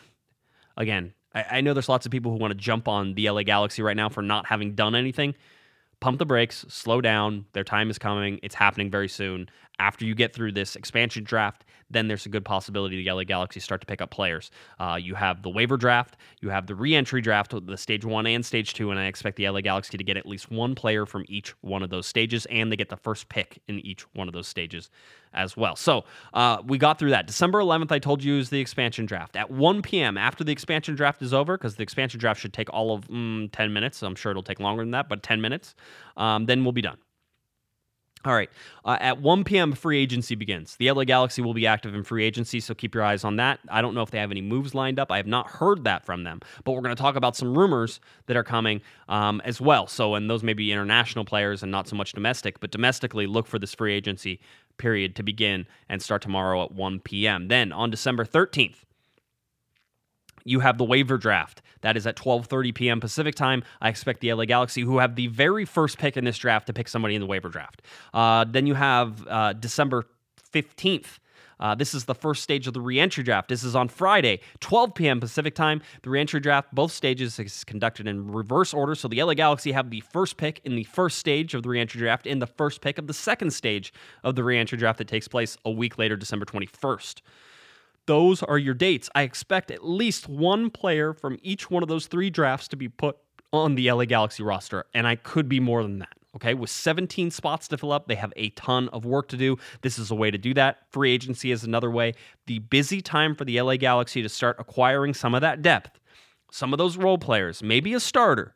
Again, 0.75 1.13
I, 1.33 1.45
I 1.51 1.61
know 1.61 1.73
there's 1.73 1.89
lots 1.89 2.05
of 2.05 2.11
people 2.11 2.31
who 2.31 2.37
want 2.37 2.51
to 2.51 2.57
jump 2.57 2.87
on 2.87 3.13
the 3.13 3.29
LA 3.29 3.43
Galaxy 3.43 3.81
right 3.81 3.97
now 3.97 4.09
for 4.09 4.21
not 4.21 4.47
having 4.47 4.75
done 4.75 4.95
anything. 4.95 5.35
Pump 5.99 6.19
the 6.19 6.25
brakes, 6.25 6.65
slow 6.67 7.01
down. 7.01 7.45
Their 7.53 7.63
time 7.63 7.89
is 7.89 7.97
coming. 7.97 8.39
It's 8.43 8.55
happening 8.55 8.91
very 8.91 9.07
soon. 9.07 9.49
After 9.79 10.05
you 10.05 10.15
get 10.15 10.33
through 10.33 10.51
this 10.51 10.75
expansion 10.75 11.23
draft, 11.23 11.63
then 11.93 12.07
there's 12.07 12.25
a 12.25 12.29
good 12.29 12.45
possibility 12.45 13.03
the 13.03 13.11
LA 13.11 13.23
Galaxy 13.23 13.59
start 13.59 13.81
to 13.81 13.87
pick 13.87 14.01
up 14.01 14.11
players. 14.11 14.51
Uh, 14.79 14.97
you 15.01 15.15
have 15.15 15.41
the 15.41 15.49
waiver 15.49 15.77
draft, 15.77 16.17
you 16.41 16.49
have 16.49 16.67
the 16.67 16.75
re-entry 16.75 17.21
draft, 17.21 17.53
the 17.65 17.77
stage 17.77 18.05
one 18.05 18.27
and 18.27 18.45
stage 18.45 18.73
two, 18.73 18.91
and 18.91 18.99
I 18.99 19.05
expect 19.05 19.37
the 19.37 19.49
LA 19.49 19.61
Galaxy 19.61 19.97
to 19.97 20.03
get 20.03 20.17
at 20.17 20.25
least 20.25 20.51
one 20.51 20.75
player 20.75 21.05
from 21.05 21.25
each 21.27 21.53
one 21.61 21.83
of 21.83 21.89
those 21.89 22.07
stages, 22.07 22.45
and 22.47 22.71
they 22.71 22.75
get 22.75 22.89
the 22.89 22.97
first 22.97 23.29
pick 23.29 23.59
in 23.67 23.79
each 23.79 24.01
one 24.13 24.27
of 24.27 24.33
those 24.33 24.47
stages 24.47 24.89
as 25.33 25.57
well. 25.57 25.75
So 25.75 26.05
uh, 26.33 26.61
we 26.65 26.77
got 26.77 26.99
through 26.99 27.11
that. 27.11 27.27
December 27.27 27.59
11th, 27.59 27.91
I 27.91 27.99
told 27.99 28.23
you 28.23 28.37
is 28.37 28.49
the 28.49 28.59
expansion 28.59 29.05
draft. 29.05 29.35
At 29.35 29.49
1 29.51 29.81
p.m. 29.81 30.17
after 30.17 30.43
the 30.43 30.51
expansion 30.51 30.95
draft 30.95 31.21
is 31.21 31.33
over, 31.33 31.57
because 31.57 31.75
the 31.75 31.83
expansion 31.83 32.19
draft 32.19 32.39
should 32.39 32.53
take 32.53 32.71
all 32.71 32.93
of 32.93 33.07
mm, 33.07 33.49
10 33.51 33.73
minutes. 33.73 34.03
I'm 34.03 34.15
sure 34.15 34.31
it'll 34.31 34.43
take 34.43 34.59
longer 34.59 34.83
than 34.83 34.91
that, 34.91 35.09
but 35.09 35.23
10 35.23 35.41
minutes. 35.41 35.75
Um, 36.17 36.45
then 36.45 36.63
we'll 36.63 36.71
be 36.73 36.81
done. 36.81 36.97
All 38.25 38.33
right. 38.33 38.49
Uh, 38.85 38.97
at 39.01 39.19
1 39.19 39.43
p.m., 39.43 39.73
free 39.73 40.01
agency 40.01 40.35
begins. 40.35 40.77
The 40.77 40.89
LA 40.89 41.03
Galaxy 41.03 41.41
will 41.41 41.53
be 41.53 41.67
active 41.67 41.93
in 41.93 42.03
free 42.03 42.23
agency, 42.23 42.61
so 42.61 42.73
keep 42.73 42.95
your 42.95 43.03
eyes 43.03 43.25
on 43.25 43.35
that. 43.35 43.59
I 43.69 43.81
don't 43.81 43.93
know 43.93 44.01
if 44.01 44.11
they 44.11 44.19
have 44.19 44.31
any 44.31 44.41
moves 44.41 44.73
lined 44.73 44.97
up. 44.97 45.11
I 45.11 45.17
have 45.17 45.27
not 45.27 45.47
heard 45.47 45.83
that 45.83 46.05
from 46.05 46.23
them, 46.23 46.39
but 46.63 46.71
we're 46.71 46.81
going 46.81 46.95
to 46.95 47.01
talk 47.01 47.17
about 47.17 47.35
some 47.35 47.57
rumors 47.57 47.99
that 48.27 48.37
are 48.37 48.43
coming 48.43 48.81
um, 49.09 49.41
as 49.43 49.59
well. 49.59 49.87
So, 49.87 50.15
and 50.15 50.29
those 50.29 50.41
may 50.41 50.53
be 50.53 50.71
international 50.71 51.25
players 51.25 51.63
and 51.63 51.71
not 51.71 51.89
so 51.89 51.97
much 51.97 52.13
domestic, 52.13 52.61
but 52.61 52.71
domestically, 52.71 53.27
look 53.27 53.45
for 53.45 53.59
this 53.59 53.73
free 53.73 53.93
agency 53.93 54.39
period 54.77 55.15
to 55.17 55.23
begin 55.23 55.67
and 55.89 56.01
start 56.01 56.21
tomorrow 56.21 56.63
at 56.63 56.71
1 56.71 57.01
p.m. 57.01 57.49
Then 57.49 57.73
on 57.73 57.89
December 57.89 58.23
13th, 58.23 58.85
you 60.43 60.59
have 60.59 60.77
the 60.77 60.83
waiver 60.83 61.17
draft. 61.17 61.61
That 61.81 61.97
is 61.97 62.07
at 62.07 62.15
12:30 62.15 62.73
p.m. 62.73 62.99
Pacific 62.99 63.35
time. 63.35 63.63
I 63.81 63.89
expect 63.89 64.21
the 64.21 64.33
LA 64.33 64.45
Galaxy, 64.45 64.81
who 64.81 64.99
have 64.99 65.15
the 65.15 65.27
very 65.27 65.65
first 65.65 65.97
pick 65.97 66.17
in 66.17 66.25
this 66.25 66.37
draft, 66.37 66.67
to 66.67 66.73
pick 66.73 66.87
somebody 66.87 67.15
in 67.15 67.21
the 67.21 67.27
waiver 67.27 67.49
draft. 67.49 67.81
Uh, 68.13 68.45
then 68.45 68.67
you 68.67 68.73
have 68.73 69.27
uh, 69.27 69.53
December 69.53 70.05
15th. 70.53 71.19
Uh, 71.59 71.75
this 71.75 71.93
is 71.93 72.05
the 72.05 72.15
first 72.15 72.43
stage 72.43 72.67
of 72.67 72.73
the 72.73 72.81
reentry 72.81 73.23
draft. 73.23 73.47
This 73.47 73.63
is 73.63 73.75
on 73.75 73.87
Friday, 73.87 74.41
12 74.59 74.95
p.m. 74.95 75.19
Pacific 75.19 75.55
time. 75.55 75.81
The 76.01 76.09
reentry 76.09 76.39
draft, 76.39 76.73
both 76.73 76.91
stages, 76.91 77.39
is 77.39 77.63
conducted 77.63 78.07
in 78.07 78.31
reverse 78.31 78.73
order. 78.73 78.95
So 78.95 79.07
the 79.07 79.23
LA 79.23 79.33
Galaxy 79.33 79.71
have 79.71 79.89
the 79.89 80.01
first 80.01 80.35
pick 80.35 80.61
in 80.65 80.75
the 80.75 80.83
first 80.83 81.19
stage 81.19 81.53
of 81.53 81.63
the 81.63 81.69
reentry 81.69 81.99
draft 81.99 82.27
and 82.27 82.41
the 82.41 82.47
first 82.47 82.81
pick 82.81 82.97
of 82.97 83.07
the 83.07 83.13
second 83.13 83.51
stage 83.51 83.93
of 84.23 84.35
the 84.35 84.43
reentry 84.43 84.77
draft 84.77 84.97
that 84.97 85.07
takes 85.07 85.27
place 85.27 85.57
a 85.63 85.71
week 85.71 85.97
later, 85.97 86.15
December 86.15 86.45
21st. 86.45 87.21
Those 88.05 88.43
are 88.43 88.57
your 88.57 88.73
dates. 88.73 89.09
I 89.15 89.21
expect 89.21 89.71
at 89.71 89.85
least 89.85 90.27
one 90.27 90.69
player 90.69 91.13
from 91.13 91.37
each 91.41 91.71
one 91.71 91.83
of 91.83 91.89
those 91.89 92.07
three 92.07 92.29
drafts 92.29 92.67
to 92.69 92.75
be 92.75 92.89
put 92.89 93.17
on 93.53 93.75
the 93.75 93.91
LA 93.91 94.05
Galaxy 94.05 94.43
roster, 94.43 94.85
and 94.93 95.07
I 95.07 95.15
could 95.15 95.47
be 95.47 95.59
more 95.59 95.83
than 95.83 95.99
that. 95.99 96.13
Okay, 96.35 96.55
with 96.55 96.71
17 96.71 97.29
spots 97.29 97.67
to 97.67 97.77
fill 97.77 97.91
up, 97.91 98.07
they 98.07 98.15
have 98.15 98.33
a 98.35 98.49
ton 98.51 98.89
of 98.89 99.05
work 99.05 99.27
to 99.29 99.37
do. 99.37 99.57
This 99.81 99.99
is 99.99 100.09
a 100.09 100.15
way 100.15 100.31
to 100.31 100.37
do 100.37 100.55
that. 100.55 100.79
Free 100.89 101.11
agency 101.11 101.51
is 101.51 101.63
another 101.63 101.91
way. 101.91 102.13
The 102.47 102.57
busy 102.59 103.01
time 103.01 103.35
for 103.35 103.45
the 103.45 103.61
LA 103.61 103.77
Galaxy 103.77 104.23
to 104.23 104.29
start 104.29 104.55
acquiring 104.59 105.13
some 105.13 105.35
of 105.35 105.41
that 105.41 105.61
depth, 105.61 105.99
some 106.51 106.73
of 106.73 106.79
those 106.79 106.97
role 106.97 107.19
players, 107.19 107.61
maybe 107.61 107.93
a 107.93 107.99
starter, 107.99 108.55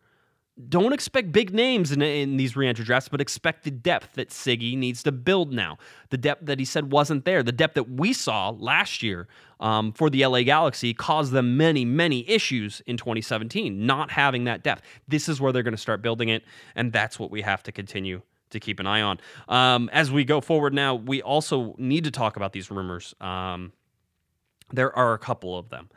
don't 0.70 0.92
expect 0.92 1.32
big 1.32 1.54
names 1.54 1.92
in, 1.92 2.02
in 2.02 2.38
these 2.38 2.56
re-entry 2.56 2.84
drafts, 2.84 3.10
but 3.10 3.22
expect 3.22 3.64
the 3.64 3.72
depth 3.72 4.14
that 4.16 4.30
Sigi 4.30 4.76
needs 4.76 5.04
to 5.04 5.12
build 5.12 5.54
now. 5.54 5.78
The 6.10 6.18
depth 6.18 6.48
that 6.48 6.58
he 6.58 6.66
said 6.66 6.92
wasn't 6.92 7.26
there. 7.26 7.44
The 7.44 7.52
depth 7.52 7.76
that 7.76 7.92
we 7.92 8.12
saw 8.12 8.50
last 8.50 9.04
year 9.04 9.28
um, 9.60 9.92
for 9.92 10.10
the 10.10 10.26
LA 10.26 10.42
Galaxy 10.42 10.94
caused 10.96 11.32
them 11.32 11.58
many, 11.58 11.86
many 11.86 12.28
issues 12.28 12.82
in 12.88 12.98
2017, 12.98 13.86
not 13.86 14.12
having 14.12 14.46
that 14.46 14.64
depth. 14.64 14.82
This 15.08 15.30
is 15.30 15.40
where 15.40 15.52
they're 15.52 15.64
going 15.64 15.76
to 15.76 15.78
start 15.78 16.02
building 16.02 16.30
it, 16.30 16.44
and 16.76 16.92
that's 16.92 17.20
what 17.20 17.30
we 17.30 17.44
have 17.44 17.62
to 17.64 17.72
continue 17.72 18.22
to 18.50 18.60
keep 18.60 18.80
an 18.80 18.88
eye 18.88 19.02
on. 19.02 19.20
Um, 19.48 19.90
as 19.94 20.12
we 20.12 20.26
go 20.26 20.42
forward 20.42 20.74
now, 20.74 20.96
we 20.96 21.22
also 21.22 21.76
need 21.78 22.04
to 22.06 22.12
talk 22.12 22.36
about 22.36 22.54
these 22.54 22.72
rumors. 22.72 23.14
Um, 23.22 23.74
there 24.72 24.96
are 24.96 25.14
a 25.14 25.20
couple 25.20 25.58
of 25.58 25.70
them. 25.70 25.90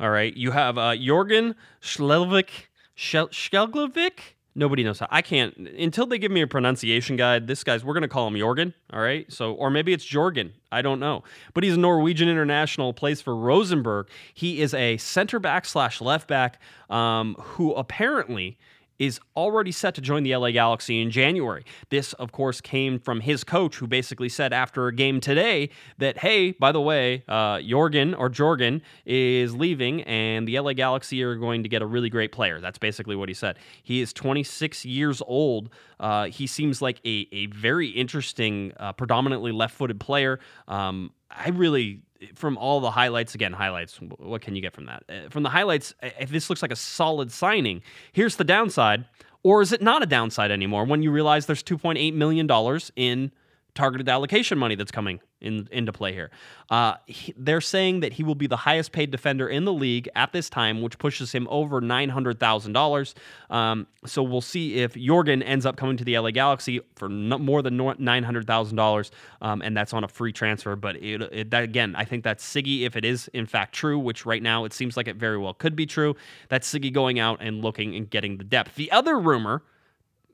All 0.00 0.10
right. 0.10 0.34
You 0.34 0.52
have 0.52 0.78
uh, 0.78 0.92
Jorgen 0.92 1.54
Schlevik 1.82 2.50
Skelglovic? 2.98 4.20
Nobody 4.54 4.82
knows 4.82 4.98
how. 4.98 5.06
I 5.10 5.22
can't 5.22 5.56
until 5.56 6.04
they 6.06 6.18
give 6.18 6.32
me 6.32 6.40
a 6.40 6.46
pronunciation 6.48 7.14
guide. 7.14 7.46
This 7.46 7.62
guy's 7.62 7.84
we're 7.84 7.94
gonna 7.94 8.08
call 8.08 8.26
him 8.26 8.34
Jorgen. 8.34 8.74
All 8.92 9.00
right. 9.00 9.30
So 9.32 9.52
or 9.52 9.70
maybe 9.70 9.92
it's 9.92 10.04
Jorgen. 10.04 10.50
I 10.72 10.82
don't 10.82 10.98
know. 10.98 11.22
But 11.54 11.62
he's 11.62 11.74
a 11.74 11.78
Norwegian 11.78 12.28
international, 12.28 12.92
plays 12.92 13.20
for 13.22 13.36
Rosenborg. 13.36 14.08
He 14.34 14.60
is 14.60 14.74
a 14.74 14.96
center 14.96 15.38
back 15.38 15.64
slash 15.64 16.00
left 16.00 16.26
back 16.26 16.60
um, 16.90 17.36
who 17.38 17.72
apparently 17.74 18.58
is 18.98 19.20
already 19.36 19.72
set 19.72 19.94
to 19.94 20.00
join 20.00 20.22
the 20.22 20.34
LA 20.34 20.50
Galaxy 20.50 21.00
in 21.00 21.10
January. 21.10 21.64
This, 21.90 22.12
of 22.14 22.32
course, 22.32 22.60
came 22.60 22.98
from 22.98 23.20
his 23.20 23.44
coach, 23.44 23.76
who 23.76 23.86
basically 23.86 24.28
said 24.28 24.52
after 24.52 24.86
a 24.86 24.94
game 24.94 25.20
today 25.20 25.70
that, 25.98 26.18
hey, 26.18 26.52
by 26.52 26.72
the 26.72 26.80
way, 26.80 27.24
uh, 27.28 27.58
Jorgen 27.58 28.18
or 28.18 28.28
Jorgen 28.28 28.80
is 29.06 29.54
leaving, 29.54 30.02
and 30.02 30.46
the 30.46 30.58
LA 30.58 30.72
Galaxy 30.72 31.22
are 31.22 31.36
going 31.36 31.62
to 31.62 31.68
get 31.68 31.82
a 31.82 31.86
really 31.86 32.10
great 32.10 32.32
player. 32.32 32.60
That's 32.60 32.78
basically 32.78 33.16
what 33.16 33.28
he 33.28 33.34
said. 33.34 33.58
He 33.82 34.00
is 34.00 34.12
26 34.12 34.84
years 34.84 35.22
old. 35.26 35.70
Uh, 36.00 36.26
he 36.26 36.46
seems 36.46 36.82
like 36.82 37.00
a, 37.04 37.28
a 37.32 37.46
very 37.46 37.88
interesting, 37.88 38.72
uh, 38.78 38.92
predominantly 38.92 39.52
left 39.52 39.74
footed 39.74 40.00
player. 40.00 40.40
Um, 40.66 41.12
I 41.30 41.50
really 41.50 42.02
from 42.34 42.58
all 42.58 42.80
the 42.80 42.90
highlights 42.90 43.34
again 43.34 43.52
highlights 43.52 43.98
what 44.18 44.40
can 44.40 44.56
you 44.56 44.62
get 44.62 44.72
from 44.72 44.86
that? 44.86 45.02
Uh, 45.08 45.28
from 45.30 45.42
the 45.42 45.50
highlights 45.50 45.94
if 46.02 46.30
this 46.30 46.50
looks 46.50 46.62
like 46.62 46.72
a 46.72 46.76
solid 46.76 47.30
signing 47.30 47.82
here's 48.12 48.36
the 48.36 48.44
downside 48.44 49.04
or 49.42 49.62
is 49.62 49.72
it 49.72 49.80
not 49.80 50.02
a 50.02 50.06
downside 50.06 50.50
anymore 50.50 50.84
when 50.84 51.02
you 51.02 51.10
realize 51.10 51.46
there's 51.46 51.62
2.8 51.62 52.14
million 52.14 52.46
dollars 52.46 52.90
in 52.96 53.30
targeted 53.78 54.08
allocation 54.08 54.58
money 54.58 54.74
that's 54.74 54.90
coming 54.90 55.20
in, 55.40 55.68
into 55.70 55.92
play 55.92 56.12
here. 56.12 56.32
Uh, 56.68 56.94
he, 57.06 57.32
they're 57.36 57.60
saying 57.60 58.00
that 58.00 58.12
he 58.12 58.24
will 58.24 58.34
be 58.34 58.48
the 58.48 58.56
highest 58.56 58.90
paid 58.90 59.12
defender 59.12 59.48
in 59.48 59.64
the 59.64 59.72
league 59.72 60.08
at 60.16 60.32
this 60.32 60.50
time, 60.50 60.82
which 60.82 60.98
pushes 60.98 61.30
him 61.30 61.46
over 61.48 61.80
$900,000. 61.80 63.14
Um, 63.54 63.86
so 64.04 64.24
we'll 64.24 64.40
see 64.40 64.78
if 64.80 64.94
Jorgen 64.94 65.44
ends 65.46 65.64
up 65.64 65.76
coming 65.76 65.96
to 65.96 66.02
the 66.02 66.18
LA 66.18 66.32
Galaxy 66.32 66.80
for 66.96 67.08
no, 67.08 67.38
more 67.38 67.62
than 67.62 67.78
$900,000, 67.78 69.10
um, 69.42 69.62
and 69.62 69.76
that's 69.76 69.92
on 69.92 70.02
a 70.02 70.08
free 70.08 70.32
transfer. 70.32 70.74
But 70.74 70.96
it, 70.96 71.22
it, 71.32 71.50
that, 71.52 71.62
again, 71.62 71.94
I 71.94 72.04
think 72.04 72.24
that's 72.24 72.44
Sigi, 72.44 72.82
if 72.82 72.96
it 72.96 73.04
is 73.04 73.28
in 73.28 73.46
fact 73.46 73.76
true, 73.76 73.96
which 73.96 74.26
right 74.26 74.42
now 74.42 74.64
it 74.64 74.72
seems 74.72 74.96
like 74.96 75.06
it 75.06 75.14
very 75.14 75.38
well 75.38 75.54
could 75.54 75.76
be 75.76 75.86
true. 75.86 76.16
That's 76.48 76.68
Sigi 76.68 76.92
going 76.92 77.20
out 77.20 77.38
and 77.40 77.62
looking 77.62 77.94
and 77.94 78.10
getting 78.10 78.38
the 78.38 78.44
depth. 78.44 78.74
The 78.74 78.90
other 78.90 79.20
rumor 79.20 79.62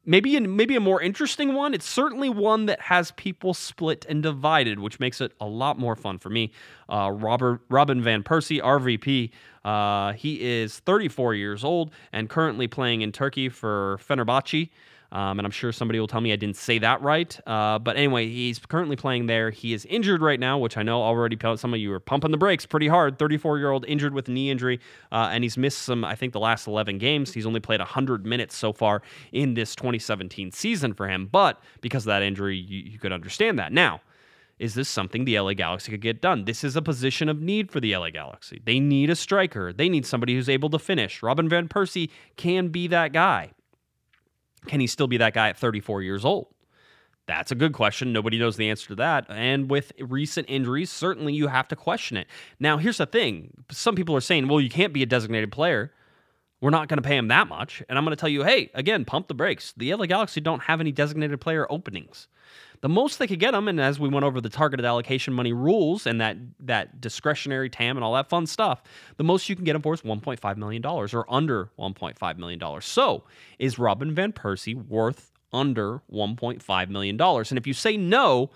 maybe 0.07 0.38
maybe 0.40 0.77
a 0.77 0.81
more 0.81 1.01
interesting 1.01 1.55
one. 1.55 1.75
It's 1.75 1.88
certainly 1.88 2.29
one 2.29 2.67
that 2.67 2.81
has 2.81 3.11
people 3.12 3.55
split 3.55 4.05
and 4.09 4.23
divided, 4.23 4.79
which 4.79 5.01
makes 5.01 5.21
it 5.21 5.33
a 5.40 5.47
lot 5.47 5.79
more 5.79 5.97
fun 5.97 6.19
for 6.19 6.31
me. 6.31 6.53
Uh, 6.88 7.11
Robert 7.12 7.61
Robin 7.69 8.03
van 8.03 8.23
Persie, 8.23 8.61
RVP. 8.61 9.31
Uh, 9.64 10.12
he 10.12 10.43
is 10.43 10.81
34 10.81 11.35
years 11.35 11.64
old 11.64 11.90
and 12.12 12.29
currently 12.29 12.69
playing 12.69 13.01
in 13.01 13.12
Turkey 13.12 13.49
for 13.49 13.99
Fenerbahce. 14.07 14.69
Um, 15.14 15.38
and 15.38 15.46
I'm 15.46 15.53
sure 15.53 15.70
somebody 15.70 16.00
will 16.00 16.09
tell 16.09 16.20
me 16.20 16.33
I 16.33 16.37
didn't 16.37 16.57
say 16.57 16.79
that 16.81 17.00
right. 17.00 17.38
Uh, 17.46 17.79
but 17.79 17.96
anyway, 17.96 18.29
he's 18.29 18.59
currently 18.59 18.96
playing 18.96 19.27
there. 19.27 19.50
He 19.50 19.72
is 19.72 19.85
injured 19.85 20.20
right 20.20 20.40
now, 20.40 20.59
which 20.59 20.77
I 20.77 20.83
know 20.83 21.00
already 21.00 21.38
some 21.57 21.72
of 21.72 21.79
you 21.79 21.92
are 21.92 22.00
pumping 22.00 22.33
the 22.33 22.37
brakes 22.37 22.66
pretty 22.66 22.88
hard. 22.88 23.16
34 23.18 23.59
year 23.59 23.70
old 23.70 23.85
injured 23.87 24.12
with 24.12 24.29
knee 24.29 24.50
injury, 24.50 24.81
uh, 25.12 25.31
and 25.33 25.44
he's 25.44 25.57
missed 25.57 25.79
some, 25.83 26.05
I 26.05 26.16
think, 26.16 26.33
the 26.33 26.40
last 26.40 26.66
11 26.66 26.98
games. 26.98 27.33
He's 27.33 27.46
only 27.46 27.61
played 27.61 27.79
100 27.79 28.27
minutes 28.27 28.57
so 28.57 28.72
far 28.72 29.03
in 29.31 29.55
this 29.55 29.77
2017 29.77 30.50
season 30.50 30.92
for 30.94 31.07
him. 31.07 31.29
But 31.31 31.62
because 31.81 32.03
of 32.03 32.09
that 32.09 32.22
injury, 32.22 32.57
you, 32.57 32.81
you 32.81 32.98
could 32.98 33.12
understand 33.12 33.57
that. 33.61 33.72
Now, 33.72 34.00
is 34.59 34.74
this 34.74 34.88
something 34.88 35.24
the 35.24 35.38
LA 35.38 35.53
Galaxy 35.53 35.92
could 35.92 36.00
get 36.00 36.20
done? 36.20 36.44
This 36.44 36.64
is 36.64 36.74
a 36.74 36.83
position 36.83 37.29
of 37.29 37.40
need 37.40 37.70
for 37.70 37.79
the 37.79 37.96
LA 37.96 38.11
Galaxy. 38.11 38.61
They 38.64 38.81
need 38.81 39.11
a 39.11 39.16
striker. 39.16 39.72
They 39.72 39.88
need 39.88 40.07
somebody 40.07 40.35
who's 40.35 40.48
able 40.48 40.70
to 40.70 40.79
finish. 40.79 41.22
Robin 41.22 41.48
Van 41.48 41.68
Persie 41.68 42.11
can 42.37 42.68
be 42.68 42.88
that 42.88 43.12
guy. 43.12 43.53
Can 44.66 44.81
he 44.81 44.87
still 44.87 45.07
be 45.07 45.16
that 45.18 45.35
guy 45.35 45.50
at 45.50 45.59
34 45.59 46.03
years 46.03 46.24
old? 46.24 46.48
That's 47.27 47.50
a 47.50 47.55
good 47.55 47.72
question. 47.72 48.12
Nobody 48.12 48.38
knows 48.38 48.57
the 48.57 48.68
answer 48.68 48.88
to 48.88 48.94
that. 48.96 49.27
And 49.31 49.70
with 49.70 49.92
recent 49.98 50.48
injuries, 50.48 50.90
certainly 50.90 51.33
you 51.33 51.46
have 51.46 51.68
to 51.68 51.77
question 51.77 52.16
it. 52.16 52.27
Now, 52.61 52.77
here's 52.77 52.98
the 52.98 53.07
thing 53.07 53.64
some 53.70 53.94
people 53.94 54.14
are 54.14 54.20
saying, 54.20 54.48
well, 54.48 54.61
you 54.61 54.68
can't 54.68 54.92
be 54.92 55.03
a 55.03 55.07
designated 55.07 55.50
player. 55.50 55.90
We're 56.64 56.70
not 56.70 56.88
going 56.88 56.96
to 56.96 57.07
pay 57.07 57.18
him 57.18 57.29
that 57.29 57.46
much. 57.46 57.83
And 57.90 57.98
I'm 57.98 58.07
going 58.07 58.16
to 58.16 58.18
tell 58.18 58.31
you, 58.31 58.42
hey, 58.42 58.70
again, 58.72 59.05
pump 59.05 59.29
the 59.29 59.35
brakes. 59.35 59.74
The 59.77 59.94
LA 59.94 60.07
Galaxy 60.07 60.40
don't 60.40 60.62
have 60.62 60.81
any 60.81 60.92
designated 60.92 61.38
player 61.38 61.70
openings. 61.70 62.27
The 62.81 62.88
most 62.88 63.18
they 63.18 63.27
could 63.27 63.38
get 63.38 63.53
him, 63.53 63.68
and 63.68 63.79
as 63.79 64.00
we 64.00 64.09
went 64.09 64.24
over 64.24 64.40
the 64.40 64.48
targeted 64.48 64.87
allocation 64.87 65.35
money 65.35 65.53
rules 65.53 66.07
and 66.07 66.18
that 66.22 66.38
that 66.61 67.03
discretionary 67.03 67.68
TAM 67.68 67.98
and 67.98 68.05
all 68.05 68.14
that 68.14 68.31
fun 68.31 68.46
stuff, 68.46 68.83
the 69.18 69.24
most 69.24 69.46
you 69.50 69.57
can 69.57 69.66
get 69.66 69.77
him 69.77 69.83
for 69.83 69.92
is 69.92 70.00
1.5 70.00 70.57
million 70.57 70.81
dollars 70.81 71.12
or 71.12 71.27
under 71.29 71.68
1.5 71.79 72.38
million 72.38 72.59
dollars. 72.59 72.87
So, 72.87 73.24
is 73.59 73.79
Robin 73.79 74.14
van 74.14 74.33
Persie 74.33 74.74
worth 74.74 75.33
under 75.53 76.00
1.5 76.11 76.88
million 76.88 77.18
dollars? 77.18 77.50
And 77.50 77.59
if 77.59 77.66
you 77.66 77.74
say 77.74 77.98
no, 77.98 78.48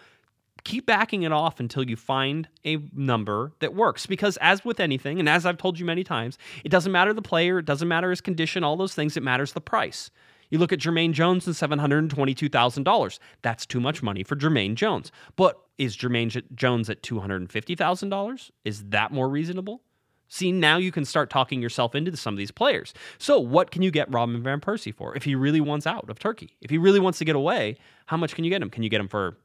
keep 0.68 0.84
backing 0.84 1.22
it 1.22 1.32
off 1.32 1.60
until 1.60 1.88
you 1.88 1.96
find 1.96 2.46
a 2.64 2.76
number 2.94 3.52
that 3.60 3.74
works. 3.74 4.04
Because, 4.04 4.36
as 4.36 4.64
with 4.64 4.80
anything, 4.80 5.18
and 5.18 5.28
as 5.28 5.46
I've 5.46 5.56
told 5.56 5.78
you 5.78 5.86
many 5.86 6.04
times, 6.04 6.36
it 6.62 6.68
doesn't 6.68 6.92
matter 6.92 7.14
the 7.14 7.22
player, 7.22 7.58
it 7.58 7.64
doesn't 7.64 7.88
matter 7.88 8.10
his 8.10 8.20
condition, 8.20 8.62
all 8.62 8.76
those 8.76 8.94
things, 8.94 9.16
it 9.16 9.22
matters 9.22 9.54
the 9.54 9.62
price. 9.62 10.10
You 10.50 10.58
look 10.58 10.72
at 10.72 10.78
Jermaine 10.78 11.12
Jones 11.12 11.46
and 11.46 11.56
$722,000. 11.56 13.18
That's 13.42 13.66
too 13.66 13.80
much 13.80 14.02
money 14.02 14.22
for 14.22 14.36
Jermaine 14.36 14.74
Jones. 14.74 15.10
But 15.36 15.58
is 15.78 15.96
Jermaine 15.96 16.42
Jones 16.54 16.90
at 16.90 17.02
$250,000? 17.02 18.50
Is 18.64 18.84
that 18.84 19.10
more 19.10 19.28
reasonable? 19.28 19.82
See, 20.30 20.52
now 20.52 20.76
you 20.76 20.92
can 20.92 21.06
start 21.06 21.30
talking 21.30 21.62
yourself 21.62 21.94
into 21.94 22.14
some 22.16 22.34
of 22.34 22.38
these 22.38 22.50
players. 22.50 22.92
So, 23.16 23.40
what 23.40 23.70
can 23.70 23.80
you 23.80 23.90
get 23.90 24.12
Robin 24.12 24.42
Van 24.42 24.60
Persie 24.60 24.94
for 24.94 25.16
if 25.16 25.24
he 25.24 25.34
really 25.34 25.62
wants 25.62 25.86
out 25.86 26.10
of 26.10 26.18
Turkey? 26.18 26.56
If 26.60 26.68
he 26.68 26.76
really 26.76 27.00
wants 27.00 27.18
to 27.20 27.24
get 27.24 27.36
away, 27.36 27.78
how 28.06 28.18
much 28.18 28.34
can 28.34 28.44
you 28.44 28.50
get 28.50 28.60
him? 28.60 28.68
Can 28.68 28.82
you 28.82 28.90
get 28.90 29.00
him 29.00 29.08
for 29.08 29.38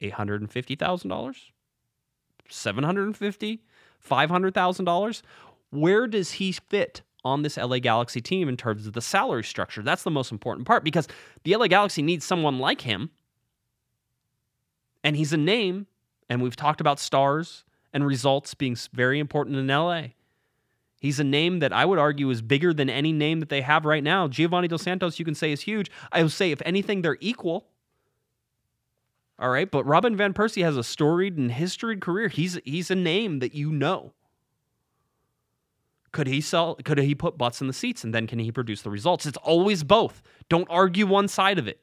$850,000? 0.00 1.36
750 2.48 3.62
$500,000? 4.08 5.22
Where 5.70 6.06
does 6.06 6.32
he 6.32 6.52
fit 6.52 7.02
on 7.24 7.42
this 7.42 7.56
LA 7.56 7.78
Galaxy 7.78 8.20
team 8.20 8.48
in 8.48 8.56
terms 8.56 8.86
of 8.86 8.92
the 8.92 9.00
salary 9.00 9.44
structure? 9.44 9.82
That's 9.82 10.02
the 10.02 10.10
most 10.10 10.32
important 10.32 10.66
part 10.66 10.84
because 10.84 11.06
the 11.44 11.54
LA 11.54 11.66
Galaxy 11.66 12.02
needs 12.02 12.24
someone 12.24 12.58
like 12.58 12.80
him. 12.80 13.10
And 15.02 15.16
he's 15.16 15.32
a 15.32 15.38
name, 15.38 15.86
and 16.28 16.42
we've 16.42 16.56
talked 16.56 16.80
about 16.80 16.98
stars 16.98 17.64
and 17.92 18.06
results 18.06 18.54
being 18.54 18.76
very 18.92 19.18
important 19.18 19.56
in 19.56 19.66
LA. 19.66 20.08
He's 21.00 21.18
a 21.18 21.24
name 21.24 21.60
that 21.60 21.72
I 21.72 21.86
would 21.86 21.98
argue 21.98 22.28
is 22.28 22.42
bigger 22.42 22.74
than 22.74 22.90
any 22.90 23.12
name 23.12 23.40
that 23.40 23.48
they 23.48 23.62
have 23.62 23.86
right 23.86 24.04
now. 24.04 24.28
Giovanni 24.28 24.68
Dos 24.68 24.82
Santos, 24.82 25.18
you 25.18 25.24
can 25.24 25.34
say, 25.34 25.50
is 25.50 25.62
huge. 25.62 25.90
I 26.12 26.22
would 26.22 26.32
say, 26.32 26.50
if 26.50 26.60
anything, 26.66 27.00
they're 27.00 27.16
equal. 27.20 27.69
All 29.40 29.48
right, 29.48 29.70
but 29.70 29.86
Robin 29.86 30.14
Van 30.14 30.34
Persie 30.34 30.62
has 30.62 30.76
a 30.76 30.84
storied 30.84 31.38
and 31.38 31.50
historied 31.50 32.02
career. 32.02 32.28
He's 32.28 32.58
he's 32.66 32.90
a 32.90 32.94
name 32.94 33.38
that 33.38 33.54
you 33.54 33.72
know. 33.72 34.12
Could 36.12 36.26
he 36.26 36.42
sell? 36.42 36.74
Could 36.74 36.98
he 36.98 37.14
put 37.14 37.38
butts 37.38 37.62
in 37.62 37.66
the 37.66 37.72
seats, 37.72 38.04
and 38.04 38.14
then 38.14 38.26
can 38.26 38.38
he 38.38 38.52
produce 38.52 38.82
the 38.82 38.90
results? 38.90 39.24
It's 39.24 39.38
always 39.38 39.82
both. 39.82 40.22
Don't 40.50 40.68
argue 40.68 41.06
one 41.06 41.26
side 41.26 41.58
of 41.58 41.66
it. 41.66 41.82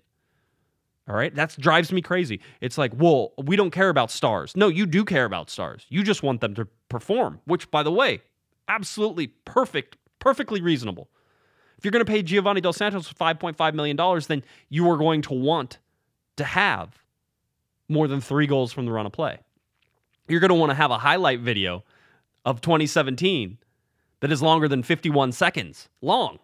All 1.09 1.15
right, 1.15 1.33
that 1.35 1.55
drives 1.57 1.91
me 1.91 2.01
crazy. 2.01 2.41
It's 2.61 2.77
like, 2.77 2.91
well, 2.95 3.31
we 3.37 3.55
don't 3.55 3.71
care 3.71 3.89
about 3.89 4.11
stars. 4.11 4.55
No, 4.55 4.67
you 4.67 4.85
do 4.85 5.05
care 5.05 5.25
about 5.25 5.49
stars. 5.49 5.85
You 5.89 6.03
just 6.03 6.21
want 6.21 6.41
them 6.41 6.53
to 6.55 6.67
perform, 6.89 7.39
which, 7.45 7.71
by 7.71 7.81
the 7.81 7.91
way, 7.91 8.21
absolutely 8.67 9.27
perfect, 9.45 9.95
perfectly 10.19 10.61
reasonable. 10.61 11.09
If 11.77 11.85
you're 11.85 11.93
going 11.93 12.05
to 12.05 12.11
pay 12.11 12.21
Giovanni 12.21 12.59
Dos 12.59 12.75
Santos 12.75 13.11
$5.5 13.13 13.73
million, 13.73 14.21
then 14.27 14.43
you 14.67 14.89
are 14.91 14.97
going 14.97 15.21
to 15.23 15.33
want 15.33 15.79
to 16.35 16.43
have 16.43 17.01
more 17.89 18.07
than 18.07 18.21
three 18.21 18.47
goals 18.47 18.73
from 18.73 18.85
the 18.85 18.91
run 18.91 19.05
of 19.05 19.11
play. 19.11 19.39
You're 20.27 20.39
going 20.39 20.49
to 20.49 20.55
want 20.55 20.71
to 20.71 20.75
have 20.75 20.91
a 20.91 20.97
highlight 20.97 21.39
video 21.39 21.83
of 22.45 22.61
2017 22.61 23.57
that 24.19 24.31
is 24.31 24.41
longer 24.41 24.67
than 24.67 24.83
51 24.83 25.31
seconds 25.31 25.89
long. 26.01 26.39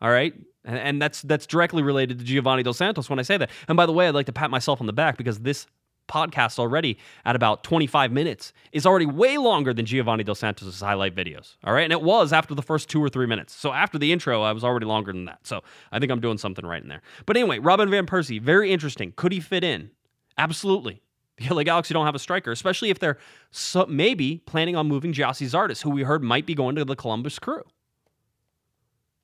All 0.00 0.10
right. 0.10 0.34
And, 0.64 1.00
that's 1.00 1.22
that's 1.22 1.46
directly 1.46 1.82
related 1.82 2.18
to 2.18 2.24
Giovanni 2.24 2.64
Dos 2.64 2.78
Santos 2.78 3.08
when 3.08 3.20
I 3.20 3.22
say 3.22 3.36
that. 3.36 3.50
And 3.68 3.76
by 3.76 3.86
the 3.86 3.92
way, 3.92 4.08
I'd 4.08 4.14
like 4.14 4.26
to 4.26 4.32
pat 4.32 4.50
myself 4.50 4.80
on 4.80 4.88
the 4.88 4.92
back 4.92 5.16
because 5.16 5.38
this 5.40 5.66
podcast 6.08 6.58
already 6.58 6.98
at 7.24 7.36
about 7.36 7.62
25 7.64 8.12
minutes 8.12 8.52
is 8.72 8.84
already 8.84 9.06
way 9.06 9.38
longer 9.38 9.72
than 9.72 9.86
Giovanni 9.86 10.24
Dos 10.24 10.40
Santos' 10.40 10.80
highlight 10.80 11.14
videos. 11.14 11.56
All 11.64 11.72
right. 11.72 11.84
And 11.84 11.92
it 11.92 12.02
was 12.02 12.32
after 12.32 12.54
the 12.54 12.62
first 12.62 12.88
two 12.88 13.02
or 13.02 13.08
three 13.08 13.26
minutes. 13.26 13.54
So 13.54 13.72
after 13.72 13.98
the 13.98 14.12
intro, 14.12 14.42
I 14.42 14.52
was 14.52 14.64
already 14.64 14.86
longer 14.86 15.12
than 15.12 15.26
that. 15.26 15.46
So 15.46 15.62
I 15.92 15.98
think 16.00 16.10
I'm 16.10 16.20
doing 16.20 16.38
something 16.38 16.66
right 16.66 16.82
in 16.82 16.88
there. 16.88 17.02
But 17.26 17.36
anyway, 17.36 17.60
Robin 17.60 17.88
Van 17.90 18.06
Persie, 18.06 18.40
very 18.40 18.72
interesting. 18.72 19.12
Could 19.16 19.32
he 19.32 19.40
fit 19.40 19.62
in? 19.62 19.90
Absolutely. 20.38 21.02
The 21.38 21.54
LA 21.54 21.64
Galaxy 21.64 21.92
don't 21.92 22.06
have 22.06 22.14
a 22.14 22.20
striker, 22.20 22.50
especially 22.50 22.90
if 22.90 22.98
they're 22.98 23.18
so, 23.50 23.86
maybe 23.86 24.38
planning 24.46 24.74
on 24.76 24.88
moving 24.88 25.12
Gyasi 25.12 25.46
Zardes, 25.46 25.82
who 25.82 25.90
we 25.90 26.02
heard 26.02 26.22
might 26.22 26.46
be 26.46 26.54
going 26.54 26.76
to 26.76 26.84
the 26.84 26.96
Columbus 26.96 27.38
Crew. 27.38 27.62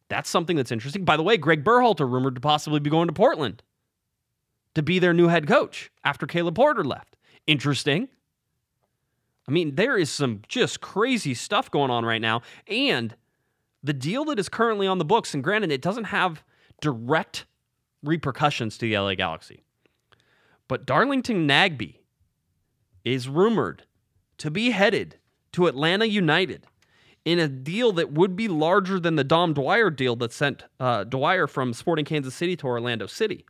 That's 0.09 0.29
something 0.29 0.57
that's 0.57 0.71
interesting. 0.71 1.07
By 1.07 1.17
the 1.17 1.23
way, 1.23 1.39
Greg 1.39 1.65
Berhalter 1.65 2.11
rumored 2.11 2.35
to 2.35 2.41
possibly 2.41 2.81
be 2.81 2.91
going 2.91 3.09
to 3.09 3.15
Portland 3.15 3.63
to 4.75 4.83
be 4.83 4.99
their 4.99 5.15
new 5.15 5.29
head 5.29 5.47
coach 5.47 5.91
after 6.05 6.27
Caleb 6.27 6.57
Porter 6.57 6.85
left. 6.85 7.17
Interesting. 7.47 8.09
I 9.49 9.53
mean, 9.53 9.75
there 9.75 9.97
is 9.97 10.11
some 10.11 10.43
just 10.49 10.81
crazy 10.81 11.35
stuff 11.35 11.71
going 11.71 11.91
on 11.91 12.05
right 12.05 12.21
now. 12.21 12.43
And 12.67 13.17
the 13.83 13.93
deal 13.93 14.25
that 14.27 14.39
is 14.39 14.49
currently 14.49 14.87
on 14.87 14.99
the 14.99 15.05
books, 15.05 15.35
and 15.35 15.43
granted, 15.43 15.73
it 15.73 15.83
doesn't 15.83 16.05
have 16.05 16.45
direct 16.81 17.47
repercussions 18.03 18.79
to 18.79 18.89
the 18.89 18.99
LA 18.99 19.15
Galaxy, 19.15 19.65
but 20.73 20.87
Darlington 20.87 21.47
Nagbe 21.47 21.97
is 23.05 23.29
rumored 23.29 23.83
to 24.39 24.51
be 24.51 24.71
headed 24.71 25.19
to 25.53 25.67
Atlanta 25.67 26.07
United 26.07 26.67
in 27.27 27.39
a 27.39 27.47
deal 27.47 27.93
that 27.93 28.11
would 28.11 28.37
be 28.37 28.49
larger 28.49 28.99
than 28.99 29.17
the 29.17 29.23
Dom 29.23 29.53
Dwyer 29.53 29.91
deal 29.91 30.17
that 30.17 30.33
sent 30.33 30.65
uh, 30.81 31.05
Dwyer 31.05 31.47
from 31.47 31.75
Sporting 31.75 32.07
Kansas 32.07 32.35
City 32.35 32.57
to 32.57 32.67
Orlando 32.67 33.07
City. 33.07 33.45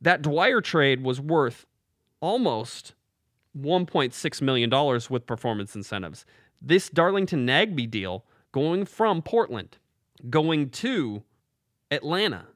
That 0.00 0.22
Dwyer 0.22 0.62
trade 0.62 1.02
was 1.02 1.20
worth 1.20 1.66
almost 2.20 2.94
$1.6 3.54 4.40
million 4.40 4.70
with 5.10 5.26
performance 5.26 5.76
incentives. 5.76 6.24
This 6.62 6.88
Darlington 6.88 7.46
Nagbe 7.46 7.90
deal 7.90 8.24
going 8.52 8.86
from 8.86 9.20
Portland, 9.20 9.76
going 10.30 10.70
to 10.70 11.24
Atlanta, 11.90 12.46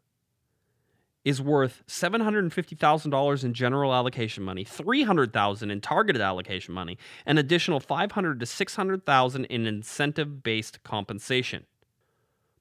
is 1.24 1.40
worth 1.40 1.82
$750,000 1.86 3.44
in 3.44 3.54
general 3.54 3.94
allocation 3.94 4.42
money, 4.42 4.64
$300,000 4.64 5.70
in 5.70 5.80
targeted 5.80 6.22
allocation 6.22 6.74
money, 6.74 6.98
an 7.26 7.38
additional 7.38 7.80
$500 7.80 8.38
to 8.40 8.46
$600,000 8.46 9.46
in 9.46 9.66
incentive-based 9.66 10.82
compensation. 10.82 11.66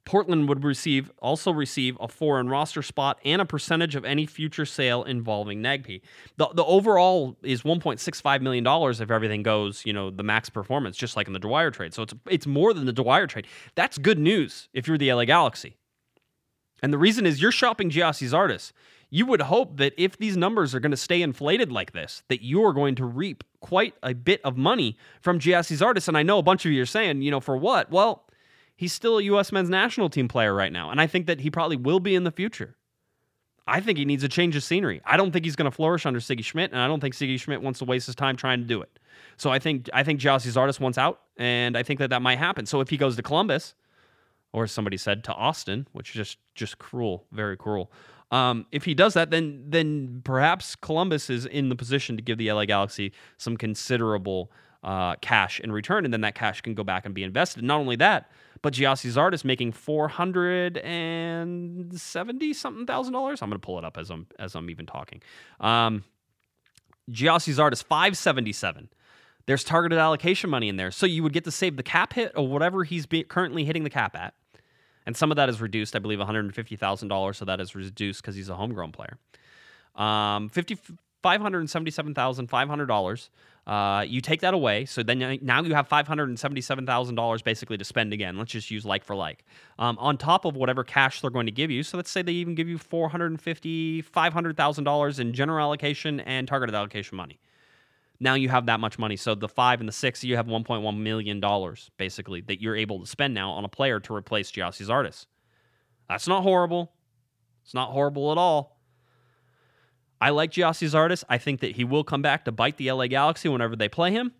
Portland 0.10 0.50
would 0.50 0.64
receive 0.64 1.12
also 1.20 1.52
receive 1.52 1.96
a 2.02 2.08
foreign 2.08 2.50
roster 2.50 2.82
spot 2.82 3.20
and 3.24 3.44
a 3.44 3.46
percentage 3.46 3.96
of 3.96 4.04
any 4.04 4.26
future 4.26 4.66
sale 4.66 5.04
involving 5.04 5.62
Nagbe. 5.62 6.02
The, 6.38 6.48
the 6.48 6.66
overall 6.66 7.38
is 7.44 7.62
1.65 7.62 8.42
million 8.42 8.64
dollars 8.64 9.02
if 9.02 9.12
everything 9.12 9.44
goes, 9.44 9.86
you 9.86 9.94
know, 9.94 10.10
the 10.10 10.24
max 10.24 10.50
performance, 10.50 10.98
just 10.98 11.16
like 11.16 11.28
in 11.28 11.34
the 11.34 11.40
Dwyer 11.40 11.70
trade. 11.70 11.94
So 11.94 12.02
it's 12.02 12.16
it's 12.28 12.48
more 12.48 12.74
than 12.74 12.88
the 12.88 12.94
Dwyer 12.94 13.28
trade. 13.28 13.46
That's 13.76 14.00
good 14.00 14.18
news 14.18 14.68
if 14.74 14.88
you're 14.88 14.98
the 14.98 15.14
LA 15.14 15.26
Galaxy. 15.26 15.76
And 16.82 16.94
the 16.94 16.98
reason 16.98 17.26
is 17.26 17.42
you're 17.42 17.52
shopping 17.52 17.90
Gyasi 17.90 18.30
Zardes. 18.30 18.72
You 19.10 19.26
would 19.26 19.42
hope 19.42 19.78
that 19.78 19.94
if 19.98 20.18
these 20.18 20.38
numbers 20.38 20.76
are 20.76 20.80
going 20.80 20.92
to 20.92 20.98
stay 20.98 21.22
inflated 21.22 21.72
like 21.72 21.94
this, 21.94 22.24
that 22.28 22.44
you're 22.44 22.74
going 22.74 22.96
to 22.96 23.06
reap 23.06 23.44
quite 23.60 23.96
a 24.04 24.14
bit 24.14 24.40
of 24.44 24.56
money 24.56 24.98
from 25.22 25.40
Gyasi 25.40 25.78
Zardes. 25.78 26.08
And 26.08 26.18
I 26.18 26.24
know 26.24 26.38
a 26.38 26.44
bunch 26.44 26.66
of 26.66 26.72
you 26.72 26.82
are 26.82 26.86
saying, 26.86 27.22
you 27.22 27.32
know, 27.32 27.40
for 27.40 27.58
what? 27.58 27.90
Well, 27.90 28.26
he's 28.76 28.94
still 28.94 29.18
a 29.18 29.24
U.S. 29.24 29.52
men's 29.52 29.70
national 29.70 30.10
team 30.10 30.28
player 30.28 30.54
right 30.54 30.72
now. 30.72 30.92
And 30.92 31.02
I 31.02 31.08
think 31.08 31.26
that 31.26 31.42
he 31.42 31.50
probably 31.50 31.76
will 31.76 32.00
be 32.00 32.16
in 32.16 32.24
the 32.24 32.32
future. 32.32 32.76
I 33.70 33.82
think 33.82 33.98
he 33.98 34.06
needs 34.06 34.24
a 34.24 34.30
change 34.30 34.56
of 34.56 34.64
scenery. 34.64 35.02
I 35.06 35.16
don't 35.16 35.32
think 35.32 35.46
he's 35.46 35.56
going 35.56 35.70
to 35.70 35.76
flourish 35.76 36.06
under 36.06 36.20
Sigi 36.20 36.44
Schmidt, 36.44 36.72
and 36.72 36.82
I 36.82 36.88
don't 36.88 37.00
think 37.00 37.14
Sigi 37.14 37.40
Schmidt 37.40 37.62
wants 37.62 37.80
to 37.80 37.86
waste 37.86 38.08
his 38.08 38.16
time 38.16 38.36
trying 38.36 38.60
to 38.60 38.66
do 38.66 38.82
it. 38.82 39.00
So 39.38 39.52
I 39.52 39.60
think 39.60 39.90
I 39.94 40.04
think 40.04 40.20
Gyasi 40.20 40.52
Zardes 40.52 40.80
wants 40.80 40.98
out, 40.98 41.22
and 41.38 41.78
I 41.78 41.84
think 41.84 42.00
that 42.00 42.10
that 42.10 42.22
might 42.22 42.40
happen. 42.40 42.66
So 42.66 42.82
if 42.82 42.90
he 42.90 42.98
goes 42.98 43.16
to 43.16 43.22
Columbus, 43.22 43.76
or 44.54 44.68
somebody 44.68 44.98
said 44.98 45.24
to 45.26 45.34
Austin, 45.34 45.88
which 45.92 46.10
is 46.10 46.16
just 46.16 46.38
just 46.56 46.78
cruel, 46.80 47.26
very 47.32 47.58
cruel. 47.58 47.92
Um, 48.32 48.68
if 48.72 48.86
he 48.86 48.94
does 48.94 49.14
that, 49.16 49.32
then 49.32 49.64
then 49.68 50.22
perhaps 50.24 50.76
Columbus 50.76 51.30
is 51.30 51.46
in 51.46 51.70
the 51.70 51.76
position 51.76 52.16
to 52.16 52.22
give 52.22 52.38
the 52.38 52.52
LA 52.52 52.66
Galaxy 52.66 53.12
some 53.38 53.58
considerable 53.58 54.52
uh, 54.84 55.16
cash 55.18 55.60
in 55.60 55.72
return, 55.72 56.06
and 56.06 56.14
then 56.14 56.22
that 56.22 56.36
cash 56.36 56.62
can 56.62 56.74
go 56.74 56.84
back 56.84 57.06
and 57.06 57.14
be 57.14 57.24
invested. 57.24 57.64
Not 57.64 57.80
only 57.80 57.96
that, 57.98 58.32
but 58.62 58.74
Gyasi 58.74 59.34
is 59.34 59.46
making 59.46 59.72
four 59.72 60.08
hundred 60.08 60.78
and 60.78 62.00
seventy 62.00 62.54
something 62.54 62.86
thousand 62.86 63.14
dollars. 63.14 63.42
I'm 63.42 63.50
going 63.50 63.60
to 63.60 63.66
pull 63.66 63.78
it 63.78 63.86
up 63.86 63.98
as 63.98 64.10
I'm 64.10 64.28
as 64.38 64.56
I'm 64.56 64.70
even 64.70 64.86
talking. 64.86 65.22
Um, 65.60 66.04
Gyasi 67.10 67.54
Zardes 67.54 67.84
five 67.84 68.18
seventy 68.18 68.54
seven. 68.54 68.90
There's 69.50 69.64
targeted 69.64 69.98
allocation 69.98 70.50
money 70.50 70.70
in 70.70 70.76
there, 70.76 70.92
so 70.92 71.08
you 71.08 71.24
would 71.24 71.34
get 71.34 71.44
to 71.46 71.52
save 71.52 71.76
the 71.76 71.82
cap 71.82 72.14
hit 72.14 72.34
or 72.36 72.48
whatever 72.48 72.84
he's 72.84 73.08
be- 73.08 73.24
currently 73.24 73.66
hitting 73.66 73.84
the 73.84 73.90
cap 73.90 74.16
at 74.16 74.36
and 75.10 75.18
some 75.18 75.32
of 75.32 75.38
that 75.38 75.50
is 75.50 75.60
reduced. 75.60 75.96
I 75.96 76.00
believe 76.00 76.20
one 76.20 76.28
hundred 76.28 76.46
and 76.46 76.54
fifty 76.54 76.76
thousand 76.76 77.08
dollars, 77.08 77.38
so 77.38 77.46
that 77.46 77.60
is 77.60 77.74
reduced 77.74 78.22
because 78.22 78.36
he's 78.36 78.48
a 78.48 78.56
homegrown 78.56 78.92
player. 78.92 79.18
Um, 79.96 80.50
fifty 80.50 80.78
five 81.24 81.42
hundred 81.42 81.62
and 81.62 81.70
seventy 81.70 81.90
seven 81.90 82.14
thousand 82.14 82.46
five 82.46 82.70
hundred 82.70 82.86
dollars. 82.86 83.32
Uh, 83.66 84.06
you 84.08 84.22
take 84.22 84.42
that 84.42 84.54
away, 84.54 84.86
so 84.86 85.02
then 85.02 85.40
now 85.42 85.64
you 85.64 85.74
have 85.74 85.88
five 85.88 86.08
hundred 86.08 86.30
and 86.30 86.40
seventy 86.40 86.62
seven 86.62 86.86
thousand 86.86 87.16
dollars 87.16 87.42
basically 87.42 87.76
to 87.76 87.84
spend 87.84 88.14
again. 88.14 88.38
Let's 88.38 88.52
just 88.52 88.70
use 88.70 88.86
like 88.86 89.04
for 89.04 89.16
like 89.16 89.44
um, 89.80 89.98
on 90.00 90.16
top 90.16 90.46
of 90.46 90.56
whatever 90.56 90.84
cash 90.84 91.22
they're 91.22 91.32
going 91.32 91.48
to 91.48 91.52
give 91.52 91.72
you. 91.72 91.82
So 91.82 91.98
let's 91.98 92.12
say 92.12 92.22
they 92.22 92.34
even 92.34 92.54
give 92.54 92.70
you 92.70 92.78
four 92.78 93.10
hundred 93.10 93.32
and 93.32 93.42
fifty 93.42 94.04
five 94.04 94.32
hundred 94.32 94.58
thousand 94.58 94.84
dollars 94.84 95.18
in 95.18 95.34
general 95.34 95.60
allocation 95.66 96.20
and 96.20 96.48
targeted 96.48 96.76
allocation 96.76 97.18
money. 97.18 97.40
Now 98.20 98.34
you 98.34 98.50
have 98.50 98.66
that 98.66 98.80
much 98.80 99.00
money. 99.00 99.16
So 99.16 99.34
the 99.34 99.48
five 99.48 99.80
and 99.80 99.88
the 99.88 99.94
six, 99.94 100.24
you 100.24 100.36
have 100.36 100.48
$1.1 100.48 100.98
million 100.98 101.42
basically 101.98 102.42
that 102.42 102.62
you're 102.62 102.76
able 102.76 103.00
to 103.00 103.08
spend 103.08 103.34
now 103.34 103.52
on 103.52 103.64
a 103.64 103.70
player 103.70 104.00
to 104.02 104.14
replace 104.14 104.52
Gyasi 104.52 104.86
Zardes. 104.86 105.26
That's 106.10 106.28
not 106.28 106.44
horrible. 106.44 106.92
It's 107.64 107.74
not 107.74 107.92
horrible 107.92 108.32
at 108.32 108.38
all. 108.38 108.80
I 110.20 110.32
like 110.32 110.52
Gyasi 110.52 110.88
Zardes. 110.90 111.24
I 111.30 111.38
think 111.38 111.62
that 111.62 111.78
he 111.78 111.86
will 111.86 112.04
come 112.04 112.22
back 112.22 112.46
to 112.46 112.52
bite 112.52 112.78
the 112.78 112.92
LA 112.92 113.08
Galaxy 113.08 113.48
whenever 113.48 113.76
they 113.76 113.88
play 113.88 114.12
him. 114.12 114.34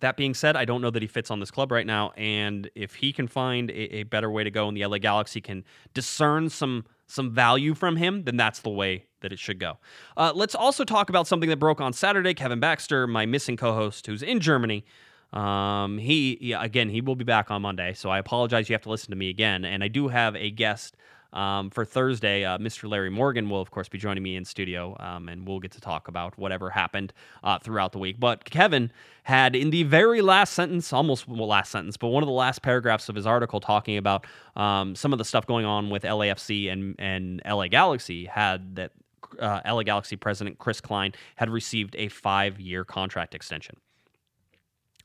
That 0.00 0.16
being 0.16 0.34
said, 0.34 0.56
I 0.56 0.64
don't 0.64 0.80
know 0.80 0.90
that 0.90 1.02
he 1.02 1.08
fits 1.08 1.30
on 1.30 1.40
this 1.40 1.50
club 1.50 1.70
right 1.70 1.86
now. 1.86 2.12
And 2.16 2.70
if 2.74 2.96
he 2.96 3.12
can 3.12 3.28
find 3.28 3.70
a, 3.70 3.96
a 3.96 4.02
better 4.04 4.30
way 4.30 4.44
to 4.44 4.50
go 4.50 4.68
and 4.68 4.76
the 4.76 4.84
LA 4.84 4.98
Galaxy 4.98 5.40
can 5.40 5.64
discern 5.92 6.50
some 6.50 6.84
some 7.06 7.30
value 7.30 7.74
from 7.74 7.96
him, 7.96 8.24
then 8.24 8.36
that's 8.36 8.60
the 8.60 8.70
way 8.70 9.04
that 9.20 9.32
it 9.32 9.38
should 9.38 9.58
go. 9.58 9.78
Uh, 10.16 10.32
let's 10.34 10.54
also 10.54 10.84
talk 10.84 11.10
about 11.10 11.26
something 11.26 11.50
that 11.50 11.58
broke 11.58 11.80
on 11.80 11.92
Saturday. 11.92 12.32
Kevin 12.32 12.60
Baxter, 12.60 13.06
my 13.06 13.26
missing 13.26 13.56
co-host, 13.56 14.06
who's 14.06 14.22
in 14.22 14.40
Germany. 14.40 14.84
Um, 15.32 15.98
he 15.98 16.54
again, 16.58 16.88
he 16.88 17.00
will 17.00 17.16
be 17.16 17.24
back 17.24 17.50
on 17.50 17.62
Monday, 17.62 17.92
so 17.92 18.08
I 18.08 18.18
apologize. 18.18 18.68
You 18.68 18.74
have 18.74 18.82
to 18.82 18.90
listen 18.90 19.10
to 19.10 19.16
me 19.16 19.28
again, 19.28 19.64
and 19.64 19.82
I 19.82 19.88
do 19.88 20.08
have 20.08 20.36
a 20.36 20.50
guest 20.50 20.96
um, 21.34 21.68
for 21.70 21.84
Thursday, 21.84 22.44
uh, 22.44 22.58
Mr. 22.58 22.88
Larry 22.88 23.10
Morgan 23.10 23.50
will, 23.50 23.60
of 23.60 23.70
course, 23.70 23.88
be 23.88 23.98
joining 23.98 24.22
me 24.22 24.36
in 24.36 24.44
studio, 24.44 24.96
um, 25.00 25.28
and 25.28 25.46
we'll 25.46 25.58
get 25.58 25.72
to 25.72 25.80
talk 25.80 26.06
about 26.06 26.38
whatever 26.38 26.70
happened 26.70 27.12
uh, 27.42 27.58
throughout 27.58 27.92
the 27.92 27.98
week. 27.98 28.20
But 28.20 28.44
Kevin 28.44 28.92
had, 29.24 29.56
in 29.56 29.70
the 29.70 29.82
very 29.82 30.22
last 30.22 30.52
sentence, 30.52 30.92
almost 30.92 31.28
last 31.28 31.72
sentence, 31.72 31.96
but 31.96 32.08
one 32.08 32.22
of 32.22 32.28
the 32.28 32.32
last 32.32 32.62
paragraphs 32.62 33.08
of 33.08 33.16
his 33.16 33.26
article 33.26 33.58
talking 33.58 33.96
about 33.96 34.26
um, 34.54 34.94
some 34.94 35.12
of 35.12 35.18
the 35.18 35.24
stuff 35.24 35.44
going 35.44 35.66
on 35.66 35.90
with 35.90 36.04
LAFC 36.04 36.70
and, 36.70 36.94
and 36.98 37.42
LA 37.44 37.66
Galaxy, 37.66 38.26
had 38.26 38.76
that 38.76 38.92
uh, 39.40 39.60
LA 39.66 39.82
Galaxy 39.82 40.14
president 40.14 40.58
Chris 40.58 40.80
Klein 40.80 41.12
had 41.34 41.50
received 41.50 41.96
a 41.98 42.08
five 42.08 42.60
year 42.60 42.84
contract 42.84 43.34
extension. 43.34 43.76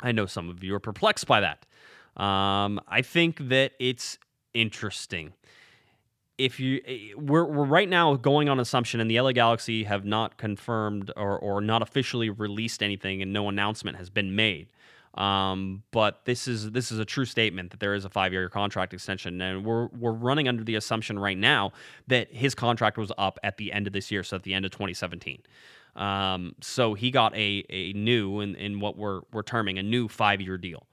I 0.02 0.12
know 0.12 0.28
some 0.28 0.50
of 0.50 0.64
you 0.64 0.76
are 0.76 0.80
perplexed 0.80 1.26
by 1.26 1.42
that. 1.42 1.66
Um, 2.22 2.80
I 2.88 3.02
think 3.02 3.50
that 3.50 3.72
it's 3.80 4.18
interesting 4.54 5.34
if 6.40 6.60
you 6.60 6.82
eh, 6.88 7.14
we're, 7.16 7.44
we're 7.44 7.66
right 7.66 7.90
now 7.90 8.16
going 8.16 8.50
on 8.50 8.60
assumption 8.60 9.00
and 9.00 9.12
the 9.12 9.20
LA 9.20 9.34
Galaxy 9.34 9.84
have 9.84 10.06
not 10.06 10.38
confirmed 10.38 11.12
or, 11.16 11.38
or 11.38 11.62
not 11.62 11.84
officially 11.84 12.30
released 12.30 12.82
anything 12.82 13.22
and 13.22 13.32
no 13.32 13.50
announcement 13.50 13.98
has 13.98 14.10
been 14.10 14.36
made. 14.36 14.70
Um, 15.16 15.84
but 15.92 16.22
this 16.26 16.48
is 16.48 16.72
this 16.72 16.92
is 16.92 17.00
a 17.00 17.06
true 17.06 17.26
statement 17.26 17.72
that 17.72 17.80
there 17.80 17.94
is 17.94 18.06
a 18.06 18.10
five 18.10 18.32
year 18.32 18.48
contract 18.48 18.94
extension, 18.94 19.42
and 19.42 19.66
we're 19.66 19.88
we're 19.88 20.14
running 20.14 20.48
under 20.48 20.64
the 20.64 20.76
assumption 20.76 21.20
right 21.20 21.38
now 21.38 21.74
that 22.08 22.34
his 22.34 22.56
contract 22.56 22.98
was 22.98 23.12
up 23.18 23.38
at 23.44 23.58
the 23.58 23.74
end 23.74 23.88
of 23.88 23.94
this 23.94 24.12
year, 24.12 24.24
so 24.24 24.38
at 24.38 24.44
the 24.44 24.54
end 24.54 24.66
of 24.66 24.72
2017. 24.72 25.42
Um, 25.96 26.56
so 26.62 26.94
he 26.94 27.12
got 27.12 27.36
a 27.36 27.66
a 27.70 27.92
new 27.94 28.40
in, 28.40 28.56
in 28.56 28.80
what 28.80 28.98
we're 28.98 29.22
we're 29.34 29.44
terming 29.44 29.80
a 29.80 29.84
new 29.84 30.08
five 30.08 30.42
year 30.42 30.58
deal. 30.58 30.86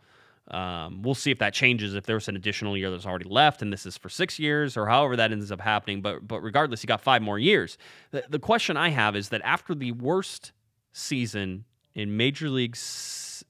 Um, 0.51 1.03
we'll 1.03 1.15
see 1.15 1.33
if 1.33 1.39
that 1.41 1.55
changes 1.55 1.95
if 1.95 2.07
there's 2.07 2.29
an 2.29 2.37
additional 2.37 2.77
year 2.77 2.91
that's 2.91 3.07
already 3.07 3.29
left 3.29 3.63
and 3.63 3.73
this 3.73 3.85
is 3.85 3.99
for 3.99 4.09
six 4.09 4.39
years 4.39 4.77
or 4.77 4.87
however 4.87 5.17
that 5.17 5.33
ends 5.33 5.51
up 5.51 5.61
happening. 5.61 6.03
But 6.03 6.27
but 6.27 6.41
regardless, 6.41 6.83
he 6.83 6.87
got 6.87 7.01
five 7.01 7.21
more 7.23 7.39
years. 7.39 7.79
The, 8.13 8.25
the 8.29 8.39
question 8.39 8.77
I 8.77 8.91
have 8.91 9.17
is 9.17 9.31
that 9.31 9.43
after 9.43 9.75
the 9.75 9.93
worst 9.93 10.53
season 10.93 11.65
in 11.95 12.17
Major 12.17 12.49
League 12.49 12.77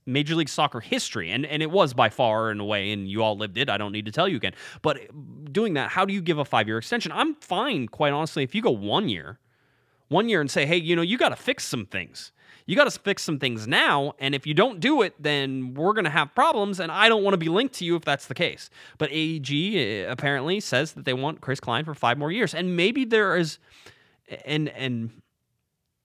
Major 0.07 0.35
League 0.35 0.49
Soccer 0.49 0.81
history, 0.81 1.31
and, 1.31 1.45
and 1.45 1.63
it 1.63 1.71
was 1.71 1.93
by 1.93 2.09
far 2.09 2.51
in 2.51 2.61
a 2.61 2.65
way, 2.65 2.93
and 2.93 3.09
you 3.09 3.23
all 3.23 3.37
lived 3.37 3.59
it. 3.59 3.69
I 3.69 3.77
don't 3.77 3.93
need 3.93 4.07
to 4.07 4.13
tell 4.13 4.29
you 4.29 4.37
again. 4.37 4.55
But 4.83 5.01
doing 5.53 5.75
that, 5.75 5.91
how 5.91 6.05
do 6.05 6.15
you 6.15 6.23
give 6.23 6.39
a 6.39 6.45
five 6.45 6.67
year 6.67 6.79
extension? 6.79 7.13
I'm 7.13 7.35
fine, 7.37 7.89
quite 7.89 8.13
honestly, 8.13 8.43
if 8.43 8.55
you 8.55 8.63
go 8.63 8.71
one 8.71 9.09
year, 9.09 9.39
one 10.09 10.29
year 10.29 10.41
and 10.41 10.51
say, 10.51 10.65
hey, 10.65 10.77
you 10.77 10.97
know, 10.97 11.03
you 11.03 11.19
got 11.19 11.31
to 11.31 11.37
fix 11.37 11.65
some 11.65 11.87
things 11.87 12.33
you 12.67 12.75
got 12.75 12.91
to 12.91 13.01
fix 13.01 13.23
some 13.23 13.39
things 13.39 13.67
now. 13.67 14.15
And 14.19 14.35
if 14.35 14.47
you 14.47 14.53
don't 14.53 14.81
do 14.81 15.03
it, 15.03 15.15
then 15.21 15.75
we're 15.75 15.93
going 15.93 16.05
to 16.05 16.11
have 16.11 16.35
problems. 16.35 16.81
And 16.81 16.91
I 16.91 17.09
don't 17.09 17.23
want 17.23 17.35
to 17.35 17.39
be 17.39 17.49
linked 17.49 17.75
to 17.77 17.85
you 17.85 17.97
if 17.97 18.05
that's 18.05 18.27
the 18.27 18.35
case. 18.35 18.71
But 18.99 19.11
AEG 19.13 20.07
uh, 20.07 20.11
apparently 20.11 20.61
says 20.61 20.93
that 20.93 21.05
they 21.05 21.15
want 21.15 21.41
Chris 21.41 21.61
Klein 21.61 21.85
for 21.85 21.95
five 21.95 22.19
more 22.19 22.33
years. 22.33 22.55
And 22.55 22.77
maybe 22.77 23.05
there 23.05 23.37
is, 23.37 23.59
and, 24.45 24.69
and, 24.71 25.11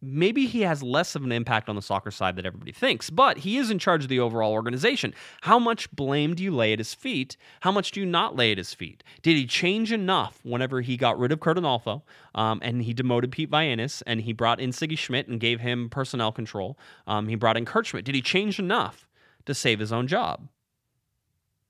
maybe 0.02 0.48
he 0.48 0.62
has 0.62 0.82
less 0.82 1.16
of 1.16 1.24
an 1.24 1.32
impact 1.32 1.70
on 1.70 1.76
the 1.76 1.82
soccer 1.82 2.12
side 2.12 2.36
than 2.36 2.46
everybody 2.46 2.72
thinks, 2.72 3.10
but 3.10 3.40
he 3.40 3.58
is 3.58 3.70
in 3.70 3.80
charge 3.80 4.04
of 4.04 4.10
the 4.10 4.20
overall 4.20 4.52
organization. 4.52 5.14
How 5.42 5.60
much 5.60 5.92
blame 5.92 6.36
do 6.36 6.44
you 6.44 6.52
lay 6.52 6.74
at 6.74 6.80
his 6.80 6.94
feet? 6.94 7.38
How 7.62 7.72
much 7.72 7.92
do 7.92 8.00
you 8.00 8.06
not 8.06 8.36
lay 8.36 8.52
at 8.52 8.58
his 8.58 8.74
feet? 8.74 9.04
Did 9.22 9.38
he 9.38 9.46
change 9.46 9.92
enough 9.92 10.40
whenever 10.44 10.82
he 10.82 10.98
got 10.98 11.20
rid 11.20 11.32
of 11.32 11.40
Curt 11.40 11.58
Onalfo 11.58 12.02
um, 12.36 12.60
and 12.64 12.82
he 12.84 12.94
demoted 12.94 13.32
Pete 13.32 13.52
Vagenas 13.52 14.02
and 14.08 14.22
he 14.22 14.34
brought 14.34 14.60
in 14.60 14.72
Sigi 14.72 14.98
Schmidt 14.98 15.28
and 15.28 15.40
gave 15.40 15.60
him 15.60 15.90
personnel 15.90 16.32
control? 16.32 16.78
Um, 17.08 17.28
he 17.28 17.36
brought 17.36 17.58
in. 17.58 17.66
Did 17.66 18.16
he 18.16 18.22
change 18.22 18.60
enough 18.60 19.08
to 19.46 19.54
save 19.54 19.80
his 19.80 19.94
own 19.94 20.08
job? 20.08 20.48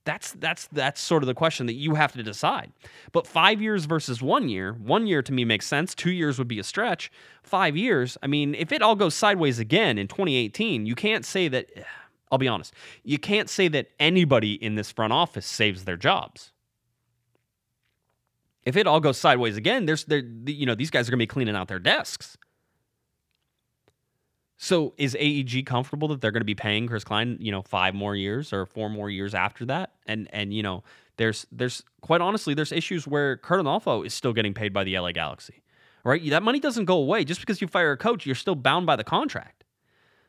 That's 0.03 0.31
that's 0.31 0.67
that's 0.71 0.99
sort 0.99 1.21
of 1.21 1.27
the 1.27 1.35
question 1.35 1.67
that 1.67 1.73
you 1.73 1.93
have 1.93 2.13
to 2.13 2.23
decide. 2.23 2.71
But 3.11 3.27
5 3.27 3.61
years 3.61 3.85
versus 3.85 4.21
1 4.21 4.49
year, 4.49 4.73
1 4.73 5.05
year 5.05 5.21
to 5.21 5.31
me 5.31 5.45
makes 5.45 5.67
sense, 5.67 5.93
2 5.93 6.09
years 6.09 6.39
would 6.39 6.47
be 6.47 6.57
a 6.57 6.63
stretch. 6.63 7.11
5 7.43 7.77
years, 7.77 8.17
I 8.23 8.27
mean, 8.27 8.55
if 8.55 8.71
it 8.71 8.81
all 8.81 8.95
goes 8.95 9.13
sideways 9.13 9.59
again 9.59 9.99
in 9.99 10.07
2018, 10.07 10.87
you 10.87 10.95
can't 10.95 11.23
say 11.23 11.47
that 11.49 11.69
I'll 12.31 12.39
be 12.39 12.47
honest. 12.47 12.73
You 13.03 13.19
can't 13.19 13.49
say 13.49 13.67
that 13.67 13.89
anybody 13.99 14.53
in 14.53 14.75
this 14.75 14.91
front 14.91 15.13
office 15.13 15.45
saves 15.45 15.83
their 15.83 15.97
jobs. 15.97 16.51
If 18.63 18.77
it 18.77 18.87
all 18.87 19.01
goes 19.01 19.17
sideways 19.17 19.57
again, 19.57 19.85
there's 19.85 20.05
there 20.05 20.23
you 20.45 20.65
know, 20.65 20.75
these 20.75 20.89
guys 20.89 21.07
are 21.07 21.11
going 21.11 21.19
to 21.19 21.23
be 21.23 21.27
cleaning 21.27 21.55
out 21.55 21.67
their 21.67 21.79
desks. 21.79 22.37
So 24.63 24.93
is 24.95 25.17
AEG 25.19 25.65
comfortable 25.65 26.07
that 26.09 26.21
they're 26.21 26.29
going 26.29 26.41
to 26.41 26.45
be 26.45 26.53
paying 26.53 26.85
Chris 26.85 27.03
Klein, 27.03 27.35
you 27.39 27.51
know, 27.51 27.63
five 27.63 27.95
more 27.95 28.15
years 28.15 28.53
or 28.53 28.67
four 28.67 28.91
more 28.91 29.09
years 29.09 29.33
after 29.33 29.65
that? 29.65 29.93
And 30.05 30.29
and 30.31 30.53
you 30.53 30.61
know, 30.61 30.83
there's 31.17 31.47
there's 31.51 31.81
quite 32.01 32.21
honestly, 32.21 32.53
there's 32.53 32.71
issues 32.71 33.07
where 33.07 33.37
Curt 33.37 33.59
Onalfo 33.59 34.05
is 34.05 34.13
still 34.13 34.33
getting 34.33 34.53
paid 34.53 34.71
by 34.71 34.83
the 34.83 34.99
LA 34.99 35.13
Galaxy. 35.13 35.63
Right? 36.03 36.29
That 36.29 36.43
money 36.43 36.59
doesn't 36.59 36.85
go 36.85 36.97
away. 36.97 37.23
Just 37.23 37.39
because 37.39 37.59
you 37.59 37.67
fire 37.67 37.93
a 37.93 37.97
coach, 37.97 38.27
you're 38.27 38.35
still 38.35 38.53
bound 38.53 38.85
by 38.85 38.95
the 38.95 39.03
contract. 39.03 39.63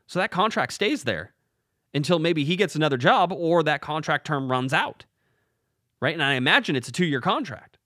So 0.07 0.19
that 0.19 0.31
contract 0.31 0.73
stays 0.73 1.05
there 1.05 1.35
until 1.93 2.19
maybe 2.19 2.43
he 2.43 2.57
gets 2.57 2.75
another 2.75 2.97
job 2.97 3.35
or 3.35 3.63
that 3.65 3.83
contract 3.83 4.27
term 4.27 4.51
runs 4.51 4.73
out. 4.73 5.05
Right? 6.01 6.15
And 6.15 6.23
I 6.23 6.35
imagine 6.35 6.75
it's 6.75 6.89
a 6.89 6.93
two 6.93 7.05
year 7.05 7.21
contract. 7.21 7.77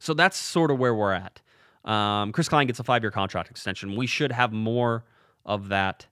So 0.00 0.12
that's 0.12 0.36
sort 0.36 0.72
of 0.72 0.80
where 0.80 0.92
we're 0.92 1.12
at. 1.12 1.40
Um, 1.88 2.32
Chris 2.32 2.48
Klein 2.48 2.66
gets 2.66 2.78
a 2.78 2.84
five 2.84 3.02
year 3.02 3.10
contract 3.10 3.50
extension. 3.50 3.96
We 3.96 4.06
should 4.06 4.30
have 4.30 4.52
more 4.52 5.04
of 5.44 5.68
that 5.68 6.06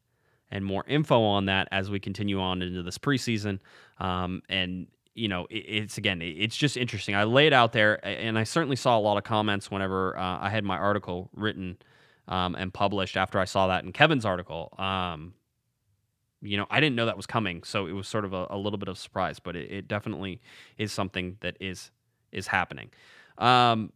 and 0.50 0.64
more 0.64 0.84
info 0.86 1.22
on 1.22 1.46
that 1.46 1.68
as 1.70 1.90
we 1.90 2.00
continue 2.00 2.40
on 2.40 2.62
into 2.62 2.82
this 2.82 2.98
preseason. 2.98 3.58
Um, 3.98 4.42
and 4.48 4.86
you 5.14 5.28
know, 5.28 5.46
it, 5.50 5.64
it's 5.68 5.98
again, 5.98 6.22
it's 6.22 6.56
just 6.56 6.76
interesting. 6.76 7.14
I 7.14 7.24
lay 7.24 7.46
it 7.46 7.52
out 7.52 7.72
there, 7.72 8.04
and 8.06 8.38
I 8.38 8.44
certainly 8.44 8.76
saw 8.76 8.98
a 8.98 9.00
lot 9.00 9.16
of 9.18 9.24
comments 9.24 9.70
whenever 9.70 10.16
uh, 10.16 10.38
I 10.40 10.50
had 10.50 10.64
my 10.64 10.76
article 10.76 11.30
written 11.34 11.76
um, 12.28 12.54
and 12.54 12.72
published 12.72 13.16
after 13.16 13.38
I 13.38 13.44
saw 13.44 13.68
that 13.68 13.84
in 13.84 13.92
Kevin's 13.92 14.24
article. 14.24 14.72
Um, 14.78 15.34
you 16.42 16.56
know, 16.56 16.66
I 16.70 16.80
didn't 16.80 16.96
know 16.96 17.06
that 17.06 17.16
was 17.16 17.26
coming, 17.26 17.62
so 17.64 17.86
it 17.86 17.92
was 17.92 18.06
sort 18.08 18.24
of 18.24 18.32
a, 18.32 18.46
a 18.50 18.58
little 18.58 18.78
bit 18.78 18.88
of 18.88 18.98
surprise, 18.98 19.38
but 19.38 19.56
it, 19.56 19.70
it, 19.70 19.88
definitely 19.88 20.40
is 20.78 20.92
something 20.92 21.36
that 21.40 21.56
is 21.60 21.90
is 22.32 22.46
happening. 22.46 22.90
Um, 23.38 23.92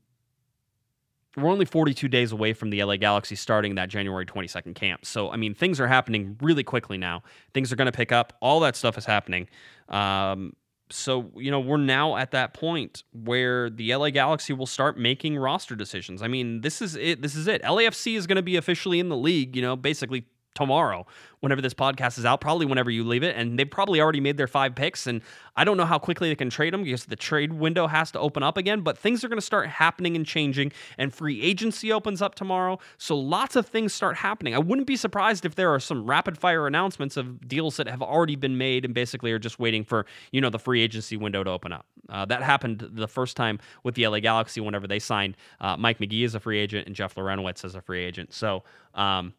we're 1.36 1.50
only 1.50 1.64
42 1.64 2.08
days 2.08 2.32
away 2.32 2.52
from 2.52 2.70
the 2.70 2.82
LA 2.82 2.96
Galaxy 2.96 3.36
starting 3.36 3.76
that 3.76 3.88
January 3.88 4.26
22nd 4.26 4.74
camp. 4.74 5.04
So, 5.04 5.30
I 5.30 5.36
mean, 5.36 5.54
things 5.54 5.78
are 5.80 5.86
happening 5.86 6.36
really 6.40 6.64
quickly 6.64 6.98
now. 6.98 7.22
Things 7.54 7.72
are 7.72 7.76
going 7.76 7.86
to 7.86 7.96
pick 7.96 8.10
up. 8.10 8.32
All 8.40 8.60
that 8.60 8.74
stuff 8.74 8.98
is 8.98 9.04
happening. 9.04 9.48
Um, 9.88 10.54
so, 10.90 11.30
you 11.36 11.52
know, 11.52 11.60
we're 11.60 11.76
now 11.76 12.16
at 12.16 12.32
that 12.32 12.52
point 12.52 13.04
where 13.12 13.70
the 13.70 13.94
LA 13.94 14.10
Galaxy 14.10 14.52
will 14.52 14.66
start 14.66 14.98
making 14.98 15.36
roster 15.36 15.76
decisions. 15.76 16.20
I 16.20 16.26
mean, 16.26 16.62
this 16.62 16.82
is 16.82 16.96
it. 16.96 17.22
This 17.22 17.36
is 17.36 17.46
it. 17.46 17.62
LAFC 17.62 18.16
is 18.16 18.26
going 18.26 18.36
to 18.36 18.42
be 18.42 18.56
officially 18.56 18.98
in 18.98 19.08
the 19.08 19.16
league, 19.16 19.54
you 19.54 19.62
know, 19.62 19.76
basically 19.76 20.26
tomorrow 20.60 21.06
whenever 21.40 21.62
this 21.62 21.74
podcast 21.74 22.18
is 22.18 22.24
out, 22.24 22.40
probably 22.40 22.66
whenever 22.66 22.90
you 22.90 23.02
leave 23.02 23.22
it. 23.22 23.34
And 23.36 23.58
they've 23.58 23.70
probably 23.70 24.00
already 24.00 24.20
made 24.20 24.36
their 24.36 24.46
five 24.46 24.74
picks. 24.74 25.06
And 25.06 25.22
I 25.56 25.64
don't 25.64 25.76
know 25.76 25.86
how 25.86 25.98
quickly 25.98 26.28
they 26.28 26.36
can 26.36 26.50
trade 26.50 26.72
them 26.72 26.84
because 26.84 27.06
the 27.06 27.16
trade 27.16 27.52
window 27.52 27.86
has 27.86 28.10
to 28.12 28.20
open 28.20 28.42
up 28.42 28.56
again. 28.56 28.82
But 28.82 28.98
things 28.98 29.24
are 29.24 29.28
going 29.28 29.38
to 29.38 29.44
start 29.44 29.68
happening 29.68 30.16
and 30.16 30.24
changing. 30.26 30.72
And 30.98 31.12
free 31.12 31.42
agency 31.42 31.92
opens 31.92 32.22
up 32.22 32.34
tomorrow. 32.34 32.78
So 32.98 33.16
lots 33.16 33.56
of 33.56 33.66
things 33.66 33.92
start 33.92 34.16
happening. 34.16 34.54
I 34.54 34.58
wouldn't 34.58 34.86
be 34.86 34.96
surprised 34.96 35.44
if 35.44 35.54
there 35.54 35.72
are 35.72 35.80
some 35.80 36.04
rapid 36.04 36.38
fire 36.38 36.66
announcements 36.66 37.16
of 37.16 37.48
deals 37.48 37.76
that 37.78 37.88
have 37.88 38.02
already 38.02 38.36
been 38.36 38.58
made 38.58 38.84
and 38.84 38.94
basically 38.94 39.32
are 39.32 39.38
just 39.38 39.58
waiting 39.58 39.84
for, 39.84 40.06
you 40.32 40.40
know, 40.40 40.50
the 40.50 40.58
free 40.58 40.82
agency 40.82 41.16
window 41.16 41.42
to 41.42 41.50
open 41.50 41.72
up. 41.72 41.86
Uh, 42.08 42.24
that 42.24 42.42
happened 42.42 42.86
the 42.92 43.08
first 43.08 43.36
time 43.36 43.58
with 43.84 43.94
the 43.94 44.06
LA 44.06 44.20
Galaxy 44.20 44.60
whenever 44.60 44.86
they 44.86 44.98
signed 44.98 45.36
uh, 45.60 45.76
Mike 45.76 46.00
Magee 46.00 46.24
as 46.24 46.34
a 46.34 46.40
free 46.40 46.58
agent 46.58 46.86
and 46.86 46.96
Jeff 46.96 47.14
Larentowicz 47.14 47.64
as 47.64 47.74
a 47.74 47.80
free 47.80 48.04
agent. 48.04 48.32
So, 48.34 48.64
um, 48.94 49.32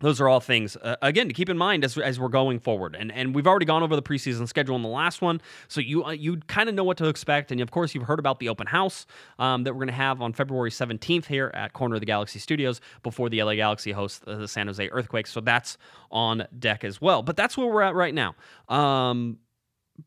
those 0.00 0.20
are 0.20 0.28
all 0.28 0.40
things 0.40 0.76
uh, 0.76 0.96
again 1.00 1.28
to 1.28 1.34
keep 1.34 1.48
in 1.48 1.56
mind 1.56 1.84
as, 1.84 1.96
as 1.96 2.20
we're 2.20 2.28
going 2.28 2.58
forward. 2.58 2.96
And 2.98 3.10
and 3.12 3.34
we've 3.34 3.46
already 3.46 3.64
gone 3.64 3.82
over 3.82 3.96
the 3.96 4.02
preseason 4.02 4.46
schedule 4.46 4.76
in 4.76 4.82
the 4.82 4.88
last 4.88 5.22
one 5.22 5.40
so 5.68 5.80
you 5.80 6.04
uh, 6.04 6.10
you 6.10 6.38
kind 6.48 6.68
of 6.68 6.74
know 6.74 6.84
what 6.84 6.96
to 6.98 7.06
expect. 7.06 7.50
And 7.50 7.60
of 7.60 7.70
course 7.70 7.94
you've 7.94 8.04
heard 8.04 8.18
about 8.18 8.38
the 8.38 8.48
open 8.48 8.66
house 8.66 9.06
um, 9.38 9.64
that 9.64 9.72
we're 9.72 9.80
going 9.80 9.88
to 9.88 9.94
have 9.94 10.20
on 10.20 10.32
february 10.32 10.70
17th 10.70 11.26
here 11.26 11.50
at 11.54 11.72
corner 11.72 11.94
of 11.94 12.00
the 12.00 12.06
galaxy 12.06 12.38
studios 12.38 12.80
before 13.02 13.28
the 13.28 13.42
la 13.42 13.54
galaxy 13.54 13.92
hosts 13.92 14.20
the 14.26 14.48
san 14.48 14.66
jose 14.66 14.88
earthquakes 14.90 15.30
so 15.30 15.40
that's 15.40 15.78
on 16.10 16.46
deck 16.58 16.84
as 16.84 17.00
well. 17.00 17.22
But 17.22 17.36
that's 17.36 17.56
where 17.56 17.66
we're 17.66 17.82
at 17.82 17.94
right 17.94 18.14
now. 18.14 18.34
Um, 18.68 19.38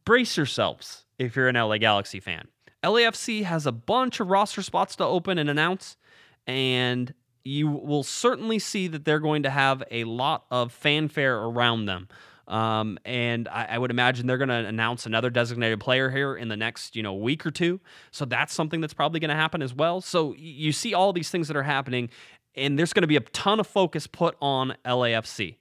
brace 0.05 0.37
yourselves 0.37 1.05
if 1.17 1.35
you're 1.35 1.47
an 1.47 1.55
la 1.55 1.77
galaxy 1.77 2.19
fan. 2.19 2.47
Lafc 2.83 3.43
has 3.43 3.65
a 3.65 3.71
bunch 3.71 4.19
of 4.19 4.29
roster 4.29 4.61
spots 4.61 4.95
to 4.97 5.05
open 5.05 5.37
and 5.37 5.49
announce 5.49 5.97
and 6.47 7.13
you 7.43 7.67
will 7.67 8.03
certainly 8.03 8.59
see 8.59 8.87
that 8.87 9.05
they're 9.05 9.19
going 9.19 9.43
to 9.43 9.49
have 9.49 9.83
a 9.91 10.03
lot 10.03 10.45
of 10.51 10.71
fanfare 10.71 11.37
around 11.37 11.85
them. 11.85 12.07
Um, 12.47 12.97
and 13.05 13.47
I, 13.47 13.65
I, 13.71 13.77
would 13.77 13.91
imagine 13.91 14.25
they're 14.25 14.39
going 14.39 14.49
to 14.49 14.65
announce 14.67 15.05
another 15.05 15.29
designated 15.29 15.79
player 15.79 16.09
here 16.09 16.35
in 16.35 16.47
the 16.47 16.57
next, 16.57 16.95
you 16.95 17.03
know, 17.03 17.13
week 17.13 17.45
or 17.45 17.51
two. 17.51 17.79
So 18.09 18.25
that's 18.25 18.55
something 18.55 18.81
that's 18.81 18.93
probably 18.93 19.19
going 19.19 19.29
to 19.29 19.35
happen 19.35 19.61
as 19.61 19.71
well. 19.71 20.01
So 20.01 20.33
you 20.35 20.71
see 20.71 20.95
all 20.95 21.13
these 21.13 21.29
things 21.29 21.47
that 21.47 21.55
are 21.55 21.61
happening, 21.61 22.09
and 22.55 22.77
there's 22.79 22.91
going 22.91 23.03
to 23.03 23.07
be 23.07 23.17
a 23.17 23.21
ton 23.21 23.59
of 23.59 23.67
focus 23.67 24.07
put 24.07 24.35
on 24.41 24.75
LAFC. 24.83 25.57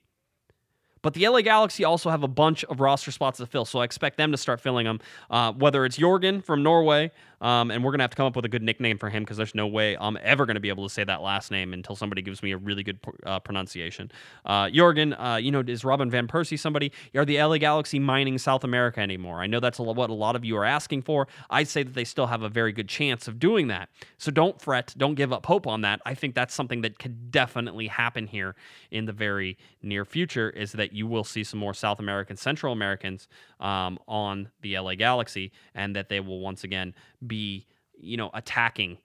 But 1.01 1.13
the 1.13 1.27
LA 1.27 1.41
Galaxy 1.41 1.83
also 1.83 2.09
have 2.09 2.23
a 2.23 2.27
bunch 2.27 2.63
of 2.65 2.79
roster 2.79 3.11
spots 3.11 3.37
to 3.37 3.45
fill, 3.45 3.65
so 3.65 3.79
I 3.79 3.83
expect 3.83 4.17
them 4.17 4.31
to 4.31 4.37
start 4.37 4.59
filling 4.61 4.85
them. 4.85 4.99
Uh, 5.29 5.53
whether 5.53 5.85
it's 5.85 5.97
Jorgen 5.97 6.43
from 6.43 6.63
Norway, 6.63 7.11
um, 7.41 7.71
and 7.71 7.83
we're 7.83 7.91
to 7.99 8.03
have 8.03 8.09
to 8.11 8.17
come 8.17 8.25
up 8.25 8.35
with 8.35 8.45
a 8.45 8.49
good 8.49 8.63
nickname 8.63 8.97
for 8.97 9.09
him 9.09 9.23
because 9.23 9.37
there's 9.37 9.55
no 9.55 9.67
way 9.67 9.95
I'm 9.99 10.17
ever 10.21 10.45
to 10.45 10.59
be 10.59 10.69
able 10.69 10.87
to 10.87 10.93
say 10.93 11.03
that 11.03 11.21
last 11.21 11.51
name 11.51 11.73
until 11.73 11.95
somebody 11.95 12.21
gives 12.21 12.43
me 12.43 12.51
a 12.51 12.57
really 12.57 12.83
good 12.83 12.99
uh, 13.25 13.39
pronunciation. 13.39 14.11
Uh, 14.45 14.65
Jorgen, 14.65 15.15
uh, 15.17 15.37
you 15.37 15.51
know, 15.51 15.63
is 15.65 15.85
Robin 15.85 16.09
Van 16.09 16.27
Persie 16.27 16.59
somebody? 16.59 16.91
Are 17.15 17.25
the 17.25 17.41
LA 17.41 17.57
Galaxy 17.57 17.99
mining 17.99 18.37
South 18.37 18.63
America 18.63 18.99
anymore? 18.99 19.39
I 19.39 19.47
know 19.47 19.59
that's 19.59 19.79
a 19.79 19.83
what 19.83 20.09
a 20.09 20.13
lot 20.13 20.35
of 20.35 20.43
you 20.43 20.57
are 20.57 20.65
asking 20.65 21.03
for. 21.03 21.27
I'd 21.49 21.67
say 21.67 21.83
that 21.83 21.93
they 21.93 22.03
still 22.03 22.27
have 22.27 22.41
a 22.41 22.49
very 22.49 22.71
good 22.71 22.89
chance 22.89 23.27
of 23.27 23.39
doing 23.39 23.67
that. 23.67 23.89
So 24.17 24.31
don't 24.31 24.59
fret, 24.61 24.93
don't 24.97 25.15
give 25.15 25.31
up 25.31 25.45
hope 25.45 25.67
on 25.67 25.81
that. 25.81 26.01
I 26.05 26.13
think 26.13 26.35
that's 26.35 26.53
something 26.53 26.81
that 26.81 26.99
could 26.99 27.31
definitely 27.31 27.87
happen 27.87 28.27
here 28.27 28.55
in 28.91 29.05
the 29.05 29.13
very 29.13 29.57
near 29.81 30.05
future. 30.05 30.49
Is 30.49 30.73
that 30.73 30.88
you 30.93 31.07
will 31.07 31.23
see 31.23 31.43
some 31.43 31.59
more 31.59 31.73
South 31.73 31.99
American, 31.99 32.37
Central 32.37 32.73
Americans 32.73 33.27
um, 33.59 33.99
on 34.07 34.49
the 34.61 34.77
LA 34.77 34.95
Galaxy, 34.95 35.51
and 35.73 35.95
that 35.95 36.09
they 36.09 36.19
will 36.19 36.39
once 36.39 36.63
again 36.63 36.93
be, 37.25 37.65
you 37.97 38.17
know, 38.17 38.29
attacking 38.33 38.97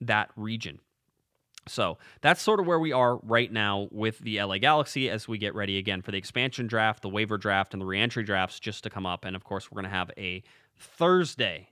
that 0.00 0.30
region. 0.36 0.80
So 1.68 1.98
that's 2.20 2.42
sort 2.42 2.60
of 2.60 2.66
where 2.66 2.78
we 2.78 2.92
are 2.92 3.16
right 3.16 3.52
now 3.52 3.88
with 3.90 4.18
the 4.18 4.42
LA 4.42 4.58
Galaxy 4.58 5.10
as 5.10 5.28
we 5.28 5.38
get 5.38 5.54
ready 5.54 5.78
again 5.78 6.02
for 6.02 6.10
the 6.10 6.18
expansion 6.18 6.66
draft, 6.66 7.02
the 7.02 7.08
waiver 7.08 7.38
draft, 7.38 7.74
and 7.74 7.80
the 7.80 7.86
reentry 7.86 8.24
drafts 8.24 8.58
just 8.58 8.82
to 8.84 8.90
come 8.90 9.06
up. 9.06 9.24
And 9.24 9.36
of 9.36 9.44
course, 9.44 9.70
we're 9.70 9.80
going 9.80 9.90
to 9.90 9.96
have 9.96 10.10
a 10.16 10.42
Thursday, 10.76 11.68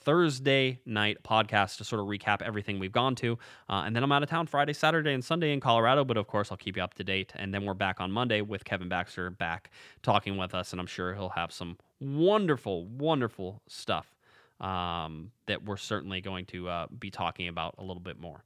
Thursday 0.00 0.80
night 0.86 1.18
podcast 1.22 1.78
to 1.78 1.84
sort 1.84 2.00
of 2.00 2.06
recap 2.06 2.42
everything 2.42 2.78
we've 2.78 2.92
gone 2.92 3.14
to. 3.16 3.38
Uh, 3.68 3.82
and 3.86 3.94
then 3.94 4.02
I'm 4.02 4.12
out 4.12 4.22
of 4.22 4.28
town 4.28 4.46
Friday, 4.46 4.72
Saturday, 4.72 5.12
and 5.12 5.24
Sunday 5.24 5.52
in 5.52 5.60
Colorado. 5.60 6.04
But 6.04 6.16
of 6.16 6.26
course, 6.26 6.50
I'll 6.50 6.56
keep 6.58 6.76
you 6.76 6.82
up 6.82 6.94
to 6.94 7.04
date. 7.04 7.32
And 7.36 7.52
then 7.52 7.64
we're 7.64 7.74
back 7.74 8.00
on 8.00 8.10
Monday 8.10 8.40
with 8.40 8.64
Kevin 8.64 8.88
Baxter 8.88 9.30
back 9.30 9.70
talking 10.02 10.36
with 10.36 10.54
us. 10.54 10.72
And 10.72 10.80
I'm 10.80 10.86
sure 10.86 11.14
he'll 11.14 11.28
have 11.30 11.52
some 11.52 11.76
wonderful, 12.00 12.86
wonderful 12.86 13.62
stuff 13.68 14.14
um, 14.60 15.30
that 15.46 15.64
we're 15.64 15.76
certainly 15.76 16.20
going 16.20 16.46
to 16.46 16.68
uh, 16.68 16.86
be 16.98 17.10
talking 17.10 17.48
about 17.48 17.74
a 17.78 17.82
little 17.82 18.02
bit 18.02 18.18
more. 18.20 18.44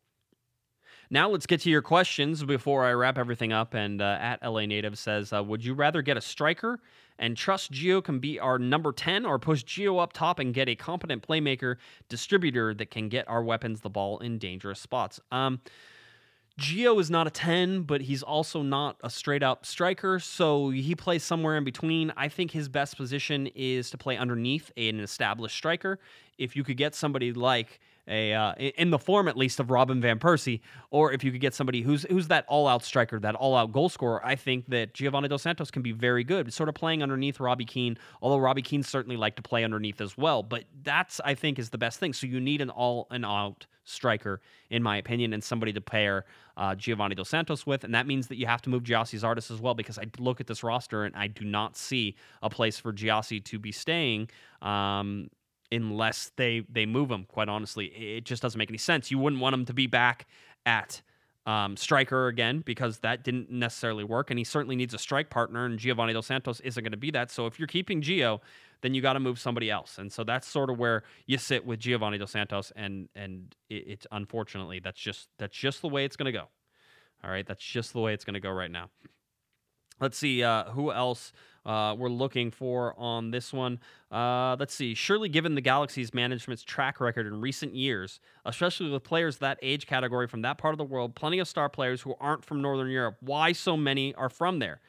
Now 1.12 1.28
let's 1.28 1.44
get 1.44 1.60
to 1.60 1.70
your 1.70 1.82
questions 1.82 2.42
before 2.42 2.86
I 2.86 2.92
wrap 2.92 3.18
everything 3.18 3.52
up. 3.52 3.74
And 3.74 4.00
uh, 4.00 4.16
at 4.18 4.42
LA 4.42 4.64
Native 4.64 4.98
says, 4.98 5.30
uh, 5.30 5.44
would 5.44 5.62
you 5.62 5.74
rather 5.74 6.00
get 6.00 6.16
a 6.16 6.22
striker 6.22 6.80
and 7.18 7.36
trust 7.36 7.70
Gio 7.70 8.02
can 8.02 8.18
be 8.18 8.40
our 8.40 8.58
number 8.58 8.92
10 8.92 9.26
or 9.26 9.38
push 9.38 9.62
Gio 9.62 10.02
up 10.02 10.14
top 10.14 10.38
and 10.38 10.54
get 10.54 10.70
a 10.70 10.74
competent 10.74 11.22
playmaker 11.22 11.76
distributor 12.08 12.72
that 12.72 12.90
can 12.90 13.10
get 13.10 13.28
our 13.28 13.44
weapons 13.44 13.82
the 13.82 13.90
ball 13.90 14.20
in 14.20 14.38
dangerous 14.38 14.80
spots? 14.80 15.20
Um, 15.30 15.60
Gio 16.58 16.98
is 16.98 17.10
not 17.10 17.26
a 17.26 17.30
10, 17.30 17.82
but 17.82 18.00
he's 18.00 18.22
also 18.22 18.62
not 18.62 18.96
a 19.04 19.10
straight 19.10 19.42
up 19.42 19.66
striker, 19.66 20.18
so 20.18 20.70
he 20.70 20.94
plays 20.94 21.22
somewhere 21.22 21.58
in 21.58 21.64
between. 21.64 22.10
I 22.16 22.28
think 22.28 22.52
his 22.52 22.70
best 22.70 22.96
position 22.96 23.48
is 23.54 23.90
to 23.90 23.98
play 23.98 24.16
underneath 24.16 24.72
an 24.78 24.98
established 25.00 25.56
striker. 25.56 25.98
If 26.38 26.56
you 26.56 26.64
could 26.64 26.78
get 26.78 26.94
somebody 26.94 27.34
like 27.34 27.80
a 28.08 28.32
uh, 28.34 28.54
in 28.54 28.90
the 28.90 28.98
form 28.98 29.28
at 29.28 29.36
least 29.36 29.60
of 29.60 29.70
Robin 29.70 30.00
van 30.00 30.18
Persie, 30.18 30.60
or 30.90 31.12
if 31.12 31.22
you 31.22 31.30
could 31.30 31.40
get 31.40 31.54
somebody 31.54 31.82
who's 31.82 32.04
who's 32.04 32.28
that 32.28 32.44
all 32.48 32.66
out 32.66 32.84
striker, 32.84 33.18
that 33.20 33.34
all 33.34 33.54
out 33.54 33.72
goal 33.72 33.88
scorer, 33.88 34.24
I 34.24 34.34
think 34.34 34.66
that 34.68 34.94
Giovanni 34.94 35.28
Dos 35.28 35.42
Santos 35.42 35.70
can 35.70 35.82
be 35.82 35.92
very 35.92 36.24
good. 36.24 36.52
Sort 36.52 36.68
of 36.68 36.74
playing 36.74 37.02
underneath 37.02 37.38
Robbie 37.40 37.64
Keane, 37.64 37.96
although 38.20 38.38
Robbie 38.38 38.62
Keane 38.62 38.82
certainly 38.82 39.16
like 39.16 39.36
to 39.36 39.42
play 39.42 39.64
underneath 39.64 40.00
as 40.00 40.18
well. 40.18 40.42
But 40.42 40.64
that's 40.82 41.20
I 41.24 41.34
think 41.34 41.58
is 41.58 41.70
the 41.70 41.78
best 41.78 42.00
thing. 42.00 42.12
So 42.12 42.26
you 42.26 42.40
need 42.40 42.60
an 42.60 42.70
all 42.70 43.06
and 43.10 43.24
out 43.24 43.66
striker, 43.84 44.40
in 44.70 44.82
my 44.82 44.96
opinion, 44.96 45.32
and 45.32 45.42
somebody 45.42 45.72
to 45.72 45.80
pair 45.80 46.24
uh, 46.56 46.74
Giovanni 46.74 47.14
Dos 47.14 47.28
Santos 47.28 47.66
with. 47.66 47.84
And 47.84 47.94
that 47.94 48.06
means 48.06 48.28
that 48.28 48.36
you 48.36 48.46
have 48.46 48.62
to 48.62 48.70
move 48.70 48.82
Gyasi 48.82 49.18
Zardes 49.18 49.50
as 49.50 49.60
well, 49.60 49.74
because 49.74 49.98
I 49.98 50.04
look 50.18 50.40
at 50.40 50.46
this 50.46 50.62
roster 50.62 51.04
and 51.04 51.14
I 51.16 51.26
do 51.26 51.44
not 51.44 51.76
see 51.76 52.16
a 52.42 52.50
place 52.50 52.78
for 52.78 52.92
Gyasi 52.92 53.44
to 53.44 53.58
be 53.58 53.72
staying. 53.72 54.28
Um, 54.60 55.28
unless 55.72 56.30
they 56.36 56.64
they 56.68 56.86
move 56.86 57.10
him. 57.10 57.24
Quite 57.24 57.48
honestly, 57.48 57.86
it 57.86 58.24
just 58.24 58.42
doesn't 58.42 58.58
make 58.58 58.70
any 58.70 58.78
sense. 58.78 59.10
You 59.10 59.18
wouldn't 59.18 59.40
want 59.40 59.54
him 59.54 59.64
to 59.66 59.72
be 59.72 59.86
back 59.86 60.26
at 60.66 61.02
um, 61.46 61.76
striker 61.76 62.28
again 62.28 62.60
because 62.60 62.98
that 62.98 63.24
didn't 63.24 63.50
necessarily 63.50 64.04
work, 64.04 64.30
and 64.30 64.38
he 64.38 64.44
certainly 64.44 64.76
needs 64.76 64.94
a 64.94 64.98
strike 64.98 65.30
partner. 65.30 65.64
And 65.64 65.78
Giovanni 65.78 66.12
Dos 66.12 66.26
Santos 66.26 66.60
isn't 66.60 66.82
going 66.82 66.92
to 66.92 66.98
be 66.98 67.10
that. 67.10 67.30
So 67.30 67.46
if 67.46 67.58
you're 67.58 67.68
keeping 67.68 68.00
Gio, 68.00 68.40
then 68.82 68.94
you 68.94 69.02
got 69.02 69.14
to 69.14 69.20
move 69.20 69.38
somebody 69.38 69.70
else. 69.70 69.98
And 69.98 70.12
so 70.12 70.24
that's 70.24 70.46
sort 70.46 70.70
of 70.70 70.78
where 70.78 71.02
you 71.26 71.38
sit 71.38 71.64
with 71.64 71.80
Giovanni 71.80 72.18
Dos 72.18 72.30
Santos, 72.30 72.72
and 72.76 73.08
and 73.14 73.54
it, 73.68 73.84
it's 73.88 74.06
unfortunately 74.12 74.80
that's 74.80 75.00
just 75.00 75.28
that's 75.38 75.56
just 75.56 75.82
the 75.82 75.88
way 75.88 76.04
it's 76.04 76.16
going 76.16 76.32
to 76.32 76.38
go. 76.38 76.48
All 77.24 77.30
right, 77.30 77.46
that's 77.46 77.64
just 77.64 77.92
the 77.92 78.00
way 78.00 78.14
it's 78.14 78.24
going 78.24 78.34
to 78.34 78.40
go 78.40 78.50
right 78.50 78.70
now. 78.70 78.90
Let's 80.00 80.18
see 80.18 80.42
uh, 80.42 80.64
who 80.70 80.92
else 80.92 81.32
uh, 81.64 81.94
we're 81.96 82.08
looking 82.08 82.50
for 82.50 82.94
on 82.98 83.30
this 83.30 83.52
one. 83.52 83.78
Uh, 84.10 84.56
let's 84.58 84.74
see. 84.74 84.94
Surely, 84.94 85.28
given 85.28 85.54
the 85.54 85.60
Galaxy's 85.60 86.12
management's 86.12 86.62
track 86.62 87.00
record 87.00 87.26
in 87.26 87.40
recent 87.40 87.74
years, 87.74 88.20
especially 88.44 88.90
with 88.90 89.04
players 89.04 89.38
that 89.38 89.58
age 89.62 89.86
category 89.86 90.26
from 90.26 90.42
that 90.42 90.58
part 90.58 90.74
of 90.74 90.78
the 90.78 90.84
world, 90.84 91.14
plenty 91.14 91.38
of 91.38 91.46
star 91.46 91.68
players 91.68 92.02
who 92.02 92.14
aren't 92.20 92.44
from 92.44 92.60
Northern 92.60 92.90
Europe, 92.90 93.16
why 93.20 93.52
so 93.52 93.76
many 93.76 94.14
are 94.14 94.28
from 94.28 94.58
there? 94.58 94.80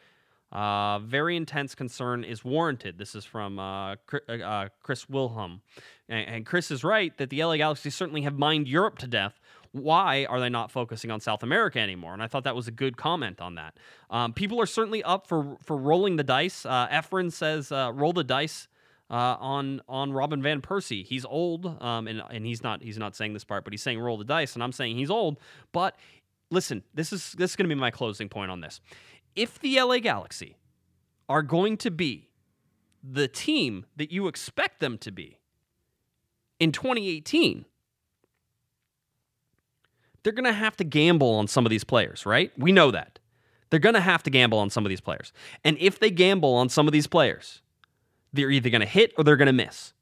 Uh, 0.52 1.00
very 1.00 1.36
intense 1.36 1.74
concern 1.74 2.24
is 2.24 2.46
warranted. 2.46 3.00
This 3.00 3.16
is 3.16 3.26
from 3.26 3.58
uh, 3.58 3.96
uh, 4.30 4.70
Chris 4.82 5.10
Wilhelm. 5.10 5.62
And 6.08 6.46
Chris 6.46 6.70
is 6.70 6.84
right 6.84 7.18
that 7.18 7.32
the 7.32 7.44
LA 7.44 7.58
Galaxy 7.58 7.90
certainly 7.90 8.22
have 8.22 8.38
mined 8.38 8.68
Europe 8.68 9.00
to 9.00 9.08
death 9.08 9.40
why 9.74 10.26
are 10.30 10.40
they 10.40 10.50
not 10.50 10.72
focusing 10.72 11.12
on 11.12 11.20
South 11.20 11.44
America 11.44 11.80
anymore? 11.80 12.14
And 12.14 12.24
I 12.24 12.28
thought 12.28 12.44
that 12.46 12.56
was 12.56 12.68
a 12.68 12.72
good 12.72 12.96
comment 12.96 13.42
on 13.42 13.56
that. 13.56 13.76
Um, 14.10 14.32
people 14.32 14.62
are 14.62 14.66
certainly 14.66 15.04
up 15.04 15.28
for 15.28 15.58
for 15.64 15.76
rolling 15.76 16.16
the 16.16 16.24
dice. 16.24 16.66
Uh, 16.66 16.88
Efren 16.88 17.32
says, 17.32 17.72
uh, 17.72 17.92
"Roll 17.94 18.14
the 18.14 18.24
dice." 18.24 18.68
Uh, 19.10 19.36
on 19.40 19.82
on 19.88 20.14
Robin 20.14 20.42
van 20.42 20.62
Persie, 20.62 21.06
he's 21.06 21.26
old, 21.26 21.66
um, 21.84 22.08
and 22.08 22.24
and 22.32 22.46
he's 22.46 22.64
not 22.64 22.82
he's 22.82 22.98
not 22.98 23.16
saying 23.16 23.34
this 23.34 23.44
part, 23.44 23.64
but 23.64 23.74
he's 23.74 23.82
saying 23.82 24.00
roll 24.00 24.18
the 24.18 24.24
dice, 24.24 24.54
and 24.54 24.64
I'm 24.64 24.72
saying 24.72 24.98
he's 24.98 25.12
old. 25.12 25.40
But 25.72 25.98
listen, 26.50 26.84
this 26.94 27.12
is 27.12 27.34
this 27.34 27.52
is 27.52 27.56
going 27.56 27.70
to 27.70 27.76
be 27.76 27.80
my 27.80 27.92
closing 27.92 28.30
point 28.30 28.50
on 28.50 28.62
this. 28.62 28.80
If 29.36 29.60
the 29.60 29.80
LA 29.80 30.00
Galaxy 30.00 30.56
are 31.28 31.44
going 31.44 31.78
to 31.78 31.92
be 31.92 32.30
the 33.04 33.28
team 33.28 33.86
that 33.98 34.12
you 34.12 34.28
expect 34.28 34.80
them 34.80 34.98
to 35.00 35.12
be 35.12 35.40
in 36.60 36.72
2018, 36.72 37.66
they're 40.24 40.34
going 40.34 40.46
to 40.46 40.54
have 40.54 40.76
to 40.78 40.84
gamble 40.84 41.32
on 41.36 41.48
some 41.48 41.66
of 41.66 41.70
these 41.70 41.84
players, 41.84 42.26
right? 42.26 42.52
We 42.58 42.72
know 42.72 42.92
that. 42.92 43.20
They're 43.70 43.80
going 43.80 43.96
to 43.96 44.02
have 44.02 44.24
to 44.24 44.30
gamble 44.30 44.60
on 44.60 44.70
some 44.70 44.86
of 44.86 44.90
these 44.90 45.02
players. 45.02 45.34
And 45.64 45.78
if 45.80 46.00
they 46.00 46.12
gamble 46.12 46.54
on 46.54 46.70
some 46.70 46.88
of 46.88 46.94
these 46.94 47.08
players, 47.08 47.62
they're 48.32 48.52
either 48.52 48.70
going 48.70 48.82
to 48.82 48.88
hit 48.88 49.14
or 49.18 49.24
they're 49.24 49.36
going 49.36 49.48
to 49.48 49.54
miss. 49.54 49.94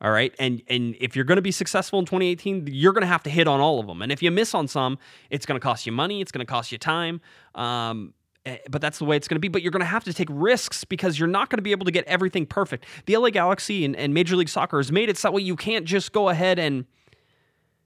All 0.00 0.10
right. 0.10 0.34
And 0.38 0.62
and 0.68 0.94
if 1.00 1.16
you're 1.16 1.24
going 1.24 1.36
to 1.36 1.42
be 1.42 1.52
successful 1.52 1.98
in 1.98 2.04
2018, 2.04 2.68
you're 2.70 2.92
going 2.92 3.02
to 3.02 3.08
have 3.08 3.22
to 3.22 3.30
hit 3.30 3.48
on 3.48 3.60
all 3.60 3.80
of 3.80 3.86
them. 3.86 4.02
And 4.02 4.12
if 4.12 4.22
you 4.22 4.30
miss 4.30 4.54
on 4.54 4.68
some, 4.68 4.98
it's 5.30 5.46
going 5.46 5.58
to 5.58 5.62
cost 5.62 5.86
you 5.86 5.92
money, 5.92 6.20
it's 6.20 6.32
going 6.32 6.44
to 6.44 6.50
cost 6.50 6.70
you 6.70 6.78
time. 6.78 7.20
Um, 7.54 8.12
eh, 8.44 8.58
but 8.70 8.82
that's 8.82 8.98
the 8.98 9.06
way 9.06 9.16
it's 9.16 9.26
going 9.26 9.36
to 9.36 9.40
be. 9.40 9.48
But 9.48 9.62
you're 9.62 9.70
going 9.70 9.80
to 9.80 9.86
have 9.86 10.04
to 10.04 10.12
take 10.12 10.28
risks 10.30 10.84
because 10.84 11.18
you're 11.18 11.28
not 11.28 11.48
going 11.48 11.58
to 11.58 11.62
be 11.62 11.70
able 11.70 11.86
to 11.86 11.92
get 11.92 12.04
everything 12.04 12.44
perfect. 12.44 12.84
The 13.06 13.16
LA 13.16 13.30
Galaxy 13.30 13.86
and, 13.86 13.96
and 13.96 14.12
Major 14.12 14.36
League 14.36 14.50
Soccer 14.50 14.76
has 14.76 14.92
made 14.92 15.08
it 15.08 15.16
so 15.16 15.28
that 15.28 15.32
way 15.32 15.42
you 15.42 15.56
can't 15.56 15.86
just 15.86 16.12
go 16.12 16.28
ahead 16.28 16.58
and 16.58 16.84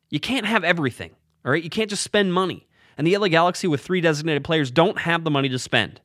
you 0.08 0.18
can't 0.18 0.46
have 0.46 0.64
everything. 0.64 1.12
All 1.44 1.52
right, 1.52 1.62
you 1.62 1.70
can't 1.70 1.90
just 1.90 2.02
spend 2.02 2.34
money. 2.34 2.68
And 2.98 3.06
the 3.06 3.16
LA 3.16 3.28
Galaxy 3.28 3.66
with 3.66 3.80
three 3.80 4.00
designated 4.00 4.44
players 4.44 4.70
don't 4.70 4.98
have 4.98 5.24
the 5.24 5.30
money 5.30 5.48
to 5.48 5.58
spend. 5.58 6.00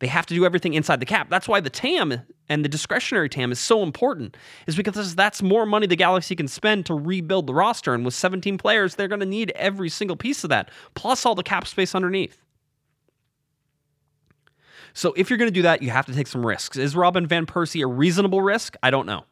They 0.00 0.08
have 0.08 0.26
to 0.26 0.34
do 0.34 0.44
everything 0.44 0.74
inside 0.74 0.98
the 0.98 1.06
cap. 1.06 1.30
That's 1.30 1.46
why 1.46 1.60
the 1.60 1.70
TAM 1.70 2.22
and 2.48 2.64
the 2.64 2.68
discretionary 2.68 3.28
TAM 3.28 3.52
is 3.52 3.60
so 3.60 3.84
important, 3.84 4.36
is 4.66 4.74
because 4.74 5.14
that's 5.14 5.40
more 5.40 5.64
money 5.64 5.86
the 5.86 5.94
Galaxy 5.94 6.34
can 6.34 6.48
spend 6.48 6.86
to 6.86 6.94
rebuild 6.94 7.46
the 7.46 7.54
roster. 7.54 7.94
And 7.94 8.04
with 8.04 8.14
17 8.14 8.58
players, 8.58 8.96
they're 8.96 9.06
going 9.06 9.20
to 9.20 9.26
need 9.26 9.52
every 9.54 9.88
single 9.88 10.16
piece 10.16 10.42
of 10.42 10.50
that, 10.50 10.72
plus 10.94 11.24
all 11.24 11.36
the 11.36 11.44
cap 11.44 11.68
space 11.68 11.94
underneath. 11.94 12.38
So 14.92 15.14
if 15.16 15.30
you're 15.30 15.38
going 15.38 15.50
to 15.50 15.54
do 15.54 15.62
that, 15.62 15.82
you 15.82 15.90
have 15.90 16.06
to 16.06 16.12
take 16.12 16.26
some 16.26 16.44
risks. 16.44 16.76
Is 16.76 16.96
Robin 16.96 17.24
Van 17.24 17.46
Persie 17.46 17.84
a 17.84 17.86
reasonable 17.86 18.42
risk? 18.42 18.74
I 18.82 18.90
don't 18.90 19.06
know. 19.06 19.24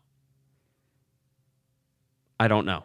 I 2.38 2.46
don't 2.46 2.64
know. 2.64 2.84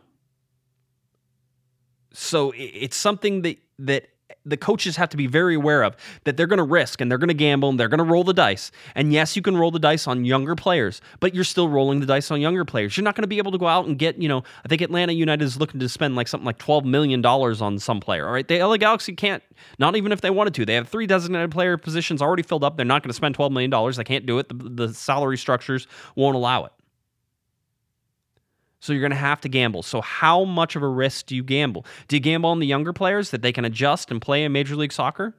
So 2.15 2.53
it's 2.55 2.97
something 2.97 3.41
that 3.43 3.57
that 3.79 4.09
the 4.45 4.57
coaches 4.57 4.95
have 4.95 5.09
to 5.09 5.17
be 5.17 5.27
very 5.27 5.55
aware 5.55 5.83
of 5.83 5.95
that 6.23 6.37
they're 6.37 6.47
going 6.47 6.57
to 6.57 6.63
risk 6.63 7.01
and 7.01 7.09
they're 7.09 7.17
going 7.17 7.29
to 7.29 7.33
gamble 7.33 7.69
and 7.69 7.79
they're 7.79 7.89
going 7.89 7.99
to 7.99 8.03
roll 8.03 8.23
the 8.23 8.33
dice. 8.33 8.71
And 8.93 9.11
yes, 9.11 9.35
you 9.35 9.41
can 9.41 9.57
roll 9.57 9.71
the 9.71 9.79
dice 9.79 10.07
on 10.07 10.23
younger 10.23 10.55
players, 10.55 11.01
but 11.19 11.33
you're 11.33 11.43
still 11.43 11.67
rolling 11.67 11.99
the 11.99 12.05
dice 12.05 12.29
on 12.31 12.41
younger 12.41 12.63
players. 12.63 12.95
You're 12.95 13.03
not 13.03 13.15
going 13.15 13.23
to 13.23 13.27
be 13.27 13.37
able 13.37 13.51
to 13.51 13.57
go 13.57 13.67
out 13.67 13.87
and 13.87 13.97
get, 13.97 14.21
you 14.21 14.29
know, 14.29 14.43
I 14.63 14.67
think 14.67 14.81
Atlanta 14.81 15.13
United 15.13 15.43
is 15.43 15.57
looking 15.57 15.79
to 15.79 15.89
spend 15.89 16.15
like 16.15 16.27
something 16.27 16.45
like 16.45 16.59
$12 16.59 16.85
million 16.85 17.25
on 17.25 17.79
some 17.79 17.99
player. 17.99 18.27
All 18.27 18.33
right. 18.33 18.47
The 18.47 18.61
LA 18.63 18.77
Galaxy 18.77 19.13
can't, 19.13 19.43
not 19.79 19.95
even 19.95 20.11
if 20.11 20.21
they 20.21 20.29
wanted 20.29 20.53
to. 20.55 20.65
They 20.65 20.75
have 20.75 20.87
three 20.87 21.07
designated 21.07 21.51
player 21.51 21.77
positions 21.77 22.21
already 22.21 22.43
filled 22.43 22.63
up. 22.63 22.77
They're 22.77 22.85
not 22.85 23.01
going 23.03 23.09
to 23.09 23.15
spend 23.15 23.37
$12 23.37 23.51
million. 23.51 23.93
They 23.95 24.03
can't 24.03 24.25
do 24.25 24.39
it. 24.39 24.47
The, 24.49 24.87
the 24.87 24.93
salary 24.93 25.37
structures 25.37 25.87
won't 26.15 26.35
allow 26.35 26.65
it. 26.65 26.71
So 28.85 28.93
you're 28.93 29.01
going 29.01 29.09
to 29.09 29.17
have 29.17 29.41
to 29.41 29.49
gamble. 29.49 29.81
So 29.81 29.99
how 29.99 30.43
much 30.43 30.75
of 30.75 30.83
a 30.83 30.87
risk 30.87 31.25
do 31.25 31.35
you 31.35 31.43
gamble? 31.43 31.87
Do 32.07 32.15
you 32.15 32.19
gamble 32.19 32.51
on 32.51 32.59
the 32.59 32.67
younger 32.67 32.93
players 32.93 33.31
that 33.31 33.41
they 33.41 33.51
can 33.51 33.65
adjust 33.65 34.11
and 34.11 34.21
play 34.21 34.43
in 34.43 34.51
Major 34.51 34.75
League 34.75 34.93
Soccer? 34.93 35.33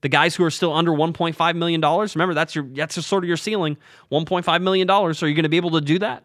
The 0.00 0.08
guys 0.08 0.34
who 0.34 0.42
are 0.42 0.50
still 0.50 0.72
under 0.72 0.90
1.5 0.90 1.56
million 1.56 1.80
dollars. 1.80 2.16
Remember, 2.16 2.34
that's 2.34 2.56
your 2.56 2.64
that's 2.64 3.06
sort 3.06 3.22
of 3.22 3.28
your 3.28 3.36
ceiling. 3.36 3.76
1.5 4.10 4.62
million 4.62 4.86
dollars. 4.88 5.22
Are 5.22 5.28
you 5.28 5.34
going 5.34 5.44
to 5.44 5.48
be 5.48 5.56
able 5.56 5.70
to 5.70 5.80
do 5.80 6.00
that? 6.00 6.24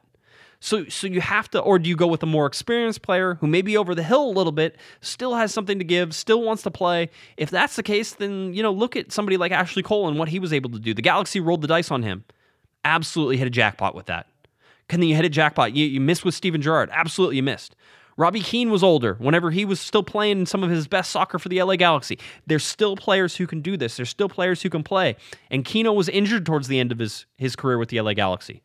So 0.59 0.85
so 0.85 1.05
you 1.05 1.21
have 1.21 1.49
to, 1.51 1.59
or 1.59 1.77
do 1.77 1.87
you 1.87 1.95
go 1.95 2.07
with 2.07 2.23
a 2.23 2.27
more 2.27 2.47
experienced 2.47 3.03
player 3.03 3.35
who 3.35 3.45
may 3.45 3.61
be 3.61 3.77
over 3.77 3.93
the 3.93 4.03
hill 4.03 4.27
a 4.27 4.33
little 4.33 4.51
bit, 4.51 4.77
still 4.99 5.35
has 5.35 5.53
something 5.53 5.77
to 5.77 5.85
give, 5.85 6.15
still 6.15 6.41
wants 6.41 6.63
to 6.63 6.71
play? 6.71 7.11
If 7.37 7.51
that's 7.51 7.75
the 7.75 7.83
case, 7.83 8.13
then 8.13 8.55
you 8.55 8.63
know 8.63 8.71
look 8.71 8.95
at 8.95 9.11
somebody 9.11 9.37
like 9.37 9.51
Ashley 9.51 9.83
Cole 9.83 10.07
and 10.07 10.17
what 10.17 10.29
he 10.29 10.39
was 10.39 10.53
able 10.53 10.71
to 10.71 10.79
do. 10.79 10.95
The 10.95 11.03
Galaxy 11.03 11.39
rolled 11.39 11.61
the 11.61 11.67
dice 11.67 11.91
on 11.91 12.01
him. 12.01 12.23
Absolutely 12.83 13.37
hit 13.37 13.45
a 13.45 13.51
jackpot 13.51 13.93
with 13.93 14.07
that. 14.07 14.25
Can 14.91 15.01
you 15.01 15.15
hit 15.15 15.23
a 15.23 15.29
jackpot? 15.29 15.73
You, 15.73 15.85
you 15.85 16.01
missed 16.01 16.25
with 16.25 16.35
Steven 16.35 16.61
Gerrard. 16.61 16.89
Absolutely, 16.91 17.37
you 17.37 17.43
missed. 17.43 17.77
Robbie 18.17 18.41
Keane 18.41 18.69
was 18.69 18.83
older 18.83 19.13
whenever 19.19 19.49
he 19.49 19.63
was 19.63 19.79
still 19.79 20.03
playing 20.03 20.47
some 20.47 20.65
of 20.65 20.69
his 20.69 20.85
best 20.85 21.11
soccer 21.11 21.39
for 21.39 21.47
the 21.47 21.63
LA 21.63 21.77
Galaxy. 21.77 22.19
There's 22.45 22.65
still 22.65 22.97
players 22.97 23.37
who 23.37 23.47
can 23.47 23.61
do 23.61 23.77
this. 23.77 23.95
There's 23.95 24.09
still 24.09 24.27
players 24.27 24.61
who 24.61 24.69
can 24.69 24.83
play. 24.83 25.15
And 25.49 25.63
Keno 25.63 25.93
was 25.93 26.09
injured 26.09 26.45
towards 26.45 26.67
the 26.67 26.77
end 26.77 26.91
of 26.91 26.99
his, 26.99 27.25
his 27.37 27.55
career 27.55 27.77
with 27.77 27.87
the 27.87 28.01
LA 28.01 28.11
Galaxy. 28.11 28.63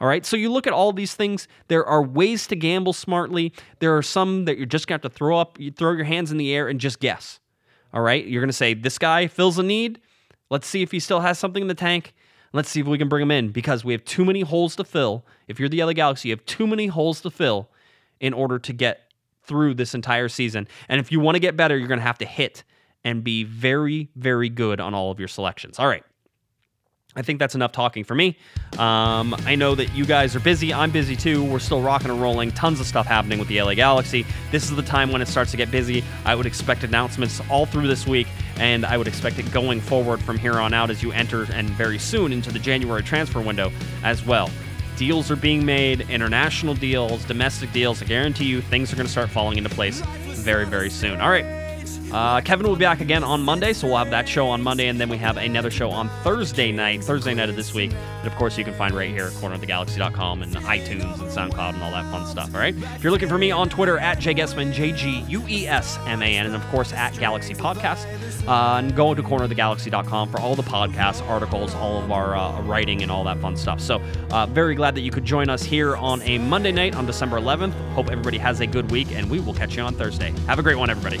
All 0.00 0.08
right. 0.08 0.24
So 0.24 0.34
you 0.34 0.50
look 0.50 0.66
at 0.66 0.72
all 0.72 0.94
these 0.94 1.14
things. 1.14 1.46
There 1.68 1.84
are 1.84 2.02
ways 2.02 2.46
to 2.46 2.56
gamble 2.56 2.94
smartly. 2.94 3.52
There 3.80 3.94
are 3.94 4.02
some 4.02 4.46
that 4.46 4.56
you're 4.56 4.64
just 4.64 4.86
going 4.86 4.98
to 4.98 5.04
have 5.04 5.12
to 5.12 5.14
throw 5.14 5.36
up, 5.36 5.60
you 5.60 5.70
throw 5.70 5.92
your 5.92 6.04
hands 6.04 6.32
in 6.32 6.38
the 6.38 6.54
air 6.54 6.68
and 6.68 6.80
just 6.80 7.00
guess. 7.00 7.38
All 7.92 8.00
right. 8.00 8.26
You're 8.26 8.40
going 8.40 8.48
to 8.48 8.54
say, 8.54 8.72
this 8.72 8.96
guy 8.96 9.26
fills 9.26 9.58
a 9.58 9.62
need. 9.62 10.00
Let's 10.48 10.66
see 10.66 10.80
if 10.80 10.90
he 10.90 11.00
still 11.00 11.20
has 11.20 11.38
something 11.38 11.60
in 11.60 11.68
the 11.68 11.74
tank. 11.74 12.14
Let's 12.52 12.68
see 12.68 12.80
if 12.80 12.86
we 12.86 12.98
can 12.98 13.08
bring 13.08 13.22
him 13.22 13.30
in 13.30 13.50
because 13.50 13.84
we 13.84 13.92
have 13.92 14.04
too 14.04 14.24
many 14.24 14.40
holes 14.40 14.74
to 14.76 14.84
fill. 14.84 15.24
If 15.46 15.60
you're 15.60 15.68
the 15.68 15.82
LA 15.84 15.92
Galaxy, 15.92 16.28
you 16.28 16.34
have 16.34 16.44
too 16.46 16.66
many 16.66 16.88
holes 16.88 17.20
to 17.20 17.30
fill 17.30 17.68
in 18.18 18.32
order 18.32 18.58
to 18.58 18.72
get 18.72 19.12
through 19.42 19.74
this 19.74 19.94
entire 19.94 20.28
season. 20.28 20.66
And 20.88 21.00
if 21.00 21.12
you 21.12 21.20
want 21.20 21.36
to 21.36 21.40
get 21.40 21.56
better, 21.56 21.76
you're 21.76 21.88
going 21.88 22.00
to 22.00 22.06
have 22.06 22.18
to 22.18 22.26
hit 22.26 22.64
and 23.04 23.24
be 23.24 23.44
very, 23.44 24.08
very 24.16 24.48
good 24.48 24.80
on 24.80 24.94
all 24.94 25.10
of 25.10 25.18
your 25.18 25.28
selections. 25.28 25.78
All 25.78 25.86
right. 25.86 26.04
I 27.16 27.22
think 27.22 27.40
that's 27.40 27.56
enough 27.56 27.72
talking 27.72 28.04
for 28.04 28.14
me. 28.14 28.36
Um, 28.78 29.34
I 29.44 29.56
know 29.56 29.74
that 29.74 29.92
you 29.94 30.06
guys 30.06 30.36
are 30.36 30.40
busy. 30.40 30.72
I'm 30.72 30.92
busy 30.92 31.16
too. 31.16 31.44
We're 31.44 31.58
still 31.58 31.82
rocking 31.82 32.10
and 32.10 32.22
rolling. 32.22 32.52
Tons 32.52 32.78
of 32.78 32.86
stuff 32.86 33.06
happening 33.06 33.38
with 33.40 33.48
the 33.48 33.60
LA 33.60 33.74
Galaxy. 33.74 34.24
This 34.52 34.70
is 34.70 34.76
the 34.76 34.82
time 34.82 35.10
when 35.10 35.20
it 35.20 35.26
starts 35.26 35.50
to 35.50 35.56
get 35.56 35.70
busy. 35.72 36.04
I 36.24 36.36
would 36.36 36.46
expect 36.46 36.84
announcements 36.84 37.40
all 37.50 37.66
through 37.66 37.88
this 37.88 38.06
week, 38.06 38.28
and 38.56 38.86
I 38.86 38.96
would 38.96 39.08
expect 39.08 39.38
it 39.40 39.50
going 39.50 39.80
forward 39.80 40.22
from 40.22 40.38
here 40.38 40.60
on 40.60 40.72
out 40.72 40.88
as 40.88 41.02
you 41.02 41.10
enter 41.10 41.50
and 41.52 41.68
very 41.70 41.98
soon 41.98 42.32
into 42.32 42.52
the 42.52 42.60
January 42.60 43.02
transfer 43.02 43.40
window 43.40 43.72
as 44.04 44.24
well. 44.24 44.48
Deals 44.96 45.30
are 45.30 45.36
being 45.36 45.64
made, 45.64 46.02
international 46.10 46.74
deals, 46.74 47.24
domestic 47.24 47.72
deals. 47.72 48.02
I 48.02 48.04
guarantee 48.04 48.44
you 48.44 48.60
things 48.60 48.92
are 48.92 48.96
going 48.96 49.06
to 49.06 49.12
start 49.12 49.30
falling 49.30 49.58
into 49.58 49.70
place 49.70 50.00
very, 50.26 50.66
very 50.66 50.90
soon. 50.90 51.20
All 51.20 51.30
right. 51.30 51.59
Uh, 52.12 52.40
Kevin 52.40 52.66
will 52.66 52.76
be 52.76 52.84
back 52.84 53.00
again 53.00 53.22
on 53.22 53.42
Monday, 53.42 53.72
so 53.72 53.86
we'll 53.86 53.96
have 53.96 54.10
that 54.10 54.28
show 54.28 54.48
on 54.48 54.62
Monday, 54.62 54.88
and 54.88 55.00
then 55.00 55.08
we 55.08 55.16
have 55.16 55.36
another 55.36 55.70
show 55.70 55.90
on 55.90 56.08
Thursday 56.22 56.72
night, 56.72 57.04
Thursday 57.04 57.34
night 57.34 57.48
of 57.48 57.56
this 57.56 57.72
week. 57.72 57.90
That, 57.90 58.26
of 58.26 58.34
course, 58.34 58.58
you 58.58 58.64
can 58.64 58.74
find 58.74 58.94
right 58.94 59.10
here 59.10 59.26
at 59.26 59.32
cornerofthegalaxy.com 59.34 60.42
and 60.42 60.56
iTunes 60.56 61.20
and 61.20 61.30
SoundCloud 61.30 61.74
and 61.74 61.82
all 61.82 61.92
that 61.92 62.10
fun 62.10 62.26
stuff, 62.26 62.54
all 62.54 62.60
right? 62.60 62.74
If 62.76 63.04
you're 63.04 63.12
looking 63.12 63.28
for 63.28 63.38
me 63.38 63.50
on 63.50 63.68
Twitter, 63.68 63.98
at 63.98 64.18
jguesman, 64.18 64.72
J-G-U-E-S-M-A-N, 64.72 66.46
and, 66.46 66.54
of 66.54 66.66
course, 66.68 66.92
at 66.92 67.16
Galaxy 67.18 67.54
Podcast. 67.54 68.06
Uh, 68.48 68.78
and 68.78 68.96
go 68.96 69.14
to 69.14 69.22
cornerofthegalaxy.com 69.22 70.30
for 70.30 70.40
all 70.40 70.56
the 70.56 70.62
podcasts, 70.62 71.26
articles, 71.28 71.74
all 71.74 72.02
of 72.02 72.10
our 72.10 72.36
uh, 72.36 72.60
writing, 72.62 73.02
and 73.02 73.10
all 73.10 73.22
that 73.22 73.38
fun 73.40 73.56
stuff. 73.56 73.80
So, 73.80 74.00
uh, 74.30 74.46
very 74.46 74.74
glad 74.74 74.94
that 74.94 75.02
you 75.02 75.10
could 75.10 75.24
join 75.24 75.50
us 75.50 75.62
here 75.62 75.94
on 75.96 76.22
a 76.22 76.38
Monday 76.38 76.72
night 76.72 76.96
on 76.96 77.06
December 77.06 77.38
11th. 77.38 77.72
Hope 77.92 78.10
everybody 78.10 78.38
has 78.38 78.60
a 78.60 78.66
good 78.66 78.90
week, 78.90 79.12
and 79.12 79.30
we 79.30 79.40
will 79.40 79.54
catch 79.54 79.76
you 79.76 79.82
on 79.82 79.94
Thursday. 79.94 80.32
Have 80.46 80.58
a 80.58 80.62
great 80.62 80.78
one, 80.78 80.90
everybody. 80.90 81.20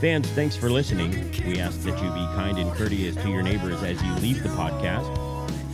Fans, 0.00 0.26
thanks 0.30 0.56
for 0.56 0.70
listening. 0.70 1.10
We 1.46 1.60
ask 1.60 1.80
that 1.80 2.02
you 2.02 2.08
be 2.08 2.26
kind 2.34 2.56
and 2.58 2.72
courteous 2.72 3.14
to 3.16 3.28
your 3.28 3.42
neighbors 3.42 3.82
as 3.82 4.02
you 4.02 4.10
leave 4.14 4.42
the 4.42 4.48
podcast. 4.48 5.06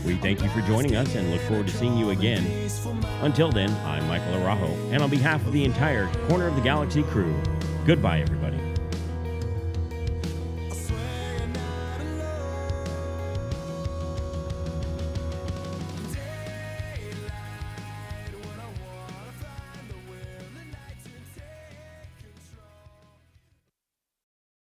We 0.05 0.17
thank 0.17 0.43
you 0.43 0.49
for 0.49 0.63
joining 0.63 0.97
us 0.97 1.15
and 1.15 1.31
look 1.31 1.41
forward 1.43 1.69
to 1.69 1.77
seeing 1.77 1.97
you 1.97 2.11
again. 2.11 2.45
Until 3.23 3.53
then, 3.53 3.71
I'm 3.85 4.05
Michael 4.09 4.33
Arajo, 4.33 4.93
and 4.93 5.01
on 5.01 5.11
behalf 5.11 5.47
of 5.47 5.53
the 5.53 5.65
entire 5.65 6.09
Corner 6.29 6.49
of 6.49 6.57
the 6.57 6.61
Galaxy 6.61 7.05
crew, 7.05 7.41
goodbye, 7.85 8.19
everybody. 8.19 8.56